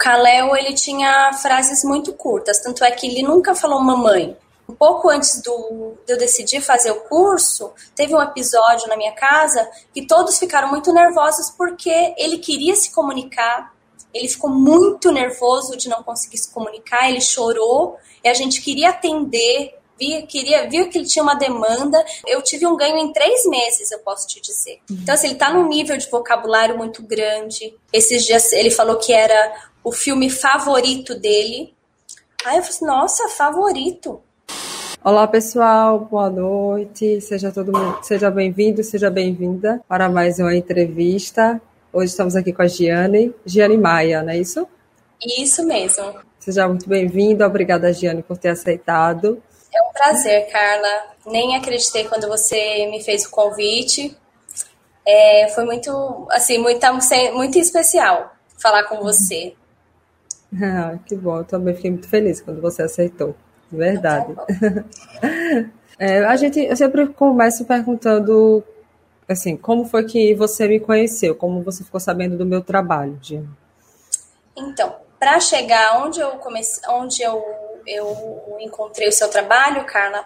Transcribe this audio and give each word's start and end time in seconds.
Kalel, 0.00 0.56
ele 0.56 0.72
tinha 0.72 1.30
frases 1.34 1.84
muito 1.84 2.14
curtas, 2.14 2.58
tanto 2.58 2.82
é 2.82 2.90
que 2.90 3.06
ele 3.06 3.22
nunca 3.22 3.54
falou 3.54 3.80
mamãe. 3.80 4.34
Um 4.66 4.74
pouco 4.74 5.10
antes 5.10 5.42
do, 5.42 5.94
de 6.06 6.14
eu 6.14 6.16
decidir 6.16 6.60
fazer 6.60 6.90
o 6.90 7.00
curso, 7.00 7.72
teve 7.94 8.14
um 8.14 8.22
episódio 8.22 8.88
na 8.88 8.96
minha 8.96 9.12
casa 9.12 9.68
que 9.92 10.06
todos 10.06 10.38
ficaram 10.38 10.68
muito 10.68 10.92
nervosos 10.92 11.50
porque 11.50 12.14
ele 12.16 12.38
queria 12.38 12.74
se 12.74 12.92
comunicar, 12.92 13.74
ele 14.14 14.28
ficou 14.28 14.48
muito 14.48 15.12
nervoso 15.12 15.76
de 15.76 15.88
não 15.88 16.02
conseguir 16.02 16.38
se 16.38 16.50
comunicar, 16.50 17.08
ele 17.10 17.20
chorou 17.20 17.98
e 18.24 18.28
a 18.28 18.34
gente 18.34 18.62
queria 18.62 18.90
atender, 18.90 19.74
via, 20.00 20.22
queria, 20.26 20.68
viu 20.68 20.88
que 20.88 20.98
ele 20.98 21.06
tinha 21.06 21.22
uma 21.22 21.34
demanda. 21.34 22.02
Eu 22.26 22.40
tive 22.42 22.66
um 22.66 22.76
ganho 22.76 22.96
em 22.96 23.12
três 23.12 23.44
meses, 23.46 23.90
eu 23.90 23.98
posso 23.98 24.26
te 24.26 24.40
dizer. 24.40 24.80
Então, 24.90 25.14
assim, 25.14 25.26
ele 25.26 25.34
está 25.34 25.52
num 25.52 25.68
nível 25.68 25.96
de 25.96 26.08
vocabulário 26.08 26.76
muito 26.76 27.02
grande. 27.02 27.76
Esses 27.92 28.24
dias 28.24 28.50
ele 28.52 28.70
falou 28.70 28.96
que 28.96 29.12
era 29.12 29.69
o 29.82 29.92
filme 29.92 30.30
favorito 30.30 31.14
dele. 31.18 31.74
Aí 32.44 32.56
eu 32.56 32.62
falei 32.62 32.68
assim, 32.68 32.86
nossa, 32.86 33.28
favorito. 33.28 34.20
Olá 35.02 35.26
pessoal, 35.26 35.98
boa 36.00 36.28
noite, 36.28 37.20
seja 37.20 37.50
todo 37.50 37.72
mundo, 37.72 37.98
seja 38.02 38.30
bem-vindo, 38.30 38.84
seja 38.84 39.10
bem-vinda 39.10 39.82
para 39.88 40.10
mais 40.10 40.38
uma 40.38 40.54
entrevista 40.54 41.60
Hoje 41.92 42.10
estamos 42.10 42.36
aqui 42.36 42.52
com 42.52 42.62
a 42.62 42.68
Giane, 42.68 43.34
Giane 43.44 43.76
Maia, 43.76 44.22
não 44.22 44.30
é 44.30 44.38
isso? 44.38 44.64
Isso 45.38 45.66
mesmo. 45.66 46.20
Seja 46.38 46.68
muito 46.68 46.88
bem-vinda, 46.88 47.44
obrigada, 47.44 47.92
Giane, 47.92 48.22
por 48.22 48.38
ter 48.38 48.50
aceitado. 48.50 49.42
É 49.74 49.82
um 49.82 49.92
prazer, 49.92 50.48
Carla. 50.52 51.16
Nem 51.26 51.56
acreditei 51.56 52.04
quando 52.04 52.28
você 52.28 52.86
me 52.86 53.02
fez 53.02 53.26
o 53.26 53.30
convite. 53.30 54.16
É, 55.04 55.48
foi 55.52 55.64
muito, 55.64 56.28
assim, 56.30 56.58
muito, 56.58 56.86
muito 57.34 57.58
especial 57.58 58.36
falar 58.62 58.84
com 58.84 59.00
você. 59.00 59.52
Ah, 60.54 60.98
que 61.06 61.14
bom, 61.14 61.38
eu 61.38 61.44
também 61.44 61.74
fiquei 61.74 61.90
muito 61.90 62.08
feliz 62.08 62.40
quando 62.40 62.60
você 62.60 62.82
aceitou, 62.82 63.36
de 63.70 63.76
verdade. 63.76 64.34
Tá 64.34 64.46
é, 65.98 66.24
a 66.24 66.36
gente, 66.36 66.60
eu 66.60 66.76
sempre 66.76 67.06
começo 67.08 67.64
perguntando 67.64 68.64
assim, 69.28 69.56
como 69.56 69.84
foi 69.84 70.04
que 70.04 70.34
você 70.34 70.66
me 70.66 70.80
conheceu? 70.80 71.36
Como 71.36 71.62
você 71.62 71.84
ficou 71.84 72.00
sabendo 72.00 72.36
do 72.36 72.44
meu 72.44 72.62
trabalho, 72.62 73.18
Gina? 73.22 73.48
Então, 74.56 74.96
para 75.18 75.38
chegar 75.38 76.04
onde 76.04 76.18
eu 76.18 76.30
comecei, 76.32 76.82
onde 76.90 77.22
eu, 77.22 77.44
eu 77.86 78.56
encontrei 78.60 79.08
o 79.08 79.12
seu 79.12 79.28
trabalho, 79.28 79.84
Carla, 79.84 80.24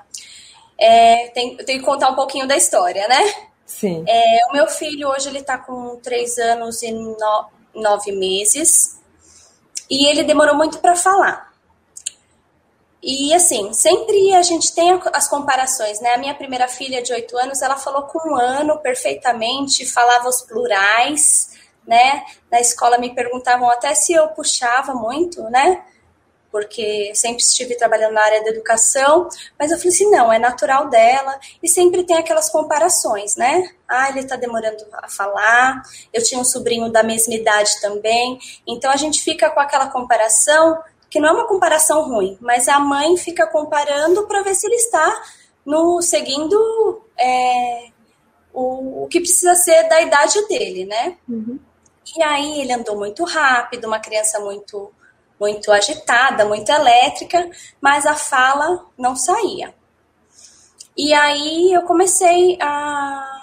é, 0.78 1.28
tem, 1.28 1.56
eu 1.58 1.66
tenho 1.66 1.80
que 1.80 1.84
contar 1.84 2.10
um 2.10 2.14
pouquinho 2.14 2.48
da 2.48 2.56
história, 2.56 3.06
né? 3.06 3.20
Sim. 3.66 4.04
É, 4.08 4.46
o 4.48 4.52
meu 4.54 4.66
filho 4.66 5.08
hoje 5.08 5.28
ele 5.28 5.38
está 5.40 5.58
com 5.58 5.96
três 5.96 6.38
anos 6.38 6.82
e 6.82 6.90
no, 6.90 7.16
nove 7.74 8.12
meses 8.12 9.00
e 9.90 10.08
ele 10.08 10.22
demorou 10.22 10.54
muito 10.54 10.78
para 10.78 10.96
falar. 10.96 11.52
E 13.06 13.34
assim, 13.34 13.72
sempre 13.74 14.34
a 14.34 14.42
gente 14.42 14.74
tem 14.74 14.98
as 15.12 15.28
comparações, 15.28 16.00
né? 16.00 16.14
A 16.14 16.18
minha 16.18 16.34
primeira 16.34 16.66
filha 16.66 17.02
de 17.02 17.12
oito 17.12 17.36
anos, 17.36 17.60
ela 17.60 17.76
falou 17.76 18.04
com 18.04 18.30
um 18.30 18.36
ano 18.36 18.78
perfeitamente, 18.78 19.84
falava 19.84 20.26
os 20.26 20.40
plurais, 20.40 21.50
né? 21.86 22.24
Na 22.50 22.60
escola 22.60 22.96
me 22.96 23.14
perguntavam 23.14 23.68
até 23.68 23.94
se 23.94 24.14
eu 24.14 24.28
puxava 24.28 24.94
muito, 24.94 25.42
né? 25.50 25.84
Porque 26.54 27.10
sempre 27.16 27.42
estive 27.42 27.76
trabalhando 27.76 28.12
na 28.12 28.22
área 28.22 28.44
da 28.44 28.50
educação, 28.50 29.28
mas 29.58 29.72
eu 29.72 29.76
falei 29.76 29.92
assim, 29.92 30.08
não, 30.08 30.32
é 30.32 30.38
natural 30.38 30.88
dela, 30.88 31.36
e 31.60 31.68
sempre 31.68 32.04
tem 32.04 32.16
aquelas 32.16 32.48
comparações, 32.48 33.34
né? 33.34 33.72
Ah, 33.88 34.08
ele 34.10 34.24
tá 34.24 34.36
demorando 34.36 34.76
a 34.92 35.08
falar, 35.08 35.82
eu 36.12 36.22
tinha 36.22 36.40
um 36.40 36.44
sobrinho 36.44 36.92
da 36.92 37.02
mesma 37.02 37.34
idade 37.34 37.72
também, 37.80 38.38
então 38.68 38.88
a 38.88 38.94
gente 38.94 39.20
fica 39.20 39.50
com 39.50 39.58
aquela 39.58 39.88
comparação 39.88 40.80
que 41.10 41.18
não 41.18 41.30
é 41.30 41.32
uma 41.32 41.48
comparação 41.48 42.08
ruim, 42.08 42.38
mas 42.40 42.68
a 42.68 42.78
mãe 42.78 43.16
fica 43.16 43.48
comparando 43.48 44.24
para 44.28 44.44
ver 44.44 44.54
se 44.54 44.68
ele 44.68 44.76
está 44.76 45.22
no 45.66 46.00
seguindo 46.02 47.02
é, 47.18 47.88
o, 48.52 49.02
o, 49.02 49.08
que 49.08 49.18
precisa 49.18 49.56
ser 49.56 49.88
da 49.88 50.00
idade 50.00 50.46
dele, 50.46 50.84
né? 50.84 51.16
Uhum. 51.28 51.58
E 52.16 52.22
aí 52.22 52.60
ele 52.60 52.72
andou 52.72 52.96
muito 52.96 53.24
rápido, 53.24 53.88
uma 53.88 53.98
criança 53.98 54.38
muito 54.38 54.92
muito 55.38 55.70
agitada, 55.72 56.44
muito 56.44 56.70
elétrica, 56.70 57.48
mas 57.80 58.06
a 58.06 58.14
fala 58.14 58.86
não 58.96 59.16
saía. 59.16 59.74
E 60.96 61.12
aí 61.12 61.72
eu 61.72 61.82
comecei 61.82 62.56
a 62.60 63.34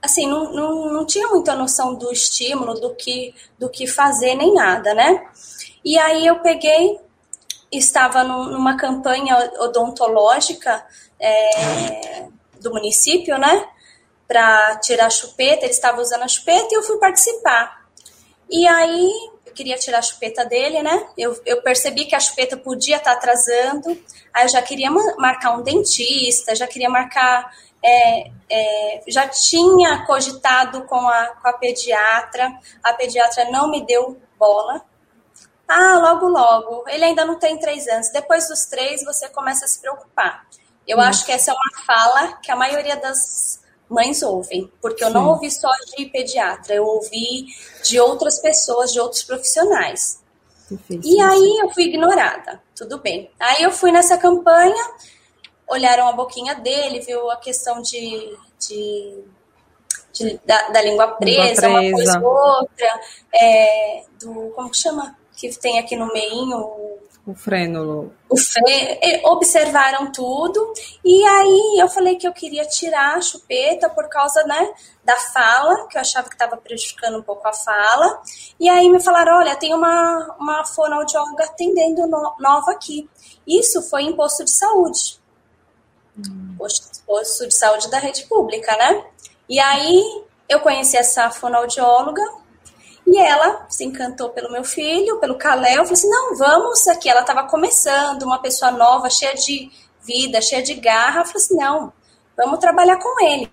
assim, 0.00 0.26
não, 0.26 0.52
não, 0.52 0.92
não 0.92 1.06
tinha 1.06 1.28
muita 1.28 1.54
noção 1.54 1.94
do 1.94 2.10
estímulo, 2.12 2.74
do 2.74 2.94
que, 2.94 3.34
do 3.58 3.68
que 3.68 3.86
fazer, 3.86 4.34
nem 4.34 4.54
nada, 4.54 4.94
né? 4.94 5.26
E 5.84 5.98
aí 5.98 6.26
eu 6.26 6.40
peguei, 6.40 6.98
estava 7.70 8.24
numa 8.24 8.76
campanha 8.76 9.36
odontológica 9.58 10.84
é, 11.20 12.26
do 12.60 12.70
município, 12.70 13.36
né? 13.38 13.66
Para 14.26 14.76
tirar 14.76 15.06
a 15.06 15.10
chupeta, 15.10 15.64
ele 15.64 15.72
estava 15.72 16.00
usando 16.00 16.22
a 16.22 16.28
chupeta 16.28 16.68
e 16.70 16.76
eu 16.76 16.82
fui 16.82 16.98
participar. 16.98 17.86
E 18.50 18.66
aí 18.66 19.10
queria 19.58 19.76
tirar 19.76 19.98
a 19.98 20.02
chupeta 20.02 20.44
dele, 20.44 20.80
né? 20.82 21.08
Eu, 21.18 21.36
eu 21.44 21.60
percebi 21.62 22.04
que 22.04 22.14
a 22.14 22.20
chupeta 22.20 22.56
podia 22.56 22.96
estar 22.96 23.10
tá 23.10 23.16
atrasando, 23.16 23.90
aí 24.32 24.44
eu 24.44 24.48
já 24.48 24.62
queria 24.62 24.88
marcar 25.18 25.58
um 25.58 25.62
dentista, 25.62 26.54
já 26.54 26.66
queria 26.66 26.88
marcar. 26.88 27.52
É, 27.80 28.30
é, 28.50 29.02
já 29.06 29.28
tinha 29.28 30.04
cogitado 30.04 30.82
com 30.86 31.08
a, 31.08 31.28
com 31.28 31.48
a 31.48 31.52
pediatra, 31.52 32.52
a 32.82 32.92
pediatra 32.92 33.50
não 33.52 33.70
me 33.70 33.86
deu 33.86 34.20
bola, 34.36 34.84
ah, 35.68 35.98
logo, 35.98 36.28
logo. 36.28 36.84
Ele 36.88 37.04
ainda 37.04 37.24
não 37.24 37.38
tem 37.38 37.58
três 37.58 37.86
anos. 37.86 38.10
Depois 38.10 38.48
dos 38.48 38.64
três, 38.66 39.04
você 39.04 39.28
começa 39.28 39.64
a 39.64 39.68
se 39.68 39.80
preocupar. 39.80 40.46
Eu 40.86 40.98
hum. 40.98 41.02
acho 41.02 41.24
que 41.26 41.30
essa 41.30 41.50
é 41.50 41.54
uma 41.54 41.84
fala 41.84 42.36
que 42.38 42.50
a 42.50 42.56
maioria 42.56 42.96
das 42.96 43.62
mães 43.88 44.22
ouvem, 44.22 44.70
porque 44.80 45.02
eu 45.02 45.08
Sim. 45.08 45.14
não 45.14 45.28
ouvi 45.28 45.50
só 45.50 45.70
de 45.96 46.06
pediatra, 46.06 46.74
eu 46.74 46.84
ouvi 46.84 47.46
de 47.84 47.98
outras 47.98 48.38
pessoas, 48.40 48.92
de 48.92 49.00
outros 49.00 49.22
profissionais. 49.22 50.22
E 50.90 51.20
aí 51.20 51.58
eu 51.62 51.70
fui 51.70 51.84
ignorada. 51.84 52.62
Tudo 52.76 52.98
bem. 52.98 53.30
Aí 53.40 53.62
eu 53.62 53.70
fui 53.70 53.90
nessa 53.90 54.18
campanha, 54.18 54.90
olharam 55.66 56.06
a 56.06 56.12
boquinha 56.12 56.54
dele, 56.54 57.00
viu 57.00 57.30
a 57.30 57.36
questão 57.36 57.80
de, 57.80 58.36
de 58.58 59.24
de, 60.12 60.40
da, 60.44 60.70
da, 60.70 60.82
língua 60.82 61.08
presa, 61.12 61.68
língua 61.68 61.80
presa. 61.80 61.88
uma 61.90 61.92
coisa 61.92 62.20
ou 62.20 62.60
outra, 62.60 63.00
é, 63.32 64.04
do, 64.18 64.50
como 64.50 64.70
que 64.70 64.76
chama? 64.76 65.16
que 65.38 65.56
tem 65.56 65.78
aqui 65.78 65.94
no 65.94 66.12
meinho 66.12 66.97
o 67.28 67.34
frênulo. 67.34 68.10
O 68.26 68.38
fre... 68.38 68.98
Observaram 69.24 70.10
tudo 70.10 70.72
e 71.04 71.22
aí 71.26 71.78
eu 71.78 71.86
falei 71.86 72.16
que 72.16 72.26
eu 72.26 72.32
queria 72.32 72.64
tirar 72.64 73.16
a 73.16 73.20
chupeta 73.20 73.90
por 73.90 74.08
causa 74.08 74.42
né, 74.44 74.72
da 75.04 75.16
fala, 75.16 75.86
que 75.88 75.98
eu 75.98 76.00
achava 76.00 76.28
que 76.28 76.34
estava 76.34 76.56
prejudicando 76.56 77.18
um 77.18 77.22
pouco 77.22 77.46
a 77.46 77.52
fala. 77.52 78.22
E 78.58 78.66
aí 78.66 78.88
me 78.88 78.98
falaram, 78.98 79.36
olha, 79.36 79.56
tem 79.56 79.74
uma, 79.74 80.36
uma 80.40 80.64
fonoaudióloga 80.64 81.44
atendendo 81.44 82.06
no, 82.06 82.34
nova 82.40 82.72
aqui. 82.72 83.08
Isso 83.46 83.82
foi 83.82 84.04
em 84.04 84.16
posto 84.16 84.42
de 84.42 84.50
saúde. 84.50 85.20
Hum. 86.16 86.54
Posto, 86.56 87.04
posto 87.06 87.46
de 87.46 87.54
saúde 87.54 87.90
da 87.90 87.98
rede 87.98 88.24
pública, 88.26 88.74
né? 88.74 89.04
E 89.46 89.60
aí 89.60 90.24
eu 90.48 90.60
conheci 90.60 90.96
essa 90.96 91.30
fonoaudióloga, 91.30 92.22
e 93.10 93.18
ela 93.18 93.64
se 93.70 93.84
encantou 93.84 94.28
pelo 94.28 94.52
meu 94.52 94.62
filho, 94.62 95.18
pelo 95.18 95.38
Kalel, 95.38 95.76
falou 95.76 95.92
assim: 95.92 96.10
não, 96.10 96.36
vamos 96.36 96.86
aqui. 96.88 97.08
Ela 97.08 97.22
estava 97.22 97.44
começando, 97.44 98.22
uma 98.22 98.38
pessoa 98.38 98.70
nova, 98.70 99.08
cheia 99.08 99.34
de 99.34 99.70
vida, 100.02 100.42
cheia 100.42 100.62
de 100.62 100.74
garra. 100.74 101.22
Eu 101.22 101.24
falei 101.24 101.42
assim: 101.42 101.56
não, 101.56 101.92
vamos 102.36 102.58
trabalhar 102.58 102.98
com 102.98 103.24
ele. 103.24 103.50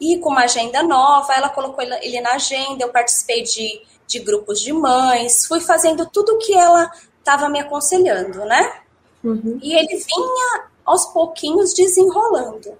E 0.00 0.18
com 0.18 0.30
uma 0.30 0.44
agenda 0.44 0.82
nova, 0.82 1.34
ela 1.34 1.50
colocou 1.50 1.84
ele 1.84 2.20
na 2.22 2.32
agenda. 2.32 2.82
Eu 2.82 2.88
participei 2.88 3.42
de, 3.42 3.82
de 4.06 4.20
grupos 4.20 4.58
de 4.58 4.72
mães, 4.72 5.44
fui 5.46 5.60
fazendo 5.60 6.06
tudo 6.06 6.32
o 6.32 6.38
que 6.38 6.54
ela 6.54 6.90
estava 7.18 7.50
me 7.50 7.60
aconselhando, 7.60 8.42
né? 8.46 8.80
Uhum. 9.22 9.58
E 9.62 9.74
ele 9.74 9.96
vinha 9.98 10.64
aos 10.82 11.04
pouquinhos 11.12 11.74
desenrolando. 11.74 12.76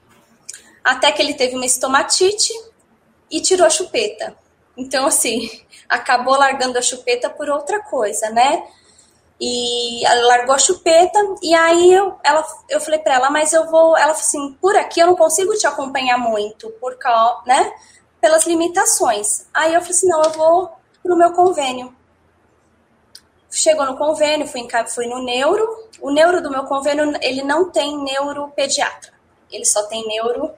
Até 0.82 1.12
que 1.12 1.20
ele 1.20 1.34
teve 1.34 1.54
uma 1.54 1.66
estomatite 1.66 2.50
e 3.30 3.42
tirou 3.42 3.66
a 3.66 3.70
chupeta. 3.70 4.34
Então, 4.76 5.06
assim, 5.06 5.50
acabou 5.88 6.36
largando 6.36 6.78
a 6.78 6.82
chupeta 6.82 7.28
por 7.28 7.48
outra 7.48 7.82
coisa, 7.82 8.30
né? 8.30 8.66
E 9.40 10.06
ela 10.06 10.26
largou 10.28 10.54
a 10.54 10.58
chupeta, 10.58 11.18
e 11.42 11.52
aí 11.52 11.92
eu, 11.92 12.16
ela, 12.22 12.46
eu 12.68 12.80
falei 12.80 13.00
para 13.00 13.14
ela, 13.14 13.30
mas 13.30 13.52
eu 13.52 13.68
vou. 13.68 13.96
Ela 13.96 14.14
falou 14.14 14.20
assim: 14.20 14.52
por 14.60 14.76
aqui 14.76 15.00
eu 15.00 15.08
não 15.08 15.16
consigo 15.16 15.52
te 15.54 15.66
acompanhar 15.66 16.16
muito, 16.16 16.70
por 16.80 16.96
né? 17.44 17.72
Pelas 18.20 18.46
limitações. 18.46 19.46
Aí 19.52 19.74
eu 19.74 19.80
falei 19.80 19.96
assim: 19.96 20.08
não, 20.08 20.22
eu 20.22 20.30
vou 20.30 20.70
pro 21.02 21.16
meu 21.16 21.32
convênio. 21.32 21.94
Chegou 23.50 23.84
no 23.84 23.98
convênio, 23.98 24.46
fui, 24.46 24.60
em, 24.60 24.68
fui 24.86 25.06
no 25.06 25.22
neuro. 25.22 25.68
O 26.00 26.10
neuro 26.10 26.40
do 26.40 26.50
meu 26.50 26.64
convênio, 26.64 27.12
ele 27.20 27.42
não 27.42 27.70
tem 27.70 28.02
neuropediatra, 28.02 29.12
ele 29.50 29.64
só 29.64 29.82
tem 29.84 30.06
neuro 30.06 30.50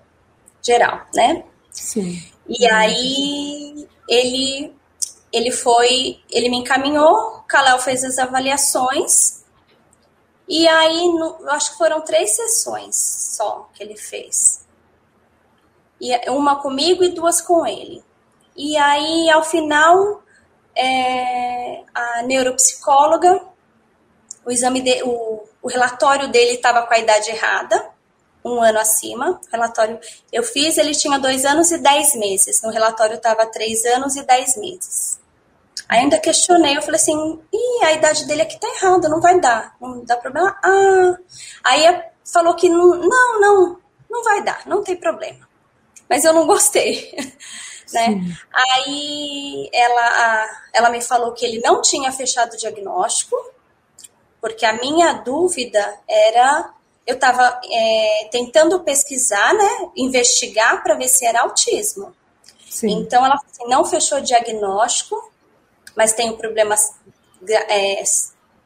geral, 0.62 1.00
né? 1.14 1.42
Sim. 1.70 2.33
E 2.48 2.66
aí 2.70 3.88
ele 4.08 4.74
ele 5.32 5.50
foi, 5.50 6.20
ele 6.30 6.48
me 6.48 6.58
encaminhou, 6.58 7.42
Kalel 7.48 7.80
fez 7.80 8.04
as 8.04 8.18
avaliações, 8.18 9.44
e 10.48 10.68
aí, 10.68 11.08
no, 11.08 11.50
acho 11.50 11.72
que 11.72 11.78
foram 11.78 12.00
três 12.02 12.36
sessões 12.36 12.94
só 13.36 13.68
que 13.74 13.82
ele 13.82 13.96
fez. 13.96 14.64
E 16.00 16.30
uma 16.30 16.60
comigo 16.60 17.02
e 17.02 17.08
duas 17.08 17.40
com 17.40 17.66
ele. 17.66 18.04
E 18.56 18.76
aí, 18.76 19.30
ao 19.30 19.42
final, 19.42 20.22
é, 20.76 21.82
a 21.94 22.22
neuropsicóloga, 22.22 23.42
o 24.44 24.50
exame 24.50 24.82
de, 24.82 25.02
o, 25.02 25.42
o 25.62 25.68
relatório 25.68 26.28
dele 26.28 26.52
estava 26.52 26.82
com 26.86 26.92
a 26.92 26.98
idade 26.98 27.30
errada, 27.30 27.90
um 28.44 28.62
ano 28.62 28.78
acima. 28.78 29.30
O 29.30 29.50
relatório 29.50 29.98
eu 30.32 30.42
fiz, 30.42 30.76
ele 30.76 30.94
tinha 30.94 31.18
dois 31.18 31.44
anos 31.44 31.70
e 31.70 31.78
dez 31.78 32.14
meses. 32.14 32.62
No 32.62 32.70
relatório 32.70 33.16
estava 33.16 33.46
três 33.46 33.84
anos 33.84 34.16
e 34.16 34.22
dez 34.22 34.56
meses. 34.56 35.18
Ainda 35.88 36.18
questionei, 36.18 36.76
eu 36.76 36.82
falei 36.82 37.00
assim, 37.00 37.40
Ih, 37.52 37.84
a 37.84 37.92
idade 37.92 38.26
dele 38.26 38.42
aqui 38.42 38.58
tá 38.58 38.66
errada, 38.68 39.08
não 39.08 39.20
vai 39.20 39.38
dar, 39.38 39.76
não 39.80 40.04
dá 40.04 40.16
problema. 40.16 40.56
Ah, 40.62 41.18
aí 41.62 42.02
falou 42.24 42.54
que 42.54 42.68
não, 42.68 42.94
não, 42.96 43.40
não, 43.40 43.78
não 44.10 44.24
vai 44.24 44.42
dar, 44.42 44.62
não 44.66 44.82
tem 44.82 44.96
problema. 44.96 45.46
Mas 46.08 46.24
eu 46.24 46.32
não 46.32 46.46
gostei, 46.46 47.14
né? 47.92 48.20
Aí 48.52 49.68
ela, 49.72 50.48
ela 50.72 50.90
me 50.90 51.02
falou 51.02 51.32
que 51.32 51.44
ele 51.44 51.60
não 51.60 51.82
tinha 51.82 52.10
fechado 52.12 52.54
o 52.54 52.56
diagnóstico, 52.56 53.36
porque 54.40 54.64
a 54.64 54.74
minha 54.74 55.12
dúvida 55.12 55.98
era, 56.08 56.72
eu 57.06 57.14
estava 57.14 57.60
é, 57.70 58.28
tentando 58.30 58.80
pesquisar, 58.80 59.54
né, 59.54 59.88
investigar 59.96 60.82
para 60.82 60.94
ver 60.94 61.08
se 61.08 61.26
era 61.26 61.42
autismo. 61.42 62.14
Sim. 62.68 62.90
Então 62.92 63.24
ela 63.24 63.34
assim, 63.34 63.68
não 63.68 63.84
fechou 63.84 64.18
o 64.18 64.22
diagnóstico, 64.22 65.32
mas 65.96 66.12
tem 66.12 66.30
um 66.30 66.36
problema 66.36 66.74
é, 67.46 68.02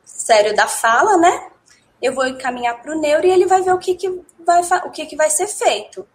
sério 0.05 0.55
da 0.55 0.67
fala, 0.67 1.17
né? 1.17 1.49
Eu 2.01 2.15
vou 2.15 2.27
encaminhar 2.27 2.81
para 2.81 2.93
o 2.93 3.01
neuro 3.01 3.27
e 3.27 3.31
ele 3.31 3.47
vai 3.47 3.61
ver 3.61 3.75
o 3.75 3.79
que, 3.79 3.95
que, 3.95 4.09
vai, 4.47 4.63
o 4.85 4.91
que, 4.91 5.07
que 5.07 5.17
vai 5.17 5.29
ser 5.29 5.49
feito. 5.49 6.07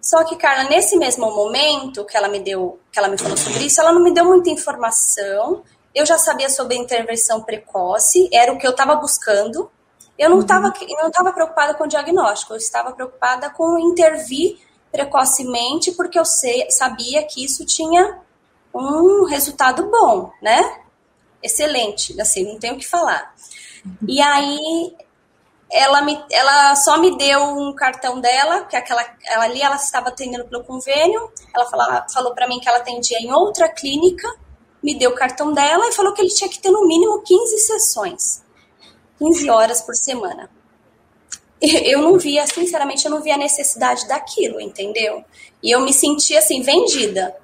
Só 0.00 0.22
que, 0.24 0.36
Carla, 0.36 0.68
nesse 0.68 0.96
mesmo 0.96 1.30
momento 1.34 2.04
que 2.04 2.16
ela 2.16 2.28
me 2.28 2.38
deu, 2.40 2.78
que 2.92 2.98
ela 2.98 3.08
me 3.08 3.18
falou 3.18 3.36
sobre 3.36 3.64
isso, 3.64 3.80
ela 3.80 3.92
não 3.92 4.02
me 4.02 4.12
deu 4.12 4.24
muita 4.24 4.50
informação. 4.50 5.64
Eu 5.94 6.06
já 6.06 6.18
sabia 6.18 6.48
sobre 6.48 6.76
a 6.76 6.78
intervenção 6.78 7.42
precoce, 7.42 8.28
era 8.32 8.52
o 8.52 8.58
que 8.58 8.66
eu 8.66 8.70
estava 8.70 8.94
buscando. 8.94 9.70
Eu 10.18 10.30
não 10.30 10.40
estava 10.40 10.68
uhum. 10.68 10.96
não 11.00 11.08
estava 11.08 11.32
preocupada 11.32 11.74
com 11.74 11.84
o 11.84 11.88
diagnóstico, 11.88 12.52
eu 12.52 12.56
estava 12.56 12.92
preocupada 12.92 13.50
com 13.50 13.78
intervir 13.78 14.58
precocemente, 14.90 15.92
porque 15.92 16.18
eu 16.18 16.24
sei, 16.24 16.70
sabia 16.70 17.22
que 17.22 17.44
isso 17.44 17.64
tinha 17.64 18.20
um 18.74 19.24
resultado 19.24 19.88
bom, 19.90 20.32
né? 20.42 20.80
Excelente, 21.42 22.20
assim, 22.20 22.44
não 22.44 22.58
tenho 22.58 22.74
o 22.74 22.78
que 22.78 22.86
falar. 22.86 23.34
E 24.06 24.20
aí 24.20 24.96
ela, 25.70 26.00
me, 26.00 26.18
ela 26.30 26.74
só 26.74 26.98
me 26.98 27.16
deu 27.16 27.42
um 27.42 27.74
cartão 27.74 28.20
dela, 28.20 28.64
que 28.64 28.76
aquela, 28.76 29.04
ela 29.26 29.44
ali 29.44 29.60
ela 29.60 29.76
estava 29.76 30.08
atendendo 30.08 30.46
pelo 30.46 30.64
convênio, 30.64 31.30
ela 31.54 31.66
fala, 31.66 32.06
falou 32.12 32.34
para 32.34 32.48
mim 32.48 32.58
que 32.58 32.68
ela 32.68 32.78
atendia 32.78 33.18
em 33.18 33.32
outra 33.32 33.68
clínica, 33.68 34.28
me 34.82 34.98
deu 34.98 35.10
o 35.10 35.14
cartão 35.14 35.52
dela 35.52 35.86
e 35.88 35.92
falou 35.92 36.14
que 36.14 36.22
ele 36.22 36.30
tinha 36.30 36.48
que 36.48 36.58
ter 36.58 36.70
no 36.70 36.86
mínimo 36.86 37.22
15 37.22 37.58
sessões, 37.58 38.42
15 39.18 39.50
horas 39.50 39.82
por 39.82 39.94
semana. 39.94 40.50
Eu 41.60 42.02
não 42.02 42.16
via, 42.18 42.46
sinceramente, 42.46 43.04
eu 43.04 43.10
não 43.10 43.20
via 43.20 43.34
a 43.34 43.38
necessidade 43.38 44.06
daquilo, 44.06 44.60
entendeu? 44.60 45.24
E 45.60 45.74
eu 45.74 45.80
me 45.80 45.92
sentia 45.92 46.38
assim, 46.38 46.62
vendida. 46.62 47.36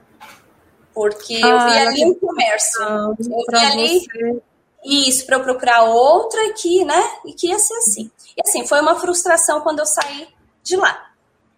Porque 0.94 1.40
ah, 1.42 1.48
eu 1.48 1.58
vi 1.66 1.78
ali 1.78 2.04
um 2.04 2.14
comércio. 2.14 2.82
Eu 2.82 3.16
vi 3.18 3.56
ali 3.56 3.98
você. 3.98 4.42
isso 4.84 5.26
para 5.26 5.36
eu 5.36 5.42
procurar 5.42 5.82
outra 5.82 6.52
que, 6.52 6.84
né? 6.84 7.02
E 7.26 7.32
que 7.32 7.48
ia 7.48 7.58
ser 7.58 7.74
assim. 7.74 8.08
E 8.36 8.40
assim, 8.48 8.64
foi 8.66 8.80
uma 8.80 8.98
frustração 9.00 9.60
quando 9.62 9.80
eu 9.80 9.86
saí 9.86 10.28
de 10.62 10.76
lá. 10.76 11.10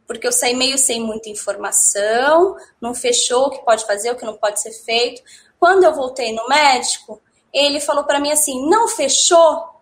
Porque 0.07 0.27
eu 0.27 0.33
saí 0.33 0.55
meio 0.55 0.79
sem 0.79 1.01
muita 1.01 1.29
informação, 1.29 2.57
não 2.81 2.95
fechou 2.95 3.47
o 3.47 3.51
que 3.51 3.65
pode 3.65 3.85
fazer, 3.85 4.11
o 4.11 4.17
que 4.17 4.25
não 4.25 4.37
pode 4.37 4.63
ser 4.63 4.73
feito. 4.73 5.21
Quando 5.59 5.85
eu 5.85 5.95
voltei 5.95 6.33
no 6.33 6.49
médico, 6.49 7.21
ele 7.53 7.81
falou 7.81 8.05
para 8.05 8.21
mim 8.21 8.31
assim: 8.31 8.69
não 8.69 8.89
fechou, 8.89 9.76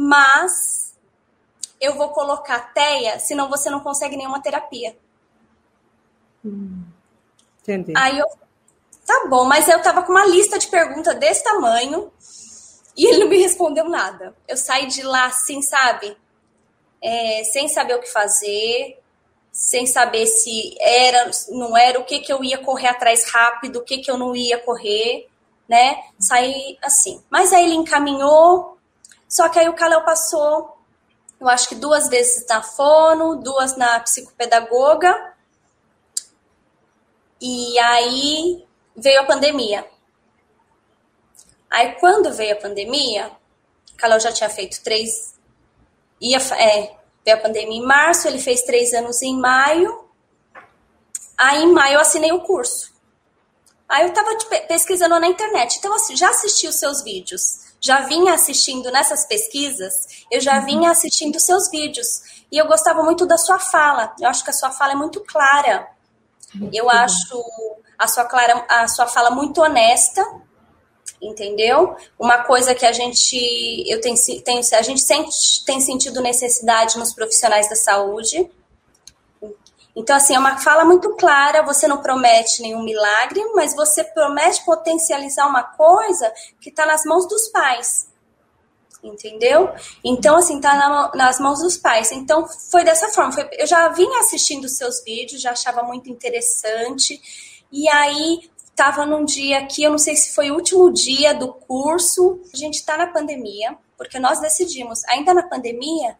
mas 0.00 0.96
eu 1.80 1.94
vou 1.94 2.10
colocar 2.10 2.72
teia, 2.72 3.18
senão 3.18 3.48
você 3.48 3.70
não 3.70 3.80
consegue 3.80 4.16
nenhuma 4.16 4.42
terapia. 4.42 4.96
Hum, 6.44 6.84
entendi. 7.60 7.92
Aí 7.96 8.18
eu 8.18 8.26
Tá 9.08 9.24
bom, 9.26 9.46
mas 9.46 9.66
eu 9.66 9.80
tava 9.80 10.02
com 10.02 10.12
uma 10.12 10.26
lista 10.26 10.58
de 10.58 10.66
perguntas 10.66 11.18
desse 11.18 11.42
tamanho 11.42 12.12
e 12.94 13.06
ele 13.06 13.20
não 13.20 13.28
me 13.28 13.38
respondeu 13.38 13.88
nada. 13.88 14.36
Eu 14.46 14.54
saí 14.54 14.86
de 14.86 15.02
lá 15.02 15.24
assim, 15.24 15.62
sabe? 15.62 16.14
É, 17.02 17.42
sem 17.44 17.68
saber 17.68 17.94
o 17.94 18.00
que 18.00 18.12
fazer, 18.12 19.00
sem 19.50 19.86
saber 19.86 20.26
se 20.26 20.76
era, 20.78 21.30
não 21.48 21.74
era, 21.74 21.98
o 21.98 22.04
que 22.04 22.20
que 22.20 22.30
eu 22.30 22.44
ia 22.44 22.58
correr 22.58 22.88
atrás 22.88 23.24
rápido, 23.30 23.76
o 23.78 23.82
que 23.82 23.96
que 23.96 24.10
eu 24.10 24.18
não 24.18 24.36
ia 24.36 24.58
correr, 24.58 25.26
né? 25.66 25.96
Saí 26.18 26.76
assim. 26.82 27.22
Mas 27.30 27.50
aí 27.54 27.64
ele 27.64 27.76
encaminhou, 27.76 28.77
só 29.28 29.48
que 29.48 29.58
aí 29.58 29.68
o 29.68 29.74
Kalel 29.74 30.04
passou, 30.04 30.78
eu 31.40 31.48
acho 31.48 31.68
que 31.68 31.74
duas 31.74 32.08
vezes 32.08 32.46
na 32.46 32.62
fono, 32.62 33.36
duas 33.36 33.76
na 33.76 34.00
psicopedagoga, 34.00 35.34
e 37.40 37.78
aí 37.78 38.66
veio 38.96 39.20
a 39.20 39.24
pandemia. 39.24 39.86
Aí, 41.70 41.92
quando 42.00 42.32
veio 42.32 42.54
a 42.54 42.60
pandemia, 42.60 43.30
Calão 43.96 44.18
já 44.18 44.32
tinha 44.32 44.48
feito 44.48 44.82
três. 44.82 45.34
Ia, 46.20 46.38
é, 46.38 46.96
veio 47.24 47.36
a 47.36 47.40
pandemia 47.40 47.78
em 47.78 47.84
março, 47.84 48.26
ele 48.26 48.38
fez 48.38 48.62
três 48.62 48.92
anos 48.92 49.22
em 49.22 49.38
maio. 49.38 50.08
Aí, 51.36 51.62
em 51.62 51.72
maio, 51.72 51.94
eu 51.94 52.00
assinei 52.00 52.32
o 52.32 52.40
curso. 52.40 52.92
Aí, 53.88 54.02
eu 54.02 54.08
estava 54.08 54.30
pesquisando 54.66 55.20
na 55.20 55.28
internet. 55.28 55.76
Então, 55.78 55.94
assim, 55.94 56.16
já 56.16 56.30
assisti 56.30 56.66
os 56.66 56.76
seus 56.76 57.02
vídeos. 57.02 57.67
Já 57.80 58.00
vinha 58.00 58.34
assistindo 58.34 58.90
nessas 58.90 59.26
pesquisas, 59.26 60.24
eu 60.30 60.40
já 60.40 60.58
vinha 60.60 60.90
assistindo 60.90 61.36
os 61.36 61.42
seus 61.42 61.70
vídeos. 61.70 62.06
E 62.50 62.58
eu 62.58 62.66
gostava 62.66 63.02
muito 63.02 63.26
da 63.26 63.36
sua 63.36 63.58
fala. 63.58 64.14
Eu 64.20 64.28
acho 64.28 64.42
que 64.42 64.50
a 64.50 64.54
sua 64.54 64.70
fala 64.70 64.92
é 64.92 64.96
muito 64.96 65.20
clara. 65.20 65.88
Eu 66.72 66.88
acho 66.88 67.44
a 67.98 68.06
sua, 68.06 68.24
clara, 68.24 68.64
a 68.68 68.86
sua 68.88 69.06
fala 69.06 69.30
muito 69.30 69.60
honesta, 69.60 70.24
entendeu? 71.20 71.96
Uma 72.18 72.44
coisa 72.44 72.74
que 72.74 72.86
a 72.86 72.92
gente, 72.92 73.36
eu 73.86 74.00
tenho, 74.00 74.16
tenho, 74.44 74.60
a 74.72 74.82
gente 74.82 75.00
sente, 75.00 75.64
tem 75.66 75.80
sentido 75.80 76.22
necessidade 76.22 76.96
nos 76.96 77.12
profissionais 77.12 77.68
da 77.68 77.76
saúde. 77.76 78.48
Então, 79.98 80.14
assim, 80.14 80.36
é 80.36 80.38
uma 80.38 80.56
fala 80.58 80.84
muito 80.84 81.16
clara, 81.16 81.64
você 81.64 81.88
não 81.88 82.00
promete 82.00 82.62
nenhum 82.62 82.84
milagre, 82.84 83.44
mas 83.56 83.74
você 83.74 84.04
promete 84.04 84.64
potencializar 84.64 85.44
uma 85.48 85.64
coisa 85.64 86.32
que 86.60 86.70
está 86.70 86.86
nas 86.86 87.04
mãos 87.04 87.26
dos 87.26 87.48
pais. 87.48 88.06
Entendeu? 89.02 89.68
Então, 90.04 90.36
assim, 90.36 90.60
tá 90.60 90.76
na, 90.76 91.10
nas 91.16 91.40
mãos 91.40 91.58
dos 91.60 91.76
pais. 91.76 92.12
Então, 92.12 92.46
foi 92.70 92.84
dessa 92.84 93.08
forma. 93.08 93.32
Foi, 93.32 93.48
eu 93.58 93.66
já 93.66 93.88
vinha 93.88 94.20
assistindo 94.20 94.66
os 94.66 94.76
seus 94.76 95.02
vídeos, 95.02 95.42
já 95.42 95.50
achava 95.50 95.82
muito 95.82 96.08
interessante. 96.08 97.20
E 97.72 97.88
aí 97.88 98.48
estava 98.70 99.04
num 99.04 99.24
dia 99.24 99.66
que 99.66 99.82
eu 99.82 99.90
não 99.90 99.98
sei 99.98 100.14
se 100.14 100.32
foi 100.32 100.52
o 100.52 100.54
último 100.54 100.92
dia 100.92 101.34
do 101.34 101.52
curso. 101.52 102.40
A 102.54 102.56
gente 102.56 102.74
está 102.74 102.96
na 102.96 103.08
pandemia, 103.08 103.76
porque 103.96 104.20
nós 104.20 104.38
decidimos, 104.40 105.04
ainda 105.06 105.34
na 105.34 105.42
pandemia, 105.42 106.16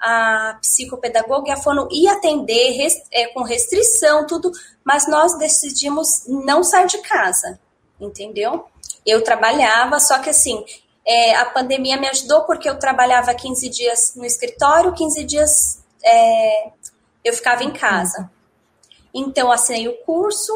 a 0.00 0.56
psicopedagoga 0.60 1.48
e 1.48 1.52
a 1.52 1.56
fono 1.56 1.86
ia 1.90 2.12
atender 2.12 2.72
rest, 2.72 3.04
é, 3.12 3.26
com 3.26 3.42
restrição, 3.42 4.26
tudo, 4.26 4.50
mas 4.84 5.06
nós 5.06 5.38
decidimos 5.38 6.24
não 6.26 6.64
sair 6.64 6.86
de 6.86 6.98
casa, 6.98 7.60
entendeu? 8.00 8.64
Eu 9.04 9.22
trabalhava, 9.22 10.00
só 10.00 10.18
que 10.18 10.30
assim, 10.30 10.64
é, 11.06 11.36
a 11.36 11.44
pandemia 11.44 11.98
me 11.98 12.08
ajudou 12.08 12.44
porque 12.44 12.68
eu 12.68 12.78
trabalhava 12.78 13.34
15 13.34 13.68
dias 13.68 14.14
no 14.16 14.24
escritório, 14.24 14.94
15 14.94 15.24
dias 15.24 15.84
é, 16.02 16.70
eu 17.24 17.32
ficava 17.34 17.62
em 17.62 17.72
casa. 17.72 18.30
Então, 19.12 19.50
assinei 19.50 19.88
o 19.88 19.96
curso, 20.04 20.52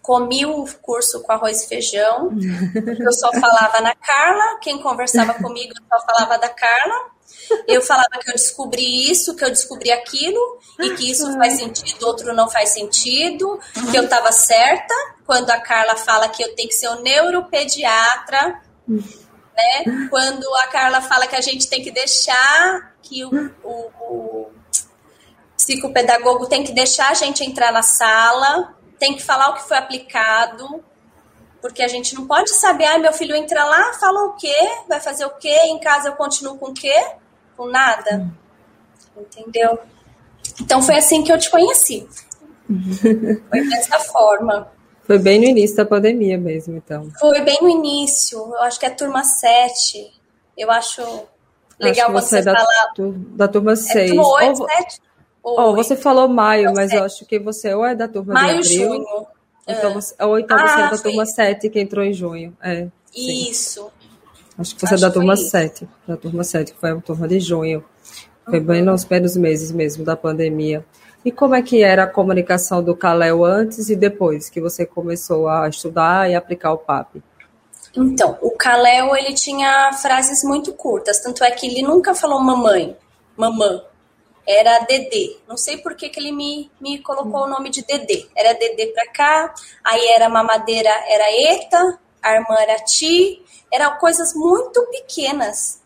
comi 0.00 0.44
o 0.46 0.66
curso 0.80 1.20
com 1.22 1.32
arroz 1.32 1.62
e 1.62 1.68
feijão, 1.68 2.30
eu 2.98 3.12
só 3.12 3.30
falava 3.32 3.80
na 3.80 3.94
Carla, 3.94 4.58
quem 4.60 4.80
conversava 4.80 5.34
comigo 5.34 5.72
eu 5.76 5.98
só 5.98 6.04
falava 6.06 6.38
da 6.38 6.48
Carla. 6.48 7.11
Eu 7.66 7.82
falava 7.82 8.18
que 8.20 8.30
eu 8.30 8.34
descobri 8.34 9.10
isso, 9.10 9.34
que 9.34 9.44
eu 9.44 9.50
descobri 9.50 9.90
aquilo, 9.90 10.58
e 10.80 10.90
que 10.94 11.10
isso 11.10 11.32
faz 11.34 11.54
sentido, 11.54 12.06
outro 12.06 12.34
não 12.34 12.48
faz 12.48 12.70
sentido, 12.70 13.58
que 13.90 13.96
eu 13.96 14.04
estava 14.04 14.32
certa, 14.32 14.94
quando 15.26 15.50
a 15.50 15.60
Carla 15.60 15.96
fala 15.96 16.28
que 16.28 16.42
eu 16.42 16.54
tenho 16.54 16.68
que 16.68 16.74
ser 16.74 16.88
um 16.88 17.02
neuropediatra, 17.02 18.60
né? 18.88 20.08
Quando 20.10 20.46
a 20.56 20.66
Carla 20.68 21.00
fala 21.00 21.26
que 21.26 21.36
a 21.36 21.40
gente 21.40 21.68
tem 21.68 21.82
que 21.82 21.90
deixar 21.90 22.94
que 23.02 23.24
o, 23.24 23.30
o, 23.62 23.90
o 24.00 24.50
psicopedagogo 25.56 26.46
tem 26.46 26.64
que 26.64 26.72
deixar 26.72 27.10
a 27.10 27.14
gente 27.14 27.44
entrar 27.44 27.72
na 27.72 27.82
sala, 27.82 28.74
tem 28.98 29.14
que 29.14 29.22
falar 29.22 29.50
o 29.50 29.54
que 29.54 29.68
foi 29.68 29.76
aplicado, 29.76 30.82
Porque 31.60 31.82
a 31.82 31.88
gente 31.88 32.14
não 32.16 32.26
pode 32.26 32.50
saber, 32.50 32.86
ah, 32.86 32.98
meu 32.98 33.12
filho 33.12 33.36
entra 33.36 33.64
lá, 33.64 33.92
fala 33.94 34.24
o 34.24 34.32
quê, 34.34 34.54
vai 34.88 34.98
fazer 34.98 35.24
o 35.24 35.30
quê, 35.38 35.54
em 35.66 35.78
casa 35.78 36.08
eu 36.08 36.14
continuo 36.14 36.58
com 36.58 36.70
o 36.70 36.74
quê? 36.74 36.94
Com 37.56 37.66
nada. 37.66 38.30
Entendeu? 39.16 39.78
Então 40.60 40.82
foi 40.82 40.96
assim 40.96 41.22
que 41.22 41.32
eu 41.32 41.38
te 41.38 41.50
conheci. 41.50 42.08
foi 43.48 43.68
dessa 43.68 43.98
forma. 44.00 44.70
Foi 45.04 45.18
bem 45.18 45.40
no 45.40 45.46
início 45.46 45.76
da 45.76 45.84
pandemia 45.84 46.38
mesmo, 46.38 46.76
então. 46.76 47.10
Foi 47.18 47.40
bem 47.40 47.58
no 47.60 47.68
início, 47.68 48.38
eu 48.38 48.62
acho 48.62 48.78
que 48.78 48.86
é 48.86 48.90
turma 48.90 49.24
7. 49.24 50.12
Eu 50.56 50.70
acho 50.70 51.02
legal 51.78 52.10
acho 52.10 52.20
você, 52.20 52.28
você 52.28 52.38
é 52.38 52.42
da, 52.42 52.56
falar. 52.56 52.92
da 53.36 53.48
turma 53.48 53.76
6. 53.76 53.96
É 53.96 54.14
turma 54.14 54.28
8, 54.28 54.60
ou, 54.62 54.68
7? 54.68 55.00
Oh, 55.42 55.74
você 55.74 55.96
falou 55.96 56.28
maio, 56.28 56.72
mas 56.72 56.90
7. 56.90 56.96
eu 56.96 57.04
acho 57.04 57.26
que 57.26 57.38
você 57.38 57.74
ou 57.74 57.84
é 57.84 57.94
da 57.94 58.06
turma 58.06 58.34
maio, 58.34 58.60
de 58.60 58.74
abril. 58.74 58.94
Junho. 58.94 59.26
Então 59.66 59.90
é. 59.90 59.94
você, 59.94 60.14
ou 60.22 60.38
então 60.38 60.56
ah, 60.56 60.68
você 60.68 60.80
é 60.80 60.90
da 60.90 60.98
turma 60.98 61.26
7 61.26 61.70
que 61.70 61.80
entrou 61.80 62.04
em 62.04 62.12
junho. 62.12 62.56
É, 62.62 62.86
isso. 63.14 63.90
Acho 64.62 64.76
que 64.76 64.80
você 64.80 64.94
é 64.94 64.98
da 64.98 65.10
turma 65.10 65.36
7. 65.36 65.88
Da 66.06 66.16
turma 66.16 66.44
7, 66.44 66.72
que 66.72 66.78
foi 66.78 66.90
a 66.90 67.00
turma 67.00 67.26
de 67.26 67.40
junho. 67.40 67.84
Foi 68.44 68.60
uhum. 68.60 68.64
bem 68.64 68.82
nos 68.82 69.04
primeiros 69.04 69.36
meses 69.36 69.72
mesmo 69.72 70.04
da 70.04 70.16
pandemia. 70.16 70.84
E 71.24 71.30
como 71.30 71.54
é 71.54 71.62
que 71.62 71.82
era 71.82 72.04
a 72.04 72.06
comunicação 72.06 72.82
do 72.82 72.96
Kalel 72.96 73.44
antes 73.44 73.88
e 73.90 73.96
depois 73.96 74.48
que 74.48 74.60
você 74.60 74.86
começou 74.86 75.48
a 75.48 75.68
estudar 75.68 76.30
e 76.30 76.34
aplicar 76.34 76.72
o 76.72 76.78
PAP? 76.78 77.16
Então, 77.96 78.38
o 78.40 78.52
Kalel, 78.52 79.14
ele 79.16 79.34
tinha 79.34 79.92
frases 79.94 80.42
muito 80.44 80.72
curtas, 80.72 81.20
tanto 81.20 81.44
é 81.44 81.50
que 81.50 81.66
ele 81.66 81.82
nunca 81.82 82.14
falou 82.14 82.40
mamãe, 82.40 82.96
mamã, 83.36 83.82
era 84.46 84.80
Dedê. 84.80 85.36
Não 85.46 85.56
sei 85.56 85.76
por 85.78 85.94
que, 85.94 86.08
que 86.08 86.18
ele 86.18 86.32
me, 86.32 86.70
me 86.80 86.98
colocou 87.00 87.42
o 87.42 87.48
nome 87.48 87.68
de 87.68 87.84
Dedê. 87.84 88.26
Era 88.34 88.54
Dedê 88.54 88.86
pra 88.88 89.06
cá, 89.12 89.54
aí 89.84 90.08
era 90.08 90.28
mamadeira, 90.28 90.90
era 91.06 91.54
Eta, 91.54 91.98
a 92.22 92.34
irmã 92.34 92.56
era 92.60 92.76
Ti, 92.76 93.41
eram 93.72 93.96
coisas 93.98 94.34
muito 94.34 94.84
pequenas. 94.90 95.80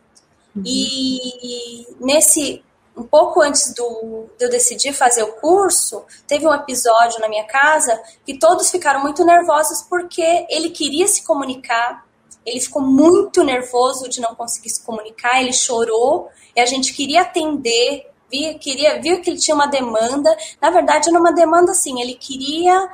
Uhum. 0.55 0.63
E 0.67 1.87
nesse 2.01 2.65
um 2.97 3.03
pouco 3.03 3.43
antes 3.43 3.75
do, 3.75 4.27
de 4.39 4.47
eu 4.47 4.51
decidir 4.51 4.95
fazer 4.95 5.23
o 5.23 5.33
curso, 5.33 6.03
teve 6.27 6.47
um 6.47 6.55
episódio 6.55 7.21
na 7.21 7.29
minha 7.29 7.45
casa 7.45 8.01
que 8.25 8.39
todos 8.39 8.71
ficaram 8.71 9.03
muito 9.03 9.23
nervosos 9.23 9.83
porque 9.83 10.47
ele 10.49 10.71
queria 10.71 11.07
se 11.07 11.23
comunicar, 11.23 12.07
ele 12.45 12.59
ficou 12.59 12.81
muito 12.81 13.45
nervoso 13.45 14.09
de 14.09 14.21
não 14.21 14.35
conseguir 14.35 14.71
se 14.71 14.83
comunicar, 14.83 15.43
ele 15.43 15.53
chorou 15.53 16.31
e 16.55 16.61
a 16.61 16.65
gente 16.65 16.95
queria 16.95 17.21
atender, 17.21 18.11
via, 18.31 18.59
queria, 18.59 19.01
viu 19.01 19.21
que 19.21 19.29
ele 19.29 19.39
tinha 19.39 19.55
uma 19.55 19.67
demanda. 19.67 20.35
Na 20.61 20.71
verdade, 20.71 21.11
era 21.11 21.21
uma 21.21 21.33
demanda 21.33 21.73
assim, 21.73 22.01
ele 22.01 22.15
queria, 22.15 22.91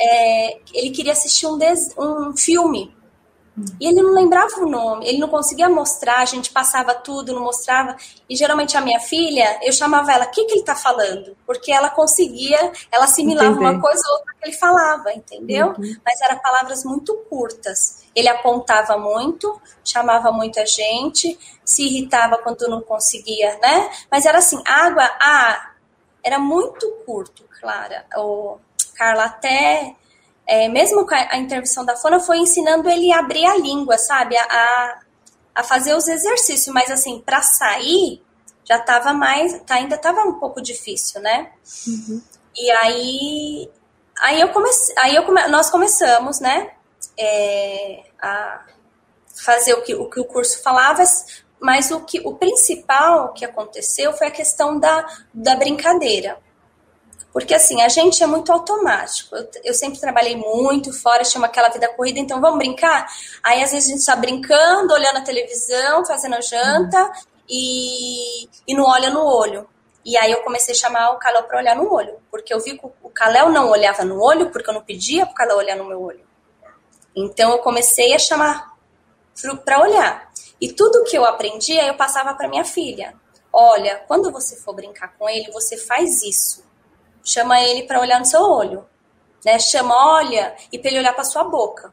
é, 0.00 0.60
ele 0.72 0.90
queria 0.90 1.12
assistir 1.12 1.46
um, 1.46 1.58
des, 1.58 1.94
um 1.98 2.34
filme 2.34 2.94
e 3.78 3.86
ele 3.86 4.00
não 4.00 4.14
lembrava 4.14 4.60
o 4.60 4.66
nome, 4.68 5.06
ele 5.06 5.18
não 5.18 5.28
conseguia 5.28 5.68
mostrar, 5.68 6.20
a 6.20 6.24
gente 6.24 6.50
passava 6.50 6.94
tudo, 6.94 7.34
não 7.34 7.42
mostrava. 7.42 7.96
E 8.28 8.34
geralmente 8.34 8.76
a 8.76 8.80
minha 8.80 8.98
filha, 8.98 9.60
eu 9.62 9.72
chamava 9.72 10.10
ela, 10.10 10.24
o 10.24 10.30
que, 10.30 10.44
que 10.44 10.52
ele 10.52 10.60
está 10.60 10.74
falando? 10.74 11.36
Porque 11.46 11.70
ela 11.70 11.90
conseguia, 11.90 12.72
ela 12.90 13.04
assimilava 13.04 13.50
Entendi. 13.50 13.64
uma 13.64 13.80
coisa 13.80 14.02
ou 14.08 14.18
outra 14.18 14.34
que 14.34 14.48
ele 14.48 14.56
falava, 14.56 15.12
entendeu? 15.12 15.74
Uhum. 15.78 15.96
Mas 16.04 16.20
eram 16.22 16.38
palavras 16.38 16.82
muito 16.84 17.14
curtas. 17.28 18.02
Ele 18.14 18.28
apontava 18.28 18.96
muito, 18.96 19.60
chamava 19.84 20.32
muita 20.32 20.64
gente, 20.64 21.38
se 21.64 21.84
irritava 21.84 22.38
quando 22.38 22.68
não 22.68 22.80
conseguia, 22.80 23.58
né? 23.60 23.90
Mas 24.10 24.24
era 24.24 24.38
assim, 24.38 24.62
água, 24.64 25.04
ah, 25.20 25.72
era 26.24 26.38
muito 26.38 26.90
curto, 27.04 27.44
Clara. 27.60 28.06
O 28.16 28.58
Carla 28.96 29.24
até 29.24 29.94
é, 30.46 30.68
mesmo 30.68 31.06
com 31.06 31.14
a, 31.14 31.36
intervenção 31.36 31.84
da 31.84 31.96
fona, 31.96 32.20
foi 32.20 32.38
ensinando 32.38 32.88
ele 32.88 33.12
a 33.12 33.20
abrir 33.20 33.44
a 33.46 33.56
língua, 33.56 33.96
sabe? 33.98 34.36
A, 34.36 35.00
a 35.54 35.62
fazer 35.62 35.94
os 35.94 36.08
exercícios, 36.08 36.72
mas 36.74 36.90
assim, 36.90 37.20
para 37.20 37.42
sair, 37.42 38.22
já 38.64 38.76
estava 38.76 39.12
mais, 39.12 39.60
tá, 39.62 39.76
ainda 39.76 39.96
estava 39.96 40.22
um 40.22 40.34
pouco 40.34 40.60
difícil, 40.60 41.20
né? 41.20 41.50
Uhum. 41.86 42.22
E 42.56 42.70
aí, 42.70 43.70
aí 44.20 44.40
eu 44.40 44.48
comecei, 44.50 44.94
aí 44.98 45.14
eu 45.16 45.24
come, 45.24 45.46
nós 45.48 45.70
começamos, 45.70 46.40
né? 46.40 46.70
É, 47.18 48.04
a 48.20 48.64
fazer 49.34 49.74
o 49.74 49.82
que, 49.82 49.94
o 49.94 50.08
que 50.08 50.20
o 50.20 50.24
curso 50.24 50.62
falava, 50.62 51.02
mas 51.60 51.90
o 51.90 52.00
que 52.00 52.20
o 52.20 52.34
principal 52.34 53.32
que 53.32 53.44
aconteceu 53.44 54.12
foi 54.12 54.26
a 54.26 54.30
questão 54.30 54.78
da, 54.78 55.06
da 55.32 55.56
brincadeira. 55.56 56.38
Porque 57.32 57.54
assim, 57.54 57.80
a 57.80 57.88
gente 57.88 58.22
é 58.22 58.26
muito 58.26 58.52
automático. 58.52 59.34
Eu, 59.34 59.48
eu, 59.64 59.74
sempre 59.74 59.98
trabalhei 59.98 60.36
muito 60.36 60.92
fora, 60.92 61.24
chama 61.24 61.46
aquela 61.46 61.70
vida 61.70 61.88
corrida, 61.88 62.18
então 62.18 62.40
vamos 62.40 62.58
brincar? 62.58 63.06
Aí 63.42 63.62
às 63.62 63.72
vezes 63.72 63.88
a 63.88 63.92
gente 63.92 64.00
está 64.00 64.14
brincando, 64.14 64.92
olhando 64.92 65.16
a 65.16 65.22
televisão, 65.22 66.04
fazendo 66.04 66.34
a 66.34 66.40
janta 66.40 67.02
uhum. 67.02 67.12
e, 67.48 68.48
e 68.68 68.74
não 68.74 68.84
olha 68.84 69.08
no 69.08 69.24
olho. 69.24 69.66
E 70.04 70.16
aí 70.16 70.30
eu 70.30 70.42
comecei 70.42 70.74
a 70.74 70.76
chamar 70.76 71.10
o 71.12 71.18
Kalel 71.18 71.44
para 71.44 71.58
olhar 71.58 71.76
no 71.76 71.90
olho, 71.90 72.16
porque 72.30 72.52
eu 72.52 72.60
vi 72.60 72.76
que 72.76 72.84
o 72.84 73.10
Kalel 73.10 73.48
não 73.50 73.70
olhava 73.70 74.04
no 74.04 74.20
olho, 74.20 74.50
porque 74.50 74.68
eu 74.68 74.74
não 74.74 74.82
pedia 74.82 75.24
para 75.24 75.32
o 75.32 75.36
Kalel 75.36 75.56
olhar 75.56 75.76
no 75.76 75.84
meu 75.84 76.02
olho. 76.02 76.20
Então 77.16 77.50
eu 77.52 77.58
comecei 77.58 78.12
a 78.14 78.18
chamar 78.18 78.76
para 79.64 79.80
olhar. 79.80 80.30
E 80.60 80.72
tudo 80.72 81.04
que 81.04 81.16
eu 81.16 81.24
aprendi, 81.24 81.78
aí 81.78 81.88
eu 81.88 81.94
passava 81.94 82.34
para 82.34 82.48
minha 82.48 82.64
filha. 82.64 83.14
Olha, 83.52 84.02
quando 84.06 84.30
você 84.30 84.56
for 84.56 84.74
brincar 84.74 85.14
com 85.16 85.28
ele, 85.28 85.50
você 85.50 85.76
faz 85.76 86.22
isso 86.22 86.71
chama 87.24 87.60
ele 87.60 87.84
para 87.84 88.00
olhar 88.00 88.18
no 88.18 88.24
seu 88.24 88.42
olho, 88.42 88.84
né? 89.44 89.58
Chama, 89.58 89.94
olha, 90.14 90.54
e 90.72 90.78
para 90.78 90.90
ele 90.90 91.00
olhar 91.00 91.14
para 91.14 91.24
sua 91.24 91.44
boca. 91.44 91.92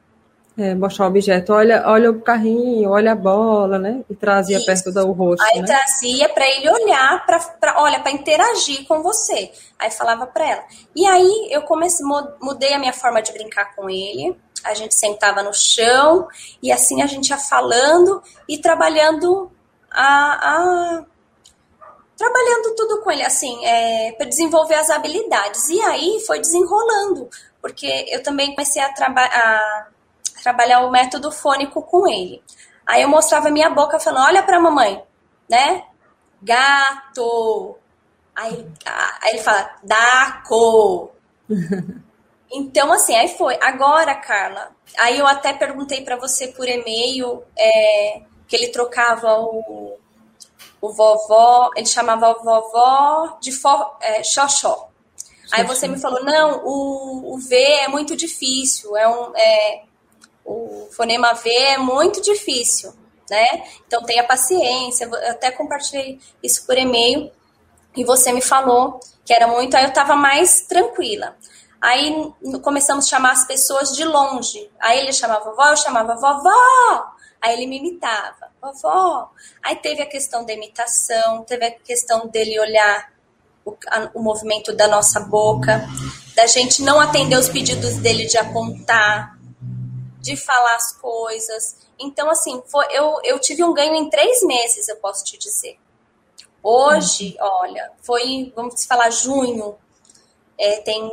É, 0.59 0.75
mostrar 0.75 1.05
o 1.05 1.07
objeto, 1.07 1.53
olha, 1.53 1.83
olha 1.87 2.11
o 2.11 2.19
carrinho, 2.19 2.89
olha 2.89 3.13
a 3.13 3.15
bola, 3.15 3.79
né? 3.79 4.03
E 4.09 4.15
trazia 4.15 4.57
Isso. 4.57 4.65
perto 4.65 4.91
do 4.91 5.11
rosto. 5.13 5.41
Aí 5.45 5.61
né? 5.61 5.65
trazia 5.65 6.27
para 6.27 6.45
ele 6.45 6.69
olhar, 6.69 7.25
para 7.25 7.81
olha, 7.81 8.01
para 8.01 8.11
interagir 8.11 8.85
com 8.85 9.01
você. 9.01 9.53
Aí 9.79 9.89
falava 9.89 10.27
para 10.27 10.49
ela. 10.49 10.63
E 10.93 11.05
aí 11.05 11.47
eu 11.49 11.61
comecei, 11.61 12.05
mudei 12.41 12.73
a 12.73 12.79
minha 12.79 12.91
forma 12.91 13.21
de 13.21 13.31
brincar 13.31 13.73
com 13.73 13.89
ele. 13.89 14.35
A 14.65 14.73
gente 14.73 14.93
sentava 14.95 15.41
no 15.41 15.53
chão 15.53 16.27
e 16.61 16.73
assim 16.73 17.01
a 17.01 17.07
gente 17.07 17.29
ia 17.29 17.37
falando 17.37 18.21
e 18.45 18.57
trabalhando 18.57 19.49
a, 19.89 20.33
a 20.33 21.05
trabalhando 22.17 22.58
com 23.01 23.11
ele, 23.11 23.23
assim, 23.23 23.65
é, 23.65 24.13
para 24.13 24.27
desenvolver 24.27 24.75
as 24.75 24.89
habilidades. 24.89 25.67
E 25.69 25.81
aí 25.81 26.19
foi 26.25 26.39
desenrolando, 26.39 27.29
porque 27.61 28.05
eu 28.09 28.23
também 28.23 28.51
comecei 28.51 28.81
a, 28.81 28.93
traba 28.93 29.21
a 29.21 29.87
trabalhar 30.41 30.81
o 30.81 30.91
método 30.91 31.31
fônico 31.31 31.81
com 31.81 32.07
ele. 32.07 32.41
Aí 32.85 33.03
eu 33.03 33.09
mostrava 33.09 33.51
minha 33.51 33.69
boca 33.69 33.99
falando, 33.99 34.25
olha 34.25 34.43
para 34.43 34.57
a 34.57 34.61
mamãe, 34.61 35.03
né? 35.49 35.83
Gato. 36.41 37.77
Aí, 38.35 38.65
aí 39.21 39.33
ele 39.33 39.41
fala, 39.43 39.75
daco. 39.83 41.11
então, 42.51 42.91
assim, 42.91 43.15
aí 43.15 43.27
foi. 43.37 43.59
Agora, 43.61 44.15
Carla, 44.15 44.71
aí 44.97 45.19
eu 45.19 45.27
até 45.27 45.53
perguntei 45.53 46.03
para 46.03 46.15
você 46.15 46.47
por 46.47 46.67
e-mail 46.67 47.43
é, 47.57 48.21
que 48.47 48.55
ele 48.55 48.69
trocava 48.69 49.39
o, 49.39 49.98
o 50.81 50.89
vovó, 50.89 51.71
ele 51.75 51.85
chamava 51.85 52.33
vovó 52.33 53.37
de 53.41 53.51
for, 53.51 53.97
é, 54.01 54.23
xoxó. 54.23 54.89
Aí 55.51 55.63
você 55.63 55.87
me 55.87 55.99
falou, 55.99 56.23
não, 56.23 56.61
o, 56.63 57.33
o 57.33 57.37
V 57.39 57.55
é 57.55 57.87
muito 57.87 58.15
difícil, 58.15 58.95
é 58.95 59.07
um, 59.07 59.35
é, 59.35 59.83
o 60.45 60.87
fonema 60.91 61.33
V 61.33 61.49
é 61.49 61.77
muito 61.77 62.21
difícil, 62.21 62.93
né? 63.29 63.63
Então 63.87 64.03
tenha 64.03 64.23
paciência. 64.23 65.05
Eu 65.05 65.31
até 65.31 65.51
compartilhei 65.51 66.19
isso 66.41 66.65
por 66.65 66.77
e-mail 66.77 67.31
e 67.95 68.03
você 68.03 68.31
me 68.31 68.41
falou 68.41 68.99
que 69.25 69.33
era 69.33 69.47
muito, 69.47 69.75
aí 69.75 69.83
eu 69.83 69.89
estava 69.89 70.15
mais 70.15 70.61
tranquila. 70.61 71.35
Aí 71.81 72.31
começamos 72.61 73.05
a 73.05 73.09
chamar 73.09 73.31
as 73.31 73.45
pessoas 73.45 73.95
de 73.95 74.03
longe. 74.03 74.69
Aí 74.79 74.99
ele 74.99 75.13
chamava 75.13 75.45
vovó, 75.45 75.69
eu 75.69 75.77
chamava 75.77 76.15
vovó. 76.15 77.11
Aí 77.41 77.53
ele 77.53 77.67
me 77.67 77.77
imitava, 77.77 78.48
vovó. 78.61 79.31
Aí 79.63 79.75
teve 79.75 80.01
a 80.01 80.05
questão 80.05 80.45
da 80.45 80.53
imitação, 80.53 81.43
teve 81.43 81.65
a 81.65 81.71
questão 81.71 82.27
dele 82.27 82.59
olhar 82.59 83.11
o, 83.65 83.75
a, 83.87 84.11
o 84.13 84.21
movimento 84.21 84.75
da 84.75 84.87
nossa 84.87 85.19
boca, 85.19 85.87
da 86.35 86.47
gente 86.47 86.81
não 86.81 86.99
atender 86.99 87.37
os 87.37 87.49
pedidos 87.49 87.95
dele 87.97 88.25
de 88.25 88.37
apontar, 88.37 89.37
de 90.19 90.35
falar 90.35 90.75
as 90.75 90.93
coisas. 90.93 91.77
Então, 91.99 92.29
assim, 92.29 92.61
foi, 92.67 92.85
eu, 92.91 93.19
eu 93.23 93.39
tive 93.39 93.63
um 93.63 93.73
ganho 93.73 93.95
em 93.95 94.09
três 94.09 94.41
meses, 94.43 94.87
eu 94.87 94.97
posso 94.97 95.23
te 95.23 95.37
dizer. 95.37 95.77
Hoje, 96.61 97.35
olha, 97.39 97.91
foi, 98.01 98.51
vamos 98.55 98.85
falar, 98.85 99.09
junho, 99.09 99.75
é, 100.57 100.81
tem 100.81 101.09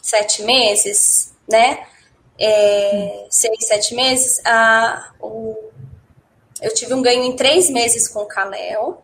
sete 0.00 0.42
meses, 0.42 1.34
né? 1.46 1.86
é, 2.40 3.26
seis, 3.28 3.66
sete 3.66 3.94
meses, 3.94 4.40
a, 4.46 5.12
o, 5.20 5.54
eu 6.60 6.72
tive 6.74 6.94
um 6.94 7.02
ganho 7.02 7.22
em 7.22 7.36
três 7.36 7.70
meses 7.70 8.08
com 8.08 8.20
o 8.20 8.26
Kalel. 8.26 9.02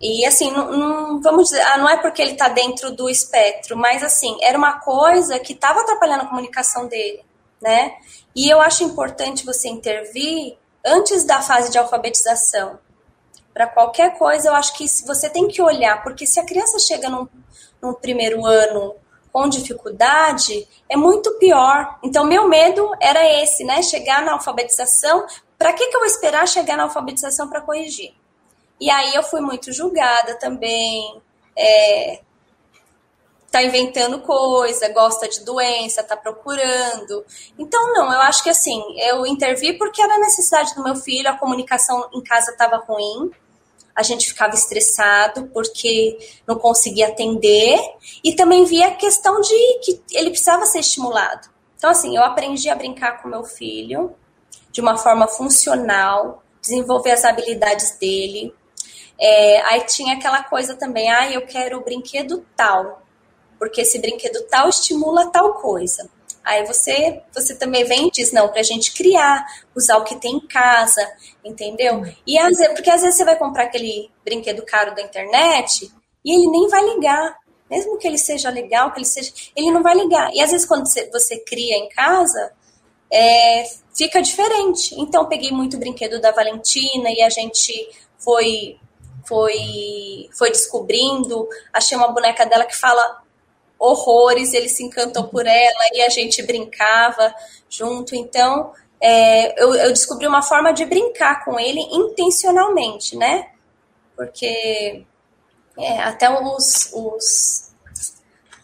E 0.00 0.26
assim, 0.26 0.50
não, 0.50 0.70
não, 0.70 1.20
vamos 1.20 1.48
dizer, 1.48 1.62
ah, 1.62 1.78
não 1.78 1.88
é 1.88 1.96
porque 1.96 2.20
ele 2.20 2.32
está 2.32 2.48
dentro 2.48 2.90
do 2.90 3.08
espectro, 3.08 3.76
mas 3.76 4.02
assim, 4.02 4.36
era 4.42 4.58
uma 4.58 4.80
coisa 4.80 5.38
que 5.38 5.52
estava 5.52 5.80
atrapalhando 5.80 6.24
a 6.24 6.26
comunicação 6.26 6.86
dele, 6.86 7.24
né? 7.62 7.94
E 8.34 8.48
eu 8.48 8.60
acho 8.60 8.84
importante 8.84 9.46
você 9.46 9.68
intervir 9.68 10.58
antes 10.84 11.24
da 11.24 11.40
fase 11.40 11.70
de 11.70 11.78
alfabetização. 11.78 12.78
Para 13.54 13.68
qualquer 13.68 14.18
coisa, 14.18 14.48
eu 14.48 14.54
acho 14.54 14.76
que 14.76 14.84
você 15.06 15.30
tem 15.30 15.46
que 15.48 15.62
olhar, 15.62 16.02
porque 16.02 16.26
se 16.26 16.40
a 16.40 16.44
criança 16.44 16.78
chega 16.80 17.08
num, 17.08 17.26
num 17.80 17.94
primeiro 17.94 18.44
ano 18.44 18.96
com 19.32 19.48
dificuldade, 19.48 20.68
é 20.88 20.96
muito 20.96 21.38
pior. 21.38 21.98
Então, 22.02 22.24
meu 22.24 22.48
medo 22.48 22.90
era 23.00 23.24
esse, 23.42 23.64
né? 23.64 23.82
Chegar 23.82 24.22
na 24.22 24.32
alfabetização. 24.32 25.26
Para 25.64 25.72
que, 25.72 25.86
que 25.86 25.96
eu 25.96 26.00
vou 26.00 26.06
esperar 26.06 26.46
chegar 26.46 26.76
na 26.76 26.82
alfabetização 26.82 27.48
para 27.48 27.62
corrigir? 27.62 28.12
E 28.78 28.90
aí 28.90 29.14
eu 29.14 29.22
fui 29.22 29.40
muito 29.40 29.72
julgada 29.72 30.34
também. 30.34 31.22
É, 31.56 32.20
tá 33.50 33.62
inventando 33.62 34.20
coisa, 34.20 34.90
gosta 34.90 35.26
de 35.26 35.42
doença, 35.42 36.02
tá 36.02 36.18
procurando. 36.18 37.24
Então, 37.58 37.94
não, 37.94 38.12
eu 38.12 38.20
acho 38.20 38.42
que 38.42 38.50
assim, 38.50 38.78
eu 38.98 39.24
intervi 39.24 39.72
porque 39.78 40.02
era 40.02 40.18
necessidade 40.18 40.74
do 40.74 40.84
meu 40.84 40.96
filho, 40.96 41.30
a 41.30 41.38
comunicação 41.38 42.10
em 42.12 42.22
casa 42.22 42.50
estava 42.50 42.76
ruim 42.76 43.30
a 43.96 44.02
gente 44.02 44.26
ficava 44.26 44.52
estressado 44.54 45.46
porque 45.54 46.18
não 46.46 46.56
conseguia 46.56 47.06
atender 47.06 47.78
e 48.22 48.34
também 48.34 48.64
via 48.64 48.88
a 48.88 48.94
questão 48.96 49.40
de 49.40 49.78
que 49.82 50.02
ele 50.10 50.30
precisava 50.30 50.66
ser 50.66 50.80
estimulado. 50.80 51.48
Então, 51.78 51.88
assim, 51.88 52.14
eu 52.14 52.22
aprendi 52.22 52.68
a 52.68 52.74
brincar 52.74 53.22
com 53.22 53.28
meu 53.28 53.44
filho 53.44 54.14
de 54.74 54.80
uma 54.80 54.98
forma 54.98 55.28
funcional, 55.28 56.42
desenvolver 56.60 57.12
as 57.12 57.24
habilidades 57.24 57.96
dele. 57.96 58.52
É, 59.18 59.60
aí 59.62 59.82
tinha 59.82 60.16
aquela 60.16 60.42
coisa 60.42 60.74
também, 60.74 61.08
ah, 61.08 61.30
eu 61.30 61.46
quero 61.46 61.78
o 61.78 61.84
brinquedo 61.84 62.44
tal, 62.56 63.00
porque 63.56 63.82
esse 63.82 64.00
brinquedo 64.00 64.42
tal 64.48 64.68
estimula 64.68 65.30
tal 65.30 65.54
coisa. 65.54 66.10
Aí 66.42 66.66
você, 66.66 67.22
você 67.32 67.54
também 67.54 67.84
vem 67.84 68.08
e 68.08 68.10
diz, 68.10 68.32
não, 68.32 68.48
para 68.48 68.60
a 68.60 68.64
gente 68.64 68.92
criar, 68.92 69.46
usar 69.76 69.96
o 69.96 70.04
que 70.04 70.16
tem 70.16 70.34
em 70.34 70.46
casa, 70.46 71.00
entendeu? 71.44 72.02
E 72.26 72.36
às 72.36 72.58
vezes, 72.58 72.74
porque 72.74 72.90
às 72.90 73.00
vezes 73.00 73.16
você 73.16 73.24
vai 73.24 73.38
comprar 73.38 73.64
aquele 73.64 74.10
brinquedo 74.24 74.62
caro 74.66 74.92
da 74.92 75.02
internet 75.02 75.88
e 76.24 76.34
ele 76.34 76.50
nem 76.50 76.68
vai 76.68 76.84
ligar. 76.84 77.38
Mesmo 77.70 77.96
que 77.96 78.06
ele 78.06 78.18
seja 78.18 78.50
legal, 78.50 78.92
que 78.92 78.98
ele 78.98 79.06
seja. 79.06 79.32
Ele 79.56 79.70
não 79.70 79.82
vai 79.82 79.94
ligar. 79.94 80.30
E 80.34 80.40
às 80.42 80.50
vezes, 80.50 80.66
quando 80.66 80.86
você, 80.86 81.08
você 81.10 81.38
cria 81.38 81.76
em 81.78 81.88
casa, 81.88 82.52
é, 83.12 83.64
fica 83.96 84.20
diferente. 84.20 84.94
Então, 84.98 85.28
peguei 85.28 85.50
muito 85.50 85.78
brinquedo 85.78 86.20
da 86.20 86.32
Valentina 86.32 87.10
e 87.10 87.22
a 87.22 87.30
gente 87.30 87.72
foi 88.18 88.78
foi 89.26 90.28
foi 90.36 90.50
descobrindo. 90.50 91.48
Achei 91.72 91.96
uma 91.96 92.12
boneca 92.12 92.44
dela 92.44 92.64
que 92.64 92.76
fala 92.76 93.22
horrores, 93.78 94.52
ele 94.52 94.68
se 94.68 94.82
encantou 94.82 95.24
por 95.24 95.46
ela 95.46 95.88
e 95.92 96.02
a 96.02 96.08
gente 96.08 96.42
brincava 96.42 97.34
junto. 97.68 98.14
Então, 98.14 98.72
é, 99.00 99.62
eu, 99.62 99.74
eu, 99.74 99.90
descobri 99.90 100.26
uma 100.26 100.42
forma 100.42 100.72
de 100.72 100.84
brincar 100.84 101.44
com 101.44 101.58
ele 101.58 101.80
intencionalmente, 101.92 103.16
né? 103.16 103.50
Porque 104.16 105.04
é, 105.78 105.98
até 106.02 106.30
os, 106.30 106.90
os, 106.92 107.63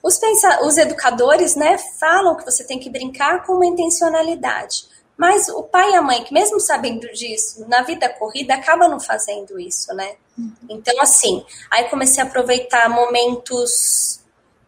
os, 0.03 0.19
pensa, 0.19 0.65
os 0.65 0.77
educadores 0.77 1.55
né, 1.55 1.79
falam 1.99 2.37
que 2.37 2.45
você 2.45 2.65
tem 2.65 2.79
que 2.79 2.91
brincar 2.91 3.45
com 3.45 3.55
uma 3.55 3.67
intencionalidade. 3.67 4.89
Mas 5.17 5.49
o 5.51 5.63
pai 5.63 5.91
e 5.91 5.97
a 5.97 6.01
mãe, 6.01 6.25
que 6.25 6.33
mesmo 6.33 6.59
sabendo 6.59 7.07
disso, 7.13 7.67
na 7.69 7.83
vida 7.83 8.09
corrida, 8.09 8.55
acaba 8.55 8.89
não 8.89 8.99
fazendo 8.99 9.61
isso, 9.61 9.93
né? 9.95 10.17
Uhum. 10.39 10.53
Então, 10.71 10.99
assim, 10.99 11.45
aí 11.71 11.91
comecei 11.91 12.23
a 12.23 12.27
aproveitar 12.27 12.89
momentos 12.89 14.21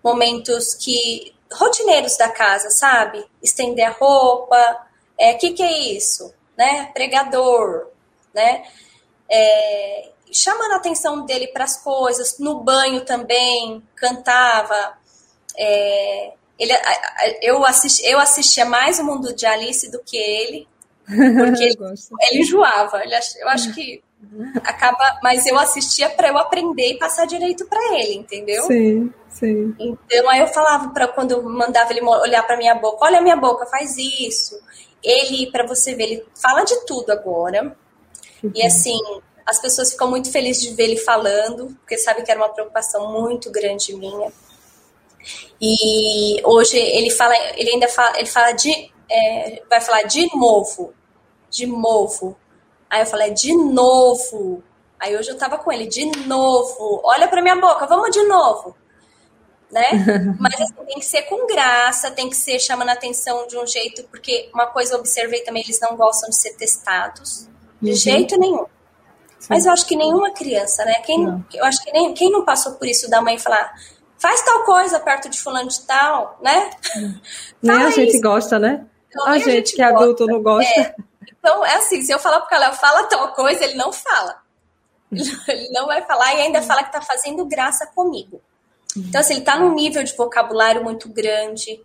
momentos 0.05 0.75
que 0.75 1.35
rotineiros 1.51 2.17
da 2.17 2.29
casa, 2.29 2.69
sabe? 2.71 3.25
Estender 3.43 3.87
a 3.87 3.93
roupa, 3.93 4.87
é, 5.19 5.35
que 5.35 5.53
que 5.53 5.63
é 5.63 5.95
isso, 5.95 6.35
né? 6.57 6.91
Pregador, 6.93 7.89
né? 8.35 8.65
É, 9.31 10.11
chamando 10.33 10.73
a 10.73 10.77
atenção 10.77 11.25
dele 11.25 11.49
para 11.49 11.65
as 11.65 11.83
coisas, 11.83 12.39
no 12.39 12.61
banho 12.61 13.05
também 13.05 13.83
cantava. 13.95 14.99
É, 15.57 16.33
ele, 16.59 16.73
eu, 17.43 17.65
assisti, 17.65 18.05
eu 18.07 18.19
assistia 18.19 18.65
mais 18.65 18.99
o 18.99 19.05
mundo 19.05 19.35
de 19.35 19.47
Alice 19.47 19.91
do 19.91 20.01
que 20.01 20.17
ele, 20.17 20.69
porque 21.05 21.65
ele, 21.65 21.77
ele 22.31 22.41
enjoava. 22.41 23.03
Ele, 23.03 23.15
eu 23.41 23.49
acho 23.49 23.73
que 23.75 24.03
acaba, 24.65 25.19
mas 25.23 25.45
eu 25.47 25.59
assistia 25.59 26.09
para 26.09 26.29
eu 26.29 26.39
aprender 26.39 26.93
e 26.93 26.99
passar 26.99 27.27
direito 27.27 27.67
para 27.67 27.99
ele, 27.99 28.15
entendeu? 28.15 28.63
Sim, 28.65 29.13
sim. 29.29 29.75
Então 29.79 30.29
aí 30.29 30.41
eu 30.41 30.47
falava 30.47 30.91
para 30.91 31.09
quando 31.09 31.33
eu 31.33 31.43
mandava 31.43 31.93
ele 31.93 32.03
olhar 32.03 32.43
para 32.47 32.57
minha 32.57 32.75
boca, 32.75 33.05
olha 33.05 33.21
minha 33.21 33.37
boca, 33.37 33.67
faz 33.67 33.97
isso. 33.97 34.61
Ele, 35.03 35.51
para 35.51 35.67
você 35.67 35.95
ver, 35.95 36.05
ele 36.05 36.27
fala 36.41 36.63
de 36.63 36.87
tudo 36.87 37.11
agora. 37.11 37.77
Uhum. 38.43 38.53
E 38.55 38.65
assim, 38.65 38.99
as 39.45 39.61
pessoas 39.61 39.91
ficam 39.91 40.09
muito 40.09 40.31
felizes 40.31 40.63
de 40.63 40.75
ver 40.75 40.85
ele 40.85 40.97
falando, 40.97 41.77
porque 41.81 41.99
sabe 41.99 42.23
que 42.23 42.31
era 42.31 42.41
uma 42.41 42.49
preocupação 42.49 43.13
muito 43.13 43.51
grande 43.51 43.95
minha. 43.97 44.33
E 45.61 46.41
hoje 46.45 46.77
ele 46.77 47.11
fala, 47.11 47.35
ele 47.57 47.71
ainda 47.71 47.89
fala, 47.89 48.19
ele 48.19 48.27
fala 48.27 48.53
de, 48.53 48.93
é, 49.11 49.63
vai 49.69 49.81
falar 49.81 50.03
de 50.03 50.29
novo, 50.37 50.93
de 51.51 51.67
novo. 51.67 52.37
Aí 52.91 53.03
eu 53.03 53.07
falei, 53.07 53.33
de 53.33 53.57
novo. 53.57 54.63
Aí 54.99 55.17
hoje 55.17 55.31
eu 55.31 55.39
tava 55.39 55.59
com 55.59 55.73
ele, 55.73 55.87
de 55.87 56.05
novo. 56.27 57.01
Olha 57.05 57.29
pra 57.29 57.43
minha 57.43 57.57
boca, 57.57 57.87
vamos 57.87 58.11
de 58.11 58.23
novo. 58.25 58.77
Né? 59.71 59.89
Mas 60.39 60.61
assim, 60.61 60.85
tem 60.87 60.99
que 60.99 61.07
ser 61.07 61.23
com 61.23 61.47
graça, 61.47 62.11
tem 62.11 62.29
que 62.29 62.37
ser 62.37 62.59
chamando 62.59 62.91
a 62.91 62.93
atenção 62.93 63.47
de 63.47 63.57
um 63.57 63.67
jeito, 63.67 64.05
porque 64.05 64.51
uma 64.53 64.67
coisa 64.67 64.95
eu 64.95 64.99
observei 64.99 65.41
também, 65.43 65.63
eles 65.63 65.81
não 65.81 65.97
gostam 65.97 66.29
de 66.29 66.37
ser 66.37 66.55
testados. 66.57 67.49
De 67.81 67.91
uhum. 67.91 67.97
jeito 67.97 68.39
nenhum. 68.39 68.67
Sim. 69.39 69.49
Mas 69.51 69.67
eu 69.67 69.73
acho 69.73 69.87
que 69.87 69.97
nenhuma 69.97 70.31
criança, 70.31 70.85
né? 70.85 71.01
Quem, 71.05 71.25
não. 71.25 71.45
eu 71.53 71.65
acho 71.65 71.83
que 71.83 71.91
nem, 71.91 72.15
quem 72.15 72.31
não 72.31 72.45
passou 72.45 72.75
por 72.75 72.87
isso 72.87 73.11
da 73.11 73.21
mãe 73.21 73.39
falar, 73.39 73.75
faz 74.23 74.41
tal 74.43 74.63
coisa 74.63 75.01
perto 75.01 75.29
de 75.29 75.41
fulano 75.41 75.69
de 75.69 75.81
tal, 75.81 76.39
né? 76.41 76.71
Nem 77.61 77.83
a 77.83 77.91
gente 77.91 78.21
gosta, 78.21 78.57
né? 78.57 78.87
Não, 79.13 79.27
a, 79.27 79.37
gente, 79.37 79.49
a 79.49 79.53
gente 79.53 79.75
que 79.75 79.83
é 79.83 79.87
adulto 79.87 80.27
não 80.27 80.41
gosta. 80.41 80.81
É. 80.81 80.95
Então, 81.29 81.67
é 81.67 81.75
assim, 81.75 82.01
se 82.03 82.13
eu 82.13 82.21
falar 82.21 82.39
pro 82.39 82.49
Caleb, 82.49 82.77
fala 82.77 83.03
tal 83.09 83.33
coisa, 83.33 83.65
ele 83.65 83.75
não 83.75 83.93
fala. 83.93 84.41
Ele 85.13 85.69
não 85.69 85.85
vai 85.85 86.01
falar 86.01 86.35
e 86.37 86.41
ainda 86.41 86.63
fala 86.63 86.83
que 86.83 86.91
tá 86.91 87.03
fazendo 87.03 87.45
graça 87.45 87.87
comigo. 87.95 88.41
Então, 88.97 89.21
assim, 89.21 89.35
ele 89.35 89.45
tá 89.45 89.59
num 89.59 89.75
nível 89.75 90.03
de 90.03 90.17
vocabulário 90.17 90.83
muito 90.83 91.07
grande. 91.07 91.83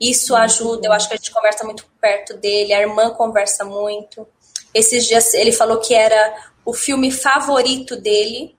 Isso 0.00 0.34
ajuda, 0.34 0.86
eu 0.86 0.92
acho 0.94 1.06
que 1.06 1.12
a 1.12 1.16
gente 1.18 1.30
conversa 1.30 1.62
muito 1.62 1.86
perto 2.00 2.32
dele, 2.38 2.72
a 2.72 2.80
irmã 2.80 3.10
conversa 3.10 3.66
muito. 3.66 4.26
Esses 4.72 5.04
dias 5.04 5.34
ele 5.34 5.52
falou 5.52 5.78
que 5.78 5.92
era 5.92 6.34
o 6.64 6.72
filme 6.72 7.10
favorito 7.10 7.96
dele. 7.96 8.56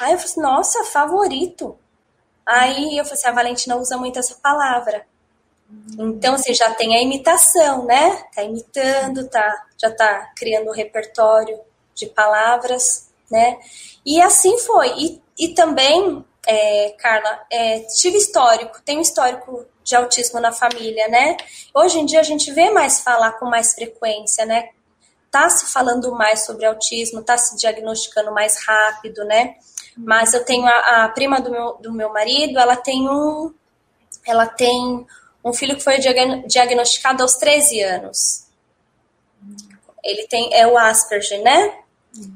Aí 0.00 0.10
eu 0.10 0.18
falei 0.18 0.24
assim, 0.24 0.40
nossa, 0.40 0.84
favorito. 0.86 1.78
Aí 2.46 2.98
eu 2.98 3.04
falei 3.04 3.18
assim, 3.18 3.28
a 3.28 3.32
Valentina 3.32 3.76
usa 3.76 3.96
muito 3.96 4.18
essa 4.18 4.34
palavra. 4.36 5.06
Então, 5.98 6.36
você 6.36 6.52
já 6.54 6.72
tem 6.74 6.96
a 6.96 7.02
imitação, 7.02 7.84
né? 7.84 8.24
Tá 8.34 8.42
imitando, 8.42 9.28
tá, 9.28 9.66
já 9.80 9.90
tá 9.90 10.32
criando 10.36 10.68
um 10.68 10.74
repertório 10.74 11.58
de 11.94 12.06
palavras, 12.06 13.10
né? 13.30 13.58
E 14.04 14.20
assim 14.20 14.58
foi. 14.58 14.88
E, 14.96 15.22
e 15.38 15.48
também, 15.54 16.24
é, 16.46 16.94
Carla, 16.98 17.40
é, 17.50 17.80
tive 17.80 18.18
histórico, 18.18 18.80
tenho 18.84 19.00
histórico 19.00 19.66
de 19.82 19.94
autismo 19.94 20.40
na 20.40 20.52
família, 20.52 21.08
né? 21.08 21.36
Hoje 21.74 21.98
em 21.98 22.06
dia 22.06 22.20
a 22.20 22.24
gente 22.24 22.52
vê 22.52 22.70
mais 22.70 23.00
falar 23.00 23.32
com 23.32 23.46
mais 23.46 23.74
frequência, 23.74 24.44
né? 24.46 24.70
Tá 25.30 25.48
se 25.50 25.66
falando 25.66 26.12
mais 26.12 26.44
sobre 26.44 26.64
autismo, 26.64 27.22
tá 27.22 27.36
se 27.36 27.56
diagnosticando 27.56 28.32
mais 28.32 28.64
rápido, 28.64 29.24
né? 29.24 29.56
Mas 29.96 30.34
eu 30.34 30.44
tenho 30.44 30.66
a, 30.66 31.04
a 31.04 31.08
prima 31.08 31.40
do 31.40 31.50
meu, 31.50 31.78
do 31.80 31.92
meu 31.92 32.12
marido, 32.12 32.58
ela 32.58 32.76
tem 32.76 33.08
um. 33.08 33.52
Ela 34.26 34.46
tem 34.46 35.06
um 35.44 35.52
filho 35.52 35.76
que 35.76 35.84
foi 35.84 35.98
diagnosticado 36.46 37.22
aos 37.22 37.34
13 37.34 37.80
anos. 37.82 38.46
Ele 40.02 40.26
tem 40.26 40.52
é 40.52 40.66
o 40.66 40.78
Asperger, 40.78 41.42
né? 41.42 41.78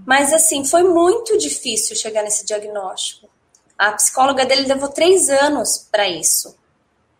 Mas 0.06 0.32
assim, 0.32 0.64
foi 0.64 0.82
muito 0.82 1.38
difícil 1.38 1.96
chegar 1.96 2.22
nesse 2.22 2.44
diagnóstico. 2.44 3.28
A 3.78 3.92
psicóloga 3.92 4.44
dele 4.44 4.66
levou 4.66 4.88
três 4.88 5.28
anos 5.28 5.88
para 5.90 6.08
isso. 6.08 6.56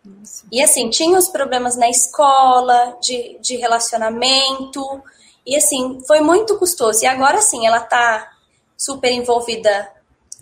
Nossa. 0.03 0.45
E 0.51 0.61
assim, 0.61 0.89
tinha 0.89 1.17
os 1.17 1.29
problemas 1.29 1.75
na 1.75 1.89
escola, 1.89 2.97
de, 3.01 3.37
de 3.39 3.55
relacionamento, 3.55 5.01
e 5.45 5.55
assim, 5.55 5.99
foi 6.05 6.19
muito 6.21 6.57
custoso. 6.57 7.03
E 7.03 7.07
agora 7.07 7.41
sim, 7.41 7.65
ela 7.65 7.79
tá 7.79 8.31
super 8.77 9.11
envolvida 9.11 9.89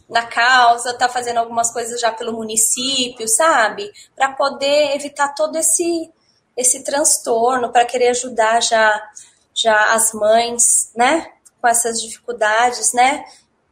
na 0.10 0.26
causa, 0.26 0.98
tá 0.98 1.10
fazendo 1.10 1.38
algumas 1.38 1.72
coisas 1.72 2.00
já 2.00 2.12
pelo 2.12 2.34
município, 2.34 3.28
sabe? 3.28 3.92
Para 4.16 4.34
poder 4.34 4.96
evitar 4.96 5.34
todo 5.34 5.58
esse 5.58 6.12
esse 6.56 6.84
transtorno, 6.84 7.72
para 7.72 7.86
querer 7.86 8.10
ajudar 8.10 8.62
já 8.62 9.10
já 9.54 9.94
as 9.94 10.14
mães, 10.14 10.92
né, 10.96 11.32
com 11.60 11.68
essas 11.68 12.02
dificuldades, 12.02 12.94
né? 12.94 13.26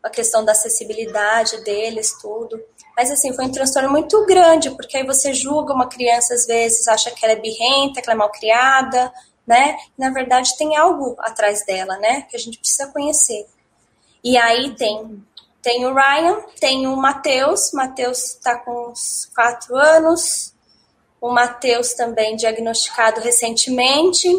A 0.04 0.10
questão 0.10 0.44
da 0.44 0.52
acessibilidade 0.52 1.64
deles, 1.64 2.16
tudo. 2.22 2.60
Mas 2.98 3.12
assim, 3.12 3.34
foi 3.34 3.46
um 3.46 3.52
transtorno 3.52 3.90
muito 3.90 4.26
grande, 4.26 4.72
porque 4.72 4.98
aí 4.98 5.06
você 5.06 5.34
julga 5.34 5.74
uma 5.74 5.88
criança 5.88 6.34
às 6.34 6.46
vezes, 6.46 6.88
acha 6.88 7.12
que 7.12 7.24
ela 7.26 7.34
é 7.34 7.40
birrenta, 7.40 8.02
que 8.02 8.10
ela 8.10 8.16
é 8.16 8.18
mal 8.18 8.32
criada, 8.32 9.12
né? 9.46 9.78
Na 9.98 10.10
verdade, 10.10 10.58
tem 10.58 10.76
algo 10.76 11.16
atrás 11.20 11.66
dela, 11.66 11.98
né? 11.98 12.24
Que 12.24 12.36
a 12.36 12.40
gente 12.40 12.58
precisa 12.58 12.88
conhecer. 12.88 13.48
E 14.24 14.38
aí 14.38 14.76
tem 14.76 15.24
tem 15.66 15.84
o 15.84 15.96
Ryan, 15.96 16.42
tem 16.60 16.86
o 16.86 16.96
Matheus. 16.96 17.72
Matheus 17.74 18.36
está 18.36 18.56
com 18.60 18.92
uns 18.92 19.28
quatro 19.34 19.76
anos. 19.76 20.54
O 21.20 21.32
Matheus 21.34 21.96
também 21.96 22.36
diagnosticado 22.36 23.20
recentemente, 23.20 24.30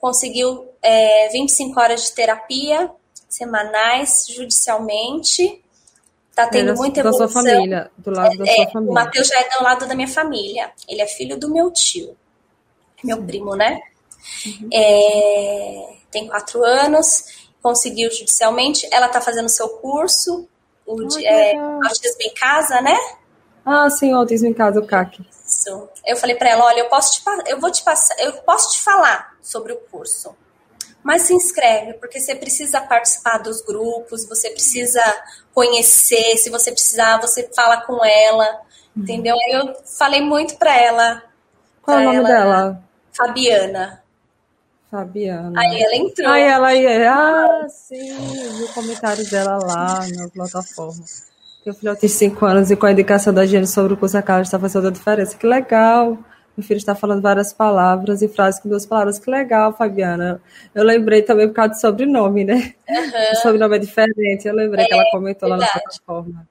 conseguiu 0.00 0.66
é, 0.80 1.28
25 1.28 1.78
horas 1.78 2.04
de 2.04 2.12
terapia 2.12 2.90
semanais 3.28 4.24
judicialmente. 4.34 5.62
Está 6.30 6.46
tendo 6.46 6.70
é 6.70 6.74
muita 6.74 7.00
evolução. 7.00 7.26
Da 7.26 7.32
sua 7.32 7.42
família, 7.42 7.90
do 7.98 8.10
lado 8.10 8.38
da 8.38 8.44
é, 8.46 8.54
sua 8.54 8.70
família. 8.70 8.90
O 8.90 8.94
Matheus 8.94 9.28
já 9.28 9.38
é 9.38 9.48
do 9.50 9.62
lado 9.62 9.86
da 9.86 9.94
minha 9.94 10.08
família. 10.08 10.72
Ele 10.88 11.02
é 11.02 11.06
filho 11.06 11.38
do 11.38 11.52
meu 11.52 11.70
tio, 11.70 12.16
meu 13.04 13.18
Sim. 13.18 13.26
primo, 13.26 13.54
né? 13.54 13.82
Uhum. 14.46 14.68
É, 14.72 15.96
tem 16.10 16.26
quatro 16.26 16.64
anos, 16.64 17.50
conseguiu 17.62 18.10
judicialmente. 18.10 18.88
Ela 18.90 19.08
está 19.08 19.20
fazendo 19.20 19.50
seu 19.50 19.68
curso, 19.68 20.48
o 20.94 21.08
de, 21.08 21.26
é, 21.26 21.56
Autismo 21.56 22.22
em 22.22 22.34
Casa, 22.34 22.80
né? 22.80 22.96
Ah, 23.64 23.88
sim, 23.90 24.12
Autismo 24.12 24.48
em 24.48 24.54
Casa, 24.54 24.80
o 24.80 24.86
CAC. 24.86 25.24
Isso. 25.46 25.88
Eu 26.06 26.16
falei 26.16 26.36
para 26.36 26.50
ela, 26.50 26.64
olha, 26.64 26.80
eu 26.80 26.88
posso 26.88 27.12
te, 27.12 27.22
eu 27.48 27.60
vou 27.60 27.70
te 27.70 27.82
passar, 27.82 28.18
eu 28.20 28.32
posso 28.42 28.72
te 28.72 28.80
falar 28.80 29.34
sobre 29.42 29.72
o 29.72 29.76
curso 29.90 30.34
mas 31.02 31.22
se 31.22 31.34
inscreve, 31.34 31.94
porque 31.94 32.20
você 32.20 32.34
precisa 32.34 32.80
participar 32.80 33.38
dos 33.38 33.62
grupos, 33.62 34.26
você 34.26 34.50
precisa 34.50 35.02
conhecer, 35.54 36.36
se 36.36 36.50
você 36.50 36.70
precisar, 36.70 37.20
você 37.20 37.48
fala 37.54 37.78
com 37.82 38.04
ela, 38.04 38.60
uhum. 38.94 39.02
entendeu? 39.02 39.34
Aí 39.46 39.52
eu 39.52 39.74
falei 39.98 40.20
muito 40.20 40.56
para 40.56 40.76
ela. 40.76 41.22
Qual 41.82 41.98
é 41.98 42.02
o 42.02 42.04
nome 42.04 42.18
ela, 42.18 42.28
dela? 42.28 42.82
Fabiana. 43.12 44.02
Fabiana. 44.90 45.52
Aí 45.58 45.82
ela 45.82 45.96
entrou. 45.96 46.28
Aí 46.28 46.42
ela 46.42 46.74
ia, 46.74 47.12
ah, 47.12 47.68
sim, 47.68 48.12
vi 48.56 48.64
o 48.64 48.74
comentário 48.74 49.28
dela 49.30 49.58
lá 49.58 50.06
na 50.16 50.28
plataforma. 50.28 51.04
Tem 51.62 51.72
um 51.72 51.76
filhote 51.76 52.00
de 52.00 52.08
5 52.08 52.44
anos 52.44 52.70
e 52.70 52.76
com 52.76 52.86
a 52.86 52.92
indicação 52.92 53.32
da 53.32 53.46
gente 53.46 53.68
sobre 53.68 53.92
o 53.92 53.96
curso 53.96 54.16
a 54.16 54.22
Carla 54.22 54.42
está 54.42 54.58
fazendo 54.58 54.88
a 54.88 54.90
diferença. 54.90 55.36
Que 55.36 55.46
legal. 55.46 56.18
Meu 56.56 56.66
filho 56.66 56.78
está 56.78 56.94
falando 56.94 57.22
várias 57.22 57.52
palavras 57.52 58.22
e 58.22 58.28
frases 58.28 58.60
com 58.60 58.68
duas 58.68 58.84
palavras. 58.84 59.18
Que 59.18 59.30
legal, 59.30 59.72
Fabiana. 59.72 60.42
Eu 60.74 60.82
lembrei 60.84 61.22
também 61.22 61.46
por 61.46 61.54
causa 61.54 61.74
do 61.74 61.80
sobrenome, 61.80 62.44
né? 62.44 62.74
Uhum. 62.88 63.32
O 63.32 63.36
sobrenome 63.36 63.76
é 63.76 63.78
diferente. 63.78 64.48
Eu 64.48 64.54
lembrei 64.54 64.84
é, 64.84 64.88
que 64.88 64.94
ela 64.94 65.04
é, 65.04 65.10
comentou 65.10 65.48
lá 65.48 65.56
na 65.58 65.66
plataforma. 65.66 66.48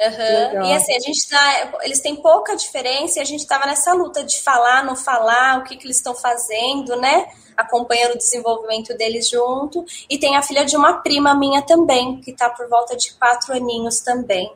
Uhum. 0.00 0.64
E 0.64 0.72
assim, 0.74 0.94
a 0.94 1.00
gente 1.00 1.28
tá. 1.28 1.72
Eles 1.82 2.00
têm 2.00 2.16
pouca 2.16 2.54
diferença 2.54 3.18
e 3.18 3.22
a 3.22 3.24
gente 3.24 3.40
estava 3.40 3.66
nessa 3.66 3.92
luta 3.94 4.22
de 4.22 4.40
falar, 4.40 4.84
não 4.84 4.94
falar, 4.94 5.58
o 5.58 5.64
que, 5.64 5.76
que 5.76 5.86
eles 5.86 5.96
estão 5.96 6.14
fazendo, 6.14 7.00
né? 7.00 7.26
Acompanhando 7.58 8.14
o 8.14 8.18
desenvolvimento 8.18 8.96
deles 8.96 9.28
junto. 9.28 9.84
E 10.08 10.18
tem 10.18 10.36
a 10.36 10.42
filha 10.42 10.64
de 10.64 10.76
uma 10.76 10.94
prima 10.94 11.34
minha 11.34 11.60
também, 11.60 12.20
que 12.20 12.30
está 12.30 12.48
por 12.48 12.68
volta 12.68 12.96
de 12.96 13.12
quatro 13.14 13.52
aninhos 13.52 14.00
também 14.00 14.50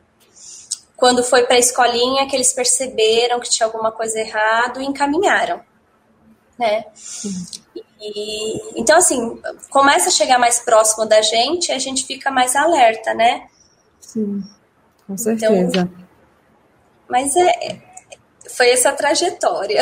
quando 0.95 1.21
foi 1.21 1.43
para 1.45 1.57
a 1.57 1.59
escolinha 1.59 2.25
que 2.29 2.33
eles 2.33 2.53
perceberam 2.53 3.37
que 3.41 3.49
tinha 3.49 3.67
alguma 3.67 3.91
coisa 3.91 4.17
errado 4.17 4.79
e 4.79 4.85
encaminharam, 4.85 5.59
né? 6.57 6.85
E, 7.99 8.79
então, 8.79 8.97
assim, 8.97 9.37
começa 9.69 10.07
a 10.07 10.11
chegar 10.11 10.39
mais 10.39 10.59
próximo 10.59 11.05
da 11.05 11.21
gente, 11.21 11.73
a 11.73 11.79
gente 11.79 12.05
fica 12.05 12.31
mais 12.31 12.55
alerta, 12.55 13.13
né? 13.13 13.47
Sim, 13.99 14.43
com 15.05 15.17
certeza. 15.17 15.81
Então, 15.81 15.91
mas 17.09 17.35
é, 17.35 17.81
foi 18.49 18.69
essa 18.69 18.91
trajetória. 18.91 19.81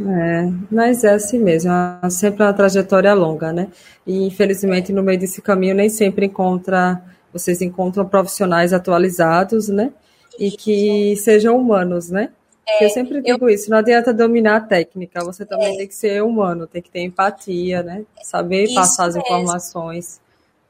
É, 0.00 0.50
mas 0.70 1.04
é 1.04 1.14
assim 1.14 1.38
mesmo, 1.38 1.70
é 1.70 2.08
sempre 2.08 2.42
uma 2.42 2.54
trajetória 2.54 3.12
longa, 3.12 3.52
né? 3.52 3.68
E 4.06 4.26
infelizmente 4.26 4.92
no 4.92 5.02
meio 5.02 5.18
desse 5.18 5.42
caminho 5.42 5.74
nem 5.74 5.90
sempre 5.90 6.26
encontra, 6.26 7.02
vocês 7.32 7.60
encontram 7.60 8.06
profissionais 8.08 8.72
atualizados, 8.72 9.68
né? 9.68 9.92
e 10.40 10.50
que 10.50 11.14
sejam 11.16 11.56
humanos, 11.56 12.08
né? 12.08 12.30
É, 12.66 12.84
eu 12.84 12.90
sempre 12.90 13.20
digo 13.20 13.48
eu, 13.48 13.54
isso, 13.54 13.70
não 13.70 13.78
adianta 13.78 14.12
dominar 14.14 14.56
a 14.56 14.60
técnica, 14.60 15.24
você 15.24 15.44
também 15.44 15.74
é, 15.74 15.76
tem 15.76 15.88
que 15.88 15.94
ser 15.94 16.22
humano, 16.22 16.66
tem 16.66 16.80
que 16.80 16.90
ter 16.90 17.00
empatia, 17.00 17.82
né? 17.82 18.04
Saber 18.22 18.72
passar 18.72 19.06
as 19.06 19.16
informações, 19.16 20.20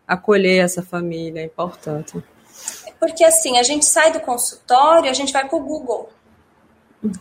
acolher 0.06 0.64
essa 0.64 0.82
família, 0.82 1.40
é 1.40 1.44
importante. 1.44 2.22
Porque 2.98 3.24
assim, 3.24 3.58
a 3.58 3.62
gente 3.62 3.84
sai 3.84 4.12
do 4.12 4.20
consultório, 4.20 5.08
a 5.08 5.14
gente 5.14 5.32
vai 5.32 5.46
para 5.46 5.56
o 5.56 5.62
Google. 5.62 6.10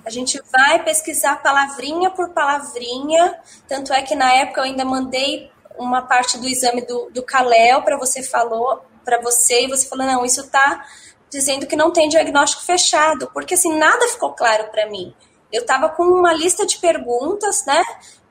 A 0.05 0.09
gente 0.09 0.41
vai 0.51 0.83
pesquisar 0.83 1.41
palavrinha 1.41 2.09
por 2.09 2.29
palavrinha, 2.29 3.39
tanto 3.67 3.93
é 3.93 4.01
que 4.01 4.15
na 4.15 4.33
época 4.33 4.61
eu 4.61 4.65
ainda 4.65 4.83
mandei 4.83 5.49
uma 5.77 6.01
parte 6.01 6.37
do 6.37 6.47
exame 6.47 6.85
do, 6.85 7.09
do 7.11 7.23
Kalel 7.23 7.81
para 7.81 7.97
você 7.97 8.21
falou, 8.21 8.83
para 9.05 9.21
você, 9.21 9.63
e 9.63 9.69
você 9.69 9.87
falou, 9.87 10.05
não, 10.05 10.25
isso 10.25 10.49
tá 10.49 10.85
dizendo 11.29 11.65
que 11.65 11.75
não 11.75 11.91
tem 11.91 12.09
diagnóstico 12.09 12.63
fechado, 12.63 13.29
porque 13.33 13.53
assim 13.53 13.77
nada 13.77 14.07
ficou 14.09 14.33
claro 14.33 14.69
para 14.69 14.89
mim. 14.89 15.13
Eu 15.51 15.61
estava 15.61 15.89
com 15.89 16.03
uma 16.03 16.33
lista 16.33 16.65
de 16.65 16.77
perguntas, 16.77 17.65
né? 17.65 17.83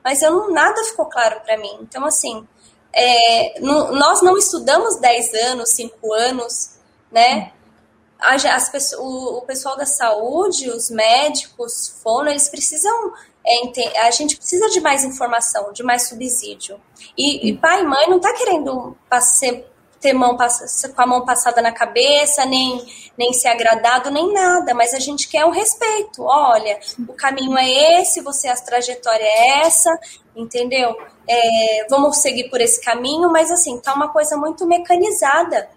Mas 0.03 0.21
eu 0.21 0.31
não, 0.31 0.51
nada 0.51 0.83
ficou 0.85 1.05
claro 1.07 1.41
para 1.41 1.57
mim. 1.57 1.79
Então, 1.81 2.05
assim, 2.05 2.47
é, 2.93 3.59
nós 3.59 4.21
não 4.21 4.37
estudamos 4.37 4.97
10 4.97 5.33
anos, 5.33 5.69
5 5.71 6.13
anos, 6.13 6.77
né? 7.11 7.51
As, 8.19 8.43
as, 8.45 8.93
o, 8.93 9.37
o, 9.37 9.41
pessoal 9.43 9.77
da 9.77 9.85
saúde, 9.85 10.69
os 10.69 10.89
médicos, 10.89 11.99
fono, 12.03 12.29
eles 12.29 12.49
precisam. 12.49 13.13
É, 13.45 14.01
a 14.01 14.11
gente 14.11 14.35
precisa 14.35 14.69
de 14.69 14.81
mais 14.81 15.03
informação, 15.03 15.71
de 15.71 15.81
mais 15.81 16.07
subsídio. 16.07 16.79
E, 17.17 17.49
e 17.49 17.57
pai 17.57 17.81
e 17.81 17.85
mãe 17.85 18.09
não 18.09 18.17
está 18.17 18.33
querendo 18.33 18.95
ter 19.99 20.13
mão 20.13 20.37
com 20.37 21.01
a 21.01 21.07
mão 21.07 21.25
passada 21.25 21.61
na 21.61 21.71
cabeça, 21.71 22.45
nem, 22.45 22.85
nem 23.17 23.33
ser 23.33 23.49
agradado, 23.49 24.09
nem 24.09 24.33
nada, 24.33 24.73
mas 24.73 24.93
a 24.93 24.99
gente 24.99 25.27
quer 25.27 25.45
um 25.45 25.51
respeito. 25.51 26.23
Olha, 26.23 26.79
o 27.07 27.13
caminho 27.13 27.57
é 27.57 28.01
esse, 28.01 28.21
você 28.21 28.47
a 28.47 28.55
trajetória 28.55 29.23
é 29.23 29.59
essa, 29.61 29.97
entendeu? 30.35 30.95
É, 31.27 31.85
vamos 31.89 32.17
seguir 32.17 32.49
por 32.49 32.61
esse 32.61 32.81
caminho, 32.81 33.29
mas 33.31 33.51
assim, 33.51 33.79
tá 33.79 33.93
uma 33.93 34.09
coisa 34.09 34.37
muito 34.37 34.65
mecanizada, 34.65 35.69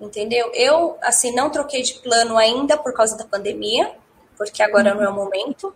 entendeu? 0.00 0.50
Eu, 0.54 0.96
assim, 1.02 1.34
não 1.34 1.50
troquei 1.50 1.82
de 1.82 1.94
plano 1.94 2.36
ainda 2.38 2.76
por 2.76 2.92
causa 2.94 3.16
da 3.16 3.24
pandemia, 3.24 3.92
porque 4.36 4.62
agora 4.62 4.94
não 4.94 5.02
é 5.02 5.08
o 5.08 5.14
momento. 5.14 5.74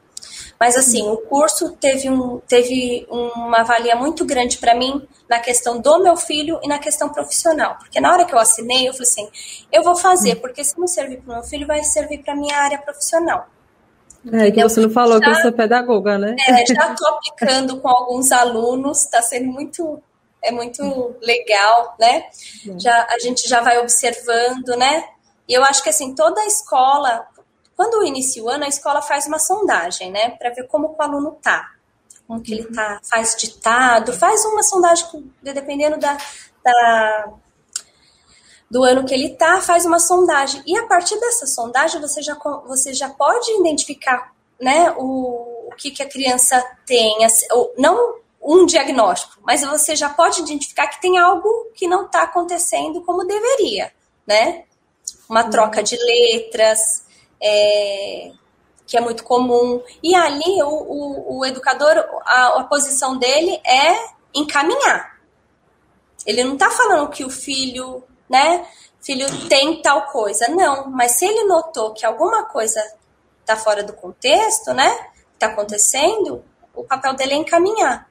Mas 0.59 0.77
assim, 0.77 1.03
o 1.09 1.17
curso 1.19 1.73
teve, 1.73 2.09
um, 2.09 2.41
teve 2.49 3.07
uma 3.11 3.63
valia 3.63 3.95
muito 3.95 4.25
grande 4.25 4.59
para 4.59 4.75
mim 4.75 5.07
na 5.29 5.39
questão 5.39 5.81
do 5.81 6.03
meu 6.03 6.17
filho 6.17 6.59
e 6.63 6.69
na 6.69 6.79
questão 6.79 7.09
profissional. 7.11 7.77
Porque 7.79 8.01
na 8.01 8.11
hora 8.11 8.25
que 8.25 8.35
eu 8.35 8.39
assinei, 8.39 8.89
eu 8.89 8.93
falei 8.93 9.09
assim: 9.09 9.29
eu 9.71 9.83
vou 9.83 9.97
fazer, 9.97 10.37
porque 10.37 10.65
se 10.65 10.79
não 10.79 10.87
servir 10.87 11.19
para 11.19 11.33
o 11.33 11.35
meu 11.37 11.45
filho, 11.45 11.67
vai 11.67 11.83
servir 11.85 12.23
para 12.23 12.35
minha 12.35 12.57
área 12.57 12.79
profissional. 12.79 13.49
É, 14.33 14.51
que 14.51 14.63
você 14.63 14.81
não 14.81 14.91
falou 14.91 15.19
já, 15.19 15.27
que 15.27 15.35
você 15.35 15.49
é 15.49 15.53
pedagoga, 15.53 16.17
né? 16.17 16.35
É, 16.49 16.65
já 16.67 16.93
estou 16.93 17.09
aplicando 17.09 17.79
com 17.81 17.89
alguns 17.89 18.33
alunos, 18.33 19.05
está 19.05 19.21
sendo 19.21 19.53
muito, 19.53 20.03
é 20.45 20.53
muito 20.53 21.17
legal, 21.21 21.97
né? 21.99 22.29
Já, 22.79 23.07
a 23.11 23.19
gente 23.19 23.49
já 23.49 23.61
vai 23.61 23.79
observando, 23.79 24.77
né? 24.77 25.09
E 25.49 25.55
eu 25.55 25.65
acho 25.65 25.83
que 25.83 25.89
assim, 25.89 26.15
toda 26.15 26.41
a 26.41 26.47
escola, 26.47 27.27
quando 27.77 28.05
inicia 28.05 28.43
o 28.43 28.49
ano, 28.49 28.65
a 28.65 28.69
escola 28.69 29.03
faz 29.03 29.27
uma 29.27 29.39
sondagem, 29.39 30.11
né, 30.11 30.31
para 30.31 30.51
ver 30.51 30.67
como 30.69 30.95
o 30.97 31.03
aluno 31.03 31.39
tá, 31.43 31.73
como 32.27 32.41
que 32.41 32.55
ele 32.55 32.65
tá, 32.73 33.01
faz 33.03 33.37
ditado, 33.37 34.13
faz 34.13 34.45
uma 34.45 34.63
sondagem 34.63 35.07
dependendo 35.43 35.99
da, 35.99 36.17
da 36.63 37.33
do 38.71 38.83
ano 38.83 39.05
que 39.05 39.15
ele 39.15 39.31
tá, 39.37 39.61
faz 39.61 39.85
uma 39.85 39.99
sondagem 39.99 40.63
e 40.67 40.77
a 40.77 40.87
partir 40.87 41.21
dessa 41.21 41.47
sondagem 41.47 42.01
você 42.01 42.23
já 42.23 42.35
você 42.67 42.95
já 42.95 43.11
pode 43.11 43.51
identificar, 43.61 44.33
né, 44.59 44.95
o, 44.97 45.69
o 45.69 45.75
que 45.77 45.91
que 45.91 46.03
a 46.03 46.09
criança 46.09 46.65
tem, 46.87 47.15
não 47.77 48.24
um 48.45 48.67
diagnóstico, 48.67 49.41
mas 49.43 49.63
você 49.63 49.97
já 49.97 50.11
pode 50.11 50.43
identificar 50.43 50.87
que 50.89 51.01
tem 51.01 51.17
algo 51.17 51.71
que 51.75 51.89
não 51.89 52.05
está 52.05 52.23
acontecendo 52.23 53.01
como 53.03 53.27
deveria, 53.27 53.91
né? 54.27 54.65
Uma 55.29 55.45
troca 55.45 55.83
de 55.83 55.97
letras, 55.97 57.07
é, 57.43 58.33
que 58.87 58.97
é 58.97 59.01
muito 59.01 59.25
comum. 59.25 59.83
E 60.03 60.15
ali 60.15 60.63
o, 60.63 60.69
o, 60.69 61.39
o 61.39 61.47
educador, 61.47 61.97
a, 62.27 62.61
a, 62.61 62.65
posição 62.65 63.17
dele 63.17 63.61
é 63.67 63.97
encaminhar. 64.35 65.19
Ele 66.27 66.45
não 66.45 66.55
está 66.55 66.71
falando 66.71 67.11
que 67.11 67.25
o 67.25 67.31
filho, 67.31 68.05
né, 68.29 68.67
filho 69.01 69.27
tem 69.49 69.81
tal 69.81 70.07
coisa, 70.07 70.49
não. 70.49 70.91
Mas 70.91 71.13
se 71.13 71.25
ele 71.25 71.45
notou 71.45 71.93
que 71.93 72.05
alguma 72.05 72.45
coisa 72.45 72.83
está 73.41 73.57
fora 73.57 73.83
do 73.83 73.93
contexto, 73.93 74.73
né, 74.73 75.11
está 75.33 75.47
acontecendo, 75.47 76.45
o 76.75 76.85
papel 76.85 77.15
dele 77.15 77.35
é 77.35 77.37
encaminhar. 77.37 78.09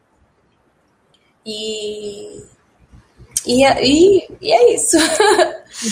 E 1.45 2.43
E, 3.45 3.63
e, 3.65 4.27
e 4.41 4.53
é 4.53 4.73
isso. 4.73 4.97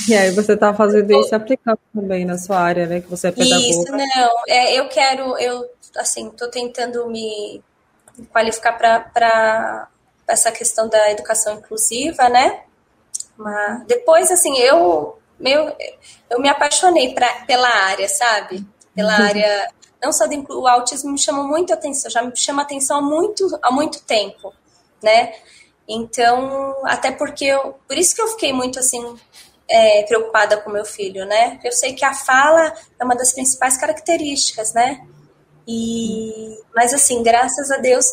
E 0.08 0.14
aí 0.14 0.32
você 0.32 0.54
está 0.54 0.74
fazendo 0.74 1.12
isso 1.20 1.36
aplicando 1.36 1.80
também 1.94 2.24
na 2.24 2.38
sua 2.38 2.60
área, 2.60 2.86
né? 2.86 3.02
Que 3.02 3.10
você 3.10 3.28
é 3.28 3.32
pedagoga. 3.32 3.68
Isso, 3.68 3.92
não. 3.92 4.32
É, 4.48 4.80
eu 4.80 4.88
quero, 4.88 5.38
eu 5.38 5.66
assim, 5.98 6.28
estou 6.28 6.50
tentando 6.50 7.08
me 7.08 7.62
qualificar 8.32 8.74
para 8.74 9.88
essa 10.28 10.52
questão 10.52 10.88
da 10.88 11.12
educação 11.12 11.56
inclusiva, 11.56 12.30
né? 12.30 12.62
Mas 13.36 13.86
depois, 13.88 14.32
assim, 14.32 14.58
eu, 14.60 15.18
meu, 15.40 15.76
eu 16.30 16.40
me 16.40 16.48
apaixonei 16.48 17.14
pra, 17.14 17.28
pela 17.46 17.68
área, 17.68 18.08
sabe? 18.08 18.66
Pela 18.96 19.18
uhum. 19.18 19.26
área, 19.26 19.68
não 20.02 20.14
só 20.14 20.28
do 20.28 20.62
o 20.62 20.68
autismo 20.68 21.12
me 21.12 21.20
chamou 21.20 21.46
muito 21.46 21.74
atenção, 21.74 22.10
já 22.12 22.22
me 22.22 22.36
chama 22.36 22.62
atenção 22.62 23.00
há 23.00 23.02
muito, 23.02 23.60
há 23.62 23.72
muito 23.72 24.02
tempo, 24.04 24.54
né? 25.02 25.34
Então, 25.88 26.76
até 26.86 27.12
porque 27.12 27.46
eu, 27.46 27.76
por 27.88 27.98
isso 27.98 28.16
que 28.16 28.22
eu 28.22 28.28
fiquei 28.30 28.54
muito 28.54 28.80
assim 28.80 29.16
é, 29.70 30.04
preocupada 30.04 30.58
com 30.58 30.70
meu 30.70 30.86
filho, 30.86 31.26
né? 31.26 31.60
Eu 31.64 31.72
sei 31.72 31.94
que 31.94 32.06
a 32.06 32.14
fala 32.14 32.74
é 33.00 33.04
uma 33.04 33.16
das 33.16 33.34
principais 33.34 33.78
características, 33.78 34.74
né? 34.74 35.06
E, 35.68 36.60
mas 36.76 36.94
assim, 36.94 37.24
graças 37.24 37.72
a 37.72 37.78
Deus 37.78 38.06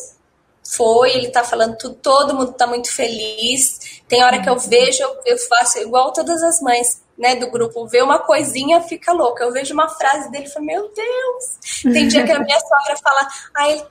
foi, 0.63 1.11
ele 1.11 1.29
tá 1.29 1.43
falando 1.43 1.77
tudo, 1.77 1.95
todo 1.95 2.35
mundo 2.35 2.53
tá 2.53 2.67
muito 2.67 2.93
feliz. 2.93 4.01
Tem 4.07 4.23
hora 4.23 4.41
que 4.41 4.49
eu 4.49 4.57
vejo, 4.57 5.03
eu 5.25 5.37
faço 5.37 5.79
igual 5.79 6.13
todas 6.13 6.41
as 6.43 6.61
mães, 6.61 7.01
né, 7.17 7.35
do 7.35 7.51
grupo, 7.51 7.85
vê 7.87 8.01
uma 8.01 8.19
coisinha, 8.19 8.81
fica 8.81 9.11
louca. 9.11 9.43
Eu 9.43 9.51
vejo 9.51 9.73
uma 9.73 9.89
frase 9.89 10.31
dele 10.31 10.45
e 10.45 10.49
falo, 10.49 10.65
meu 10.65 10.89
Deus! 10.93 11.93
Tem 11.93 12.07
dia 12.07 12.23
que 12.23 12.31
a 12.31 12.39
minha 12.39 12.59
sogra 12.59 12.97
fala, 13.03 13.27
ai, 13.57 13.85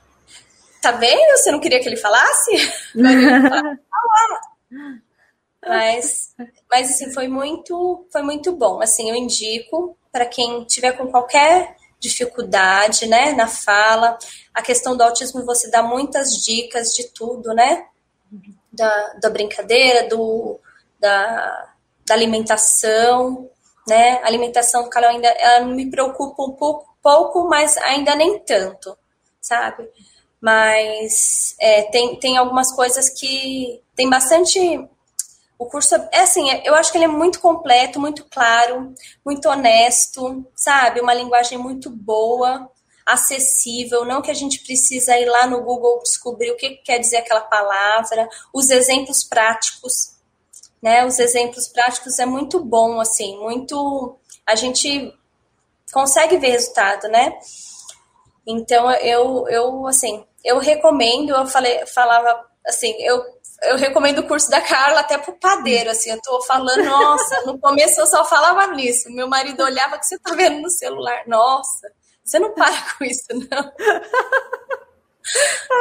tá 0.81 0.91
vendo? 0.91 1.37
Você 1.37 1.51
não 1.51 1.59
queria 1.59 1.79
que 1.79 1.87
ele 1.87 1.97
falasse? 1.97 2.51
mas, 5.65 6.35
mas 6.69 6.89
assim, 6.89 7.13
foi 7.13 7.27
muito, 7.27 8.07
foi 8.11 8.21
muito 8.21 8.51
bom. 8.53 8.81
Assim, 8.81 9.09
eu 9.09 9.15
indico 9.15 9.97
para 10.11 10.25
quem 10.25 10.63
tiver 10.65 10.93
com 10.93 11.07
qualquer 11.07 11.75
dificuldade, 11.99 13.07
né, 13.07 13.33
na 13.33 13.47
fala. 13.47 14.17
A 14.53 14.61
questão 14.61 14.95
do 14.95 15.03
autismo 15.03 15.45
você 15.45 15.69
dá 15.69 15.83
muitas 15.83 16.31
dicas 16.43 16.93
de 16.93 17.09
tudo, 17.09 17.53
né? 17.53 17.85
Da, 18.71 19.13
da 19.21 19.29
brincadeira, 19.29 20.07
do, 20.07 20.59
da, 20.99 21.73
da 22.05 22.13
alimentação, 22.13 23.49
né? 23.87 24.19
A 24.23 24.27
alimentação, 24.27 24.89
cara, 24.89 25.09
ainda 25.09 25.27
ela 25.27 25.65
me 25.65 25.89
preocupa 25.89 26.43
um 26.43 26.53
pouco, 26.53 26.95
pouco, 27.01 27.49
mas 27.49 27.75
ainda 27.77 28.15
nem 28.15 28.39
tanto, 28.39 28.97
sabe? 29.41 29.89
Mas 30.41 31.55
é, 31.59 31.83
tem, 31.83 32.15
tem 32.17 32.37
algumas 32.37 32.73
coisas 32.73 33.09
que 33.09 33.81
tem 33.95 34.09
bastante 34.09 34.59
o 35.59 35.65
curso 35.65 35.93
é 36.13 36.21
assim, 36.21 36.49
eu 36.63 36.73
acho 36.73 36.89
que 36.89 36.97
ele 36.97 37.03
é 37.03 37.09
muito 37.09 37.41
completo, 37.41 37.99
muito 37.99 38.23
claro, 38.31 38.93
muito 39.25 39.49
honesto, 39.49 40.47
sabe? 40.55 41.01
Uma 41.01 41.13
linguagem 41.13 41.57
muito 41.57 41.89
boa, 41.89 42.71
acessível, 43.05 44.05
não 44.05 44.21
que 44.21 44.31
a 44.31 44.33
gente 44.33 44.59
precisa 44.63 45.17
ir 45.17 45.25
lá 45.25 45.47
no 45.47 45.61
Google 45.61 45.99
descobrir 46.01 46.51
o 46.51 46.55
que 46.55 46.77
quer 46.77 46.99
dizer 46.99 47.17
aquela 47.17 47.41
palavra, 47.41 48.29
os 48.53 48.69
exemplos 48.69 49.25
práticos, 49.25 50.15
né? 50.81 51.05
Os 51.05 51.19
exemplos 51.19 51.67
práticos 51.67 52.19
é 52.19 52.25
muito 52.25 52.63
bom, 52.63 53.01
assim, 53.01 53.37
muito 53.37 54.17
a 54.45 54.55
gente 54.55 55.13
consegue 55.91 56.37
ver 56.37 56.51
resultado, 56.51 57.09
né? 57.09 57.37
Então 58.47 58.89
eu 58.91 59.45
eu 59.49 59.87
assim, 59.87 60.23
eu 60.43 60.59
recomendo, 60.59 61.31
eu 61.31 61.45
falei 61.45 61.85
falava 61.87 62.45
assim, 62.65 62.95
eu 62.99 63.23
eu 63.63 63.75
recomendo 63.75 64.19
o 64.19 64.27
curso 64.27 64.49
da 64.49 64.61
Carla 64.61 65.01
até 65.01 65.17
pro 65.17 65.37
padeiro, 65.37 65.89
assim, 65.89 66.11
eu 66.11 66.21
tô 66.21 66.41
falando, 66.43 66.83
nossa, 66.85 67.45
no 67.45 67.59
começo 67.59 67.99
eu 67.99 68.07
só 68.07 68.23
falava 68.23 68.73
nisso, 68.73 69.11
meu 69.11 69.27
marido 69.27 69.63
olhava 69.63 69.97
que 69.99 70.05
você 70.05 70.17
tá 70.17 70.33
vendo 70.33 70.61
no 70.61 70.69
celular, 70.69 71.23
nossa, 71.27 71.91
você 72.23 72.39
não 72.39 72.53
para 72.53 72.73
com 72.97 73.03
isso, 73.03 73.25
não. 73.31 73.71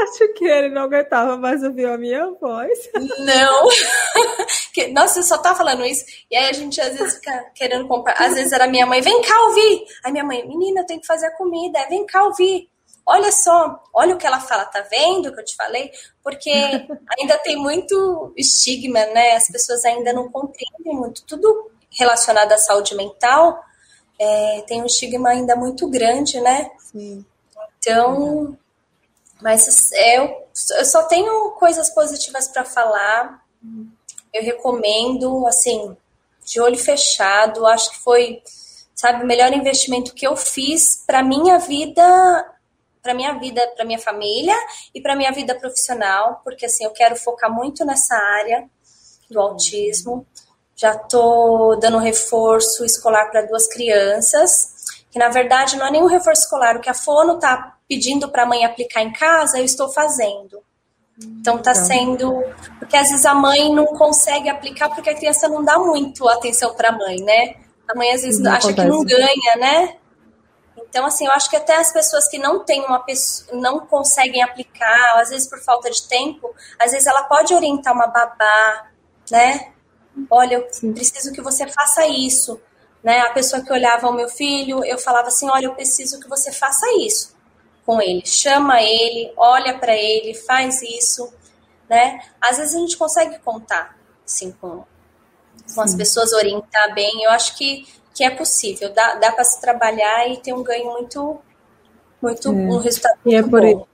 Acho 0.02 0.32
que 0.34 0.44
ele 0.44 0.68
não 0.68 0.82
aguentava 0.82 1.36
mais 1.38 1.62
ouvir 1.62 1.86
a 1.86 1.96
minha 1.96 2.30
voz. 2.32 2.78
Não. 3.20 3.68
Nossa, 4.92 5.14
você 5.14 5.22
só 5.22 5.38
tá 5.38 5.54
falando 5.54 5.86
isso. 5.86 6.04
E 6.30 6.36
aí 6.36 6.50
a 6.50 6.52
gente 6.52 6.78
às 6.80 6.98
vezes 6.98 7.14
fica 7.14 7.50
querendo 7.54 7.88
comprar. 7.88 8.14
Às 8.14 8.34
vezes 8.34 8.52
era 8.52 8.66
minha 8.66 8.84
mãe, 8.84 9.00
vem 9.00 9.22
cá 9.22 9.40
ouvir. 9.46 9.84
Aí 10.04 10.12
minha 10.12 10.24
mãe, 10.24 10.46
menina, 10.46 10.82
eu 10.82 10.86
tenho 10.86 11.00
que 11.00 11.06
fazer 11.06 11.28
a 11.28 11.36
comida. 11.36 11.86
Vem 11.88 12.04
cá 12.04 12.24
ouvir 12.24 12.68
olha 13.08 13.32
só, 13.32 13.82
olha 13.94 14.14
o 14.14 14.18
que 14.18 14.26
ela 14.26 14.38
fala, 14.38 14.66
tá 14.66 14.82
vendo 14.82 15.30
o 15.30 15.34
que 15.34 15.40
eu 15.40 15.44
te 15.44 15.56
falei? 15.56 15.90
Porque 16.22 16.50
ainda 17.18 17.38
tem 17.38 17.56
muito 17.56 18.32
estigma, 18.36 19.04
né? 19.06 19.32
As 19.32 19.48
pessoas 19.48 19.82
ainda 19.86 20.12
não 20.12 20.30
compreendem 20.30 20.94
muito. 20.94 21.24
Tudo 21.24 21.70
relacionado 21.90 22.52
à 22.52 22.58
saúde 22.58 22.94
mental 22.94 23.64
é, 24.18 24.62
tem 24.66 24.82
um 24.82 24.86
estigma 24.86 25.30
ainda 25.30 25.56
muito 25.56 25.88
grande, 25.88 26.38
né? 26.40 26.70
Sim. 26.78 27.24
Então, 27.78 28.56
mas 29.40 29.90
é, 29.92 30.18
eu, 30.18 30.46
eu 30.78 30.84
só 30.84 31.04
tenho 31.04 31.52
coisas 31.52 31.88
positivas 31.94 32.46
para 32.48 32.64
falar. 32.64 33.42
Eu 34.34 34.42
recomendo, 34.42 35.46
assim, 35.46 35.96
de 36.44 36.60
olho 36.60 36.76
fechado. 36.76 37.66
Acho 37.66 37.90
que 37.90 37.98
foi, 38.00 38.42
sabe, 38.94 39.24
o 39.24 39.26
melhor 39.26 39.50
investimento 39.54 40.12
que 40.12 40.26
eu 40.26 40.36
fiz 40.36 41.02
para 41.06 41.22
minha 41.22 41.58
vida 41.58 42.54
para 43.08 43.14
minha 43.14 43.32
vida, 43.38 43.66
para 43.74 43.86
minha 43.86 43.98
família 43.98 44.54
e 44.94 45.00
para 45.00 45.16
minha 45.16 45.32
vida 45.32 45.54
profissional, 45.54 46.42
porque 46.44 46.66
assim 46.66 46.84
eu 46.84 46.90
quero 46.90 47.16
focar 47.16 47.50
muito 47.50 47.82
nessa 47.86 48.14
área 48.14 48.68
do 49.30 49.40
autismo. 49.40 50.26
Já 50.76 50.92
estou 50.92 51.78
dando 51.78 51.96
reforço 51.96 52.84
escolar 52.84 53.30
para 53.30 53.46
duas 53.46 53.66
crianças, 53.66 54.74
que 55.10 55.18
na 55.18 55.30
verdade 55.30 55.78
não 55.78 55.86
é 55.86 55.90
nenhum 55.90 56.06
reforço 56.06 56.42
escolar, 56.42 56.76
o 56.76 56.80
que 56.82 56.90
a 56.90 56.94
Fono 56.94 57.36
está 57.36 57.78
pedindo 57.88 58.28
para 58.28 58.42
a 58.42 58.46
mãe 58.46 58.62
aplicar 58.62 59.00
em 59.00 59.12
casa, 59.12 59.58
eu 59.58 59.64
estou 59.64 59.88
fazendo. 59.88 60.62
Então 61.40 61.56
está 61.56 61.74
sendo. 61.74 62.44
Porque 62.78 62.94
às 62.94 63.08
vezes 63.08 63.24
a 63.24 63.34
mãe 63.34 63.74
não 63.74 63.86
consegue 63.86 64.50
aplicar 64.50 64.90
porque 64.90 65.08
a 65.08 65.14
criança 65.14 65.48
não 65.48 65.64
dá 65.64 65.78
muito 65.78 66.28
atenção 66.28 66.74
para 66.74 66.90
a 66.90 66.92
mãe, 66.92 67.22
né? 67.22 67.54
A 67.88 67.94
mãe 67.96 68.12
às 68.12 68.20
vezes 68.20 68.38
não 68.38 68.52
acha 68.52 68.68
acontece. 68.68 68.86
que 68.86 68.94
não 68.94 69.02
ganha, 69.02 69.56
né? 69.56 69.96
Então, 70.88 71.04
assim, 71.04 71.26
eu 71.26 71.32
acho 71.32 71.50
que 71.50 71.56
até 71.56 71.76
as 71.76 71.92
pessoas 71.92 72.26
que 72.28 72.38
não 72.38 72.64
têm 72.64 72.84
uma 72.84 73.00
pessoa, 73.00 73.58
não 73.60 73.80
conseguem 73.80 74.42
aplicar, 74.42 75.20
às 75.20 75.30
vezes 75.30 75.48
por 75.48 75.60
falta 75.60 75.90
de 75.90 76.08
tempo, 76.08 76.54
às 76.78 76.92
vezes 76.92 77.06
ela 77.06 77.24
pode 77.24 77.54
orientar 77.54 77.92
uma 77.92 78.06
babá, 78.06 78.90
né? 79.30 79.72
Olha, 80.30 80.54
eu 80.54 80.66
Sim. 80.70 80.92
preciso 80.92 81.32
que 81.32 81.42
você 81.42 81.66
faça 81.66 82.06
isso. 82.06 82.60
Né? 83.04 83.20
A 83.20 83.32
pessoa 83.32 83.62
que 83.62 83.72
olhava 83.72 84.08
o 84.08 84.12
meu 84.12 84.28
filho, 84.28 84.84
eu 84.84 84.98
falava 84.98 85.28
assim: 85.28 85.48
olha, 85.48 85.66
eu 85.66 85.74
preciso 85.74 86.18
que 86.18 86.28
você 86.28 86.50
faça 86.50 86.86
isso 86.98 87.36
com 87.86 88.02
ele. 88.02 88.26
Chama 88.26 88.82
ele, 88.82 89.32
olha 89.36 89.78
para 89.78 89.94
ele, 89.94 90.34
faz 90.34 90.82
isso. 90.82 91.32
Né? 91.88 92.18
Às 92.40 92.58
vezes 92.58 92.74
a 92.74 92.78
gente 92.78 92.96
consegue 92.96 93.38
contar 93.38 93.98
assim, 94.28 94.52
com, 94.52 94.84
com 95.74 95.80
as 95.80 95.94
pessoas, 95.94 96.32
orientar 96.32 96.94
bem. 96.94 97.24
Eu 97.24 97.30
acho 97.30 97.56
que 97.56 97.88
que 98.18 98.24
é 98.24 98.30
possível, 98.30 98.92
dá, 98.92 99.14
dá 99.14 99.30
para 99.30 99.44
se 99.44 99.60
trabalhar 99.60 100.28
e 100.28 100.38
ter 100.38 100.52
um 100.52 100.64
ganho 100.64 100.86
muito, 100.86 101.38
muito, 102.20 102.48
é. 102.48 102.50
um 102.50 102.78
resultado 102.78 103.16
e 103.24 103.32
é 103.32 103.40
muito 103.40 103.56
é 103.56 103.60
por, 103.60 103.78
bom. 103.78 103.86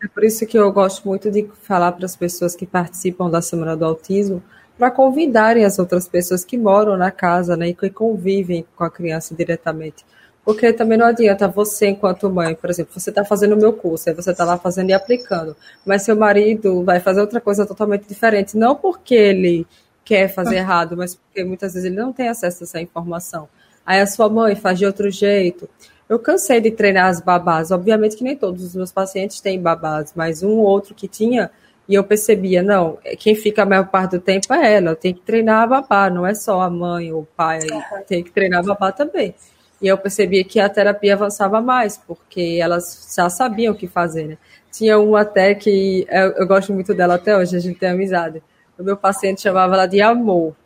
É 0.00 0.06
por 0.06 0.22
isso 0.22 0.46
que 0.46 0.56
eu 0.56 0.72
gosto 0.72 1.08
muito 1.08 1.28
de 1.28 1.50
falar 1.64 1.90
para 1.90 2.04
as 2.04 2.14
pessoas 2.14 2.54
que 2.54 2.66
participam 2.66 3.28
da 3.28 3.42
Semana 3.42 3.76
do 3.76 3.84
Autismo, 3.84 4.40
para 4.78 4.92
convidarem 4.92 5.64
as 5.64 5.76
outras 5.80 6.06
pessoas 6.06 6.44
que 6.44 6.56
moram 6.56 6.96
na 6.96 7.10
casa, 7.10 7.56
né, 7.56 7.66
e 7.66 7.74
que 7.74 7.90
convivem 7.90 8.64
com 8.76 8.84
a 8.84 8.90
criança 8.90 9.34
diretamente. 9.34 10.06
Porque 10.44 10.72
também 10.72 10.96
não 10.96 11.06
adianta 11.06 11.48
você, 11.48 11.88
enquanto 11.88 12.30
mãe, 12.30 12.54
por 12.54 12.70
exemplo, 12.70 12.92
você 12.96 13.10
está 13.10 13.24
fazendo 13.24 13.56
o 13.56 13.58
meu 13.58 13.72
curso, 13.72 14.08
aí 14.08 14.14
você 14.14 14.30
está 14.30 14.44
lá 14.44 14.56
fazendo 14.56 14.90
e 14.90 14.92
aplicando, 14.92 15.56
mas 15.84 16.02
seu 16.02 16.14
marido 16.14 16.84
vai 16.84 17.00
fazer 17.00 17.20
outra 17.20 17.40
coisa 17.40 17.66
totalmente 17.66 18.06
diferente, 18.06 18.56
não 18.56 18.76
porque 18.76 19.16
ele 19.16 19.66
quer 20.04 20.28
fazer 20.28 20.58
errado, 20.58 20.96
mas 20.96 21.16
porque 21.16 21.42
muitas 21.42 21.72
vezes 21.72 21.86
ele 21.86 22.00
não 22.00 22.12
tem 22.12 22.28
acesso 22.28 22.62
a 22.62 22.64
essa 22.66 22.80
informação 22.80 23.48
aí 23.84 24.00
a 24.00 24.06
sua 24.06 24.28
mãe 24.28 24.54
faz 24.54 24.78
de 24.78 24.86
outro 24.86 25.10
jeito. 25.10 25.68
Eu 26.08 26.18
cansei 26.18 26.60
de 26.60 26.70
treinar 26.70 27.08
as 27.08 27.20
babás. 27.20 27.70
Obviamente 27.70 28.16
que 28.16 28.24
nem 28.24 28.36
todos 28.36 28.62
os 28.62 28.74
meus 28.74 28.92
pacientes 28.92 29.40
têm 29.40 29.60
babás, 29.60 30.12
mas 30.14 30.42
um 30.42 30.58
ou 30.58 30.66
outro 30.66 30.94
que 30.94 31.08
tinha, 31.08 31.50
e 31.88 31.94
eu 31.94 32.04
percebia, 32.04 32.62
não, 32.62 32.98
quem 33.18 33.34
fica 33.34 33.62
a 33.62 33.66
maior 33.66 33.88
parte 33.88 34.12
do 34.12 34.20
tempo 34.20 34.52
é 34.54 34.74
ela, 34.74 34.96
tem 34.96 35.12
que 35.12 35.20
treinar 35.20 35.62
a 35.62 35.66
babá, 35.66 36.08
não 36.08 36.26
é 36.26 36.34
só 36.34 36.60
a 36.60 36.70
mãe 36.70 37.12
ou 37.12 37.22
o 37.22 37.28
pai, 37.36 37.60
tem 38.06 38.22
que 38.22 38.30
treinar 38.30 38.60
a 38.60 38.62
babá 38.62 38.90
também. 38.90 39.34
E 39.82 39.86
eu 39.86 39.98
percebia 39.98 40.42
que 40.44 40.58
a 40.58 40.68
terapia 40.68 41.14
avançava 41.14 41.60
mais, 41.60 41.98
porque 41.98 42.58
elas 42.60 43.12
já 43.14 43.28
sabiam 43.28 43.74
o 43.74 43.76
que 43.76 43.86
fazer, 43.86 44.26
né? 44.26 44.38
Tinha 44.72 44.98
uma 44.98 45.20
até 45.20 45.54
que 45.54 46.06
eu, 46.08 46.32
eu 46.32 46.46
gosto 46.46 46.72
muito 46.72 46.94
dela 46.94 47.16
até 47.16 47.36
hoje, 47.36 47.54
a 47.54 47.60
gente 47.60 47.78
tem 47.78 47.90
amizade. 47.90 48.42
O 48.78 48.82
meu 48.82 48.96
paciente 48.96 49.42
chamava 49.42 49.74
ela 49.74 49.86
de 49.86 50.00
amor. 50.00 50.56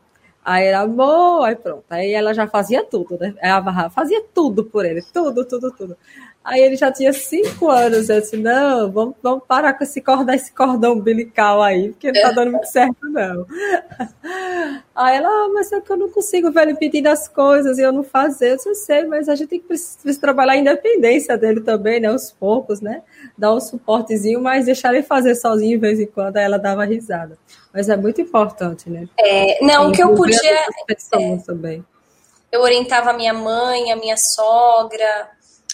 Aí 0.50 0.64
era 0.66 0.80
amor, 0.80 1.44
aí 1.44 1.54
pronto. 1.56 1.84
Aí 1.90 2.12
ela 2.14 2.32
já 2.32 2.46
fazia 2.48 2.82
tudo, 2.82 3.18
né? 3.18 3.34
Ela 3.38 3.90
fazia 3.90 4.22
tudo 4.32 4.64
por 4.64 4.86
ele, 4.86 5.02
tudo, 5.02 5.44
tudo, 5.44 5.70
tudo. 5.72 5.94
Aí 6.48 6.62
ele 6.62 6.76
já 6.76 6.90
tinha 6.90 7.12
cinco 7.12 7.68
anos. 7.68 8.08
Eu 8.08 8.22
disse: 8.22 8.36
Não, 8.38 8.90
vamos, 8.90 9.14
vamos 9.22 9.44
parar 9.46 9.74
com 9.74 9.84
esse 9.84 10.00
cordão, 10.00 10.34
esse 10.34 10.50
cordão 10.50 10.94
umbilical 10.94 11.62
aí, 11.62 11.90
porque 11.90 12.10
não 12.10 12.22
tá 12.22 12.30
dando 12.30 12.52
muito 12.52 12.64
certo, 12.64 12.96
não. 13.02 13.46
Aí 14.96 15.16
ela, 15.16 15.28
ah, 15.28 15.50
mas 15.54 15.70
é 15.70 15.80
que 15.80 15.92
eu 15.92 15.96
não 15.96 16.08
consigo 16.08 16.50
ver 16.50 16.62
ele 16.62 16.74
pedindo 16.74 17.06
as 17.06 17.28
coisas 17.28 17.78
e 17.78 17.82
eu 17.82 17.92
não 17.92 18.02
fazer. 18.02 18.52
Eu 18.52 18.56
disse, 18.56 18.68
eu 18.68 18.74
sei, 18.74 19.04
mas 19.04 19.28
a 19.28 19.36
gente 19.36 19.48
tem 19.48 19.60
que 19.60 19.66
precisar 19.68 20.20
trabalhar 20.20 20.54
a 20.54 20.56
independência 20.56 21.38
dele 21.38 21.60
também, 21.60 22.00
né? 22.00 22.08
Aos 22.08 22.32
poucos, 22.32 22.80
né? 22.80 23.02
Dar 23.36 23.54
um 23.54 23.60
suportezinho, 23.60 24.40
mas 24.40 24.64
deixar 24.64 24.92
ele 24.92 25.04
fazer 25.04 25.34
sozinho 25.36 25.78
de 25.78 25.86
vez 25.86 26.00
em 26.00 26.06
quando. 26.06 26.38
Aí 26.38 26.44
ela 26.44 26.58
dava 26.58 26.84
risada. 26.84 27.38
Mas 27.72 27.88
é 27.88 27.96
muito 27.96 28.20
importante, 28.20 28.90
né? 28.90 29.06
É, 29.20 29.64
não, 29.64 29.90
o 29.90 29.92
que 29.92 30.02
eu 30.02 30.14
podia. 30.14 30.66
É, 31.12 31.36
também. 31.46 31.84
Eu 32.50 32.62
orientava 32.62 33.10
a 33.10 33.12
minha 33.12 33.34
mãe, 33.34 33.92
a 33.92 33.96
minha 33.96 34.16
sogra, 34.16 35.28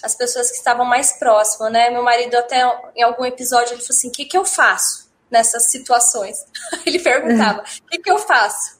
as 0.04 0.14
pessoas 0.14 0.50
que 0.50 0.58
estavam 0.58 0.84
mais 0.84 1.18
próximas, 1.18 1.72
né? 1.72 1.90
Meu 1.90 2.02
marido 2.02 2.36
até 2.36 2.62
em 2.94 3.02
algum 3.02 3.24
episódio 3.24 3.72
ele 3.72 3.80
falou 3.80 3.96
assim: 3.96 4.08
"O 4.08 4.12
que 4.12 4.24
que 4.26 4.36
eu 4.36 4.44
faço 4.44 5.10
nessas 5.30 5.70
situações?" 5.70 6.36
ele 6.84 6.98
perguntava: 6.98 7.62
"O 7.62 7.86
que 7.90 7.98
que 7.98 8.10
eu 8.10 8.18
faço?" 8.18 8.78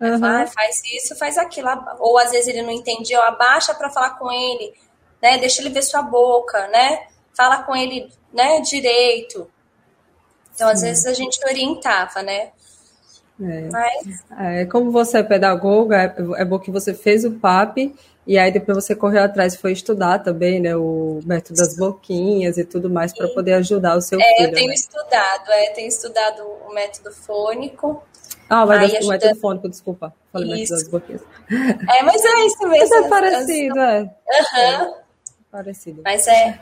Uhum. 0.00 0.24
ah, 0.24 0.46
faz 0.46 0.80
isso, 0.94 1.16
faz 1.16 1.36
aquilo. 1.36 1.68
Ou 1.98 2.18
às 2.18 2.30
vezes 2.30 2.46
ele 2.46 2.62
não 2.62 2.70
entendia, 2.70 3.18
abaixa 3.20 3.74
para 3.74 3.90
falar 3.90 4.10
com 4.10 4.30
ele, 4.30 4.72
né? 5.20 5.38
Deixa 5.38 5.60
ele 5.60 5.70
ver 5.70 5.82
sua 5.82 6.02
boca, 6.02 6.68
né? 6.68 7.06
Fala 7.36 7.62
com 7.64 7.74
ele, 7.74 8.08
né, 8.32 8.60
direito. 8.60 9.50
Então, 10.54 10.68
Sim. 10.68 10.74
às 10.74 10.82
vezes 10.82 11.06
a 11.06 11.14
gente 11.14 11.40
orientava, 11.44 12.22
né? 12.22 12.50
É. 13.40 13.68
Mas... 13.70 14.24
é. 14.38 14.64
como 14.66 14.90
você 14.90 15.18
é 15.18 15.22
pedagoga, 15.22 15.96
é, 15.96 16.42
é 16.42 16.44
bom 16.44 16.58
que 16.58 16.70
você 16.70 16.92
fez 16.92 17.24
o 17.24 17.32
PAP 17.32 17.94
e 18.28 18.38
aí 18.38 18.52
depois 18.52 18.76
você 18.76 18.94
correu 18.94 19.22
atrás 19.22 19.54
e 19.54 19.58
foi 19.58 19.72
estudar 19.72 20.18
também, 20.18 20.60
né, 20.60 20.76
o 20.76 21.18
método 21.24 21.58
das 21.58 21.74
boquinhas 21.74 22.58
e 22.58 22.64
tudo 22.64 22.90
mais 22.90 23.16
para 23.16 23.26
poder 23.28 23.54
ajudar 23.54 23.96
o 23.96 24.02
seu 24.02 24.20
é, 24.20 24.22
filho. 24.22 24.48
Eu 24.50 24.54
tenho 24.54 24.68
né? 24.68 24.74
estudado, 24.74 25.50
é, 25.50 25.70
tenho 25.70 25.88
estudado 25.88 26.42
o 26.68 26.74
método 26.74 27.10
fônico. 27.10 28.02
Ah, 28.50 28.64
o 28.64 28.68
método, 28.68 28.96
ajuda... 28.98 29.08
método 29.14 29.40
fônico, 29.40 29.68
desculpa. 29.70 30.14
Falei 30.30 30.50
método 30.50 30.68
das 30.68 30.88
boquinhas. 30.88 31.22
É, 31.50 32.02
mas 32.02 32.22
é 32.22 32.46
isso 32.46 32.68
mesmo. 32.68 32.88
Mas 32.90 32.90
é 32.90 33.08
parecido, 33.08 33.80
é. 33.80 34.00
Uhum. 34.02 34.58
é. 34.60 34.94
Parecido. 35.50 36.02
Mas 36.04 36.28
é, 36.28 36.60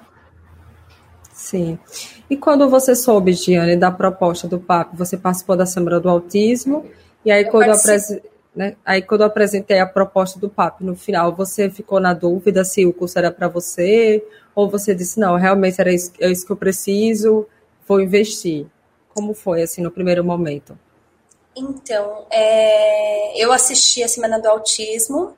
Sim. 1.36 1.78
E 2.30 2.36
quando 2.36 2.70
você 2.70 2.96
soube, 2.96 3.32
Diane, 3.32 3.76
da 3.76 3.90
proposta 3.90 4.48
do 4.48 4.58
PAP, 4.58 4.94
você 4.94 5.18
participou 5.18 5.54
da 5.54 5.66
Semana 5.66 6.00
do 6.00 6.08
Autismo, 6.08 6.86
e 7.24 7.30
aí 7.30 7.42
eu 7.42 7.50
quando, 7.50 7.72
apres... 7.72 8.18
né? 8.56 8.76
aí 8.84 9.02
quando 9.02 9.20
eu 9.20 9.26
apresentei 9.26 9.78
a 9.78 9.86
proposta 9.86 10.40
do 10.40 10.48
PAP 10.48 10.80
no 10.80 10.96
final, 10.96 11.34
você 11.34 11.68
ficou 11.70 12.00
na 12.00 12.14
dúvida 12.14 12.64
se 12.64 12.86
o 12.86 12.92
curso 12.92 13.18
era 13.18 13.30
para 13.30 13.48
você, 13.48 14.26
ou 14.54 14.68
você 14.68 14.94
disse, 14.94 15.20
não, 15.20 15.36
realmente 15.36 15.80
era 15.80 15.92
isso, 15.92 16.12
é 16.18 16.30
isso 16.30 16.46
que 16.46 16.52
eu 16.52 16.56
preciso, 16.56 17.46
vou 17.86 18.00
investir. 18.00 18.66
Como 19.14 19.34
foi, 19.34 19.62
assim, 19.62 19.82
no 19.82 19.90
primeiro 19.90 20.24
momento? 20.24 20.78
Então, 21.54 22.26
é... 22.30 23.40
eu 23.40 23.52
assisti 23.52 24.02
a 24.02 24.08
Semana 24.08 24.40
do 24.40 24.48
Autismo, 24.48 25.36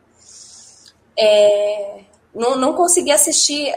é 1.18 2.04
não, 2.38 2.56
não 2.56 2.72
consegui 2.72 3.10
assistir, 3.10 3.74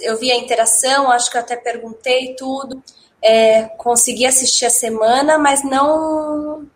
eu 0.00 0.18
vi 0.18 0.32
a 0.32 0.36
interação, 0.36 1.10
acho 1.10 1.30
que 1.30 1.38
até 1.38 1.56
perguntei 1.56 2.34
tudo, 2.34 2.82
é, 3.22 3.64
consegui 3.78 4.26
assistir 4.26 4.66
a 4.66 4.70
semana, 4.70 5.38
mas 5.38 5.62
não 5.62 6.66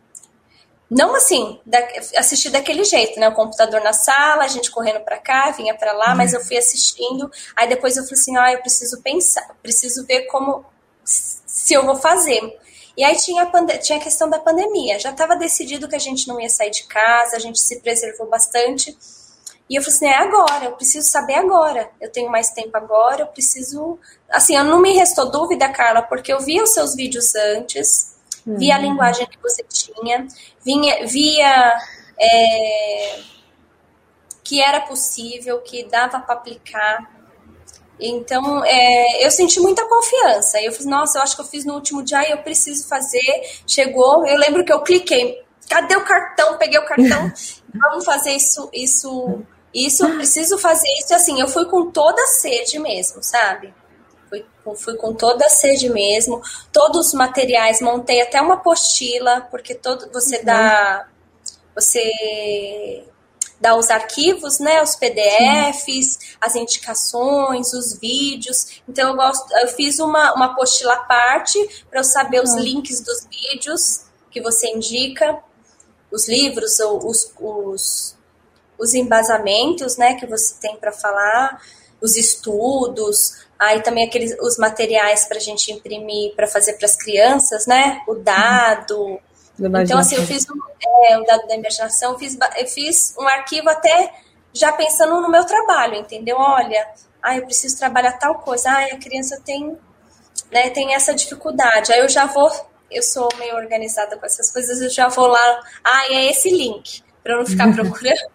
não 0.90 1.16
assim, 1.16 1.60
da, 1.66 1.78
assistir 2.16 2.50
daquele 2.50 2.84
jeito, 2.84 3.18
né? 3.18 3.28
O 3.28 3.34
computador 3.34 3.82
na 3.82 3.92
sala, 3.92 4.44
a 4.44 4.48
gente 4.48 4.70
correndo 4.70 5.00
para 5.00 5.18
cá, 5.18 5.50
vinha 5.50 5.74
para 5.74 5.92
lá, 5.92 6.10
uhum. 6.10 6.16
mas 6.16 6.32
eu 6.32 6.40
fui 6.40 6.56
assistindo. 6.56 7.30
Aí 7.56 7.68
depois 7.68 7.96
eu 7.96 8.04
falei 8.04 8.20
assim: 8.20 8.36
ah, 8.36 8.52
eu 8.52 8.60
preciso 8.60 9.02
pensar, 9.02 9.48
preciso 9.62 10.06
ver 10.06 10.22
como 10.26 10.64
se 11.04 11.74
eu 11.74 11.84
vou 11.84 11.96
fazer. 11.96 12.40
E 12.96 13.04
aí 13.04 13.16
tinha 13.16 13.42
a, 13.42 13.78
tinha 13.78 13.98
a 13.98 14.02
questão 14.02 14.30
da 14.30 14.38
pandemia. 14.38 14.98
Já 14.98 15.10
estava 15.10 15.36
decidido 15.36 15.88
que 15.88 15.96
a 15.96 16.00
gente 16.00 16.26
não 16.26 16.40
ia 16.40 16.48
sair 16.48 16.70
de 16.70 16.84
casa, 16.84 17.36
a 17.36 17.40
gente 17.40 17.58
se 17.60 17.80
preservou 17.80 18.28
bastante. 18.28 18.96
E 19.68 19.74
eu 19.76 19.82
falei 19.82 19.96
assim, 19.96 20.06
é 20.06 20.16
agora, 20.16 20.64
eu 20.66 20.72
preciso 20.72 21.08
saber 21.10 21.34
agora. 21.34 21.90
Eu 22.00 22.10
tenho 22.10 22.30
mais 22.30 22.50
tempo 22.50 22.76
agora, 22.76 23.22
eu 23.22 23.26
preciso. 23.26 23.98
Assim, 24.30 24.56
eu 24.56 24.64
não 24.64 24.80
me 24.80 24.92
restou 24.94 25.30
dúvida, 25.30 25.68
Carla, 25.68 26.02
porque 26.02 26.32
eu 26.32 26.40
via 26.40 26.62
os 26.62 26.72
seus 26.72 26.94
vídeos 26.94 27.34
antes, 27.34 28.15
uhum. 28.46 28.56
via 28.56 28.76
a 28.76 28.78
linguagem 28.78 29.26
que 29.26 29.38
você 29.42 29.64
tinha, 29.68 30.26
vinha, 30.64 31.06
via 31.06 31.74
é, 32.18 33.20
que 34.44 34.62
era 34.62 34.80
possível, 34.80 35.60
que 35.60 35.84
dava 35.84 36.20
para 36.20 36.34
aplicar. 36.34 37.10
Então, 37.98 38.62
é, 38.64 39.24
eu 39.24 39.30
senti 39.30 39.58
muita 39.58 39.86
confiança. 39.88 40.60
Eu 40.60 40.72
falei, 40.72 40.88
nossa, 40.88 41.18
eu 41.18 41.22
acho 41.22 41.34
que 41.34 41.42
eu 41.42 41.46
fiz 41.46 41.64
no 41.64 41.74
último 41.74 42.02
dia, 42.02 42.30
eu 42.30 42.38
preciso 42.38 42.88
fazer. 42.88 43.42
Chegou, 43.66 44.26
eu 44.26 44.36
lembro 44.38 44.64
que 44.64 44.72
eu 44.72 44.82
cliquei, 44.82 45.42
cadê 45.68 45.96
o 45.96 46.04
cartão? 46.04 46.58
Peguei 46.58 46.78
o 46.78 46.86
cartão, 46.86 47.32
vamos 47.74 48.04
fazer 48.04 48.32
isso, 48.32 48.68
isso 48.72 49.44
isso, 49.76 50.08
preciso 50.14 50.58
fazer 50.58 50.88
isso. 50.98 51.14
Assim, 51.14 51.38
eu 51.38 51.46
fui 51.46 51.66
com 51.66 51.90
toda 51.90 52.22
a 52.22 52.26
sede 52.26 52.78
mesmo, 52.78 53.22
sabe? 53.22 53.74
Fui, 54.74 54.96
com 54.96 55.14
toda 55.14 55.46
a 55.46 55.50
sede 55.50 55.88
mesmo. 55.90 56.40
Todos 56.72 57.08
os 57.08 57.14
materiais, 57.14 57.80
montei 57.80 58.20
até 58.22 58.40
uma 58.40 58.54
apostila, 58.54 59.42
porque 59.50 59.74
todo, 59.74 60.10
você 60.12 60.38
uhum. 60.38 60.44
dá. 60.44 61.08
Você 61.74 63.04
dá 63.60 63.74
os 63.74 63.90
arquivos, 63.90 64.58
né, 64.58 64.82
os 64.82 64.96
PDFs, 64.96 66.12
Sim. 66.12 66.18
as 66.40 66.54
indicações, 66.54 67.72
os 67.72 67.98
vídeos. 67.98 68.82
Então 68.88 69.10
eu 69.10 69.16
gosto, 69.16 69.46
eu 69.58 69.68
fiz 69.68 69.98
uma, 69.98 70.34
uma 70.34 70.46
apostila 70.46 70.94
à 70.94 71.04
parte 71.04 71.58
para 71.88 72.00
eu 72.00 72.04
saber 72.04 72.42
os 72.42 72.50
uhum. 72.50 72.60
links 72.60 73.00
dos 73.00 73.26
vídeos 73.26 74.04
que 74.30 74.40
você 74.42 74.68
indica, 74.68 75.38
os 76.10 76.28
livros, 76.28 76.78
os, 76.78 77.32
os, 77.40 78.16
os 78.78 78.94
embasamentos, 78.94 79.96
né, 79.96 80.14
que 80.14 80.26
você 80.26 80.54
tem 80.60 80.76
para 80.76 80.92
falar, 80.92 81.60
os 82.00 82.16
estudos, 82.16 83.45
aí 83.58 83.82
também 83.82 84.06
aqueles 84.06 84.36
os 84.40 84.58
materiais 84.58 85.24
para 85.26 85.38
a 85.38 85.40
gente 85.40 85.72
imprimir 85.72 86.34
para 86.34 86.46
fazer 86.46 86.74
para 86.74 86.86
as 86.86 86.96
crianças, 86.96 87.66
né, 87.66 88.02
o 88.06 88.14
dado. 88.14 89.18
Então 89.58 89.98
assim, 89.98 90.16
eu 90.16 90.22
fiz 90.22 90.46
um, 90.50 90.58
é, 91.04 91.18
o 91.18 91.24
dado 91.24 91.46
da 91.46 91.56
imaginação, 91.56 92.12
eu 92.12 92.18
fiz, 92.18 92.36
eu 92.58 92.66
fiz 92.66 93.14
um 93.18 93.26
arquivo 93.26 93.68
até 93.68 94.12
já 94.52 94.72
pensando 94.72 95.20
no 95.20 95.30
meu 95.30 95.44
trabalho, 95.44 95.94
entendeu? 95.94 96.36
Olha, 96.38 96.86
ah, 97.22 97.36
eu 97.36 97.44
preciso 97.44 97.78
trabalhar 97.78 98.12
tal 98.12 98.36
coisa, 98.36 98.70
ah, 98.70 98.84
a 98.84 98.98
criança 98.98 99.40
tem, 99.44 99.76
né, 100.50 100.70
tem 100.70 100.94
essa 100.94 101.14
dificuldade, 101.14 101.92
aí 101.92 102.00
eu 102.00 102.08
já 102.08 102.26
vou 102.26 102.50
eu 102.90 103.02
sou 103.02 103.28
meio 103.38 103.56
organizada 103.56 104.16
com 104.16 104.24
essas 104.24 104.52
coisas, 104.52 104.80
eu 104.80 104.90
já 104.90 105.08
vou 105.08 105.26
lá, 105.26 105.60
ah, 105.82 106.06
é 106.12 106.30
esse 106.30 106.50
link, 106.50 107.02
para 107.22 107.34
eu 107.34 107.38
não 107.38 107.46
ficar 107.46 107.72
procurando. 107.74 108.30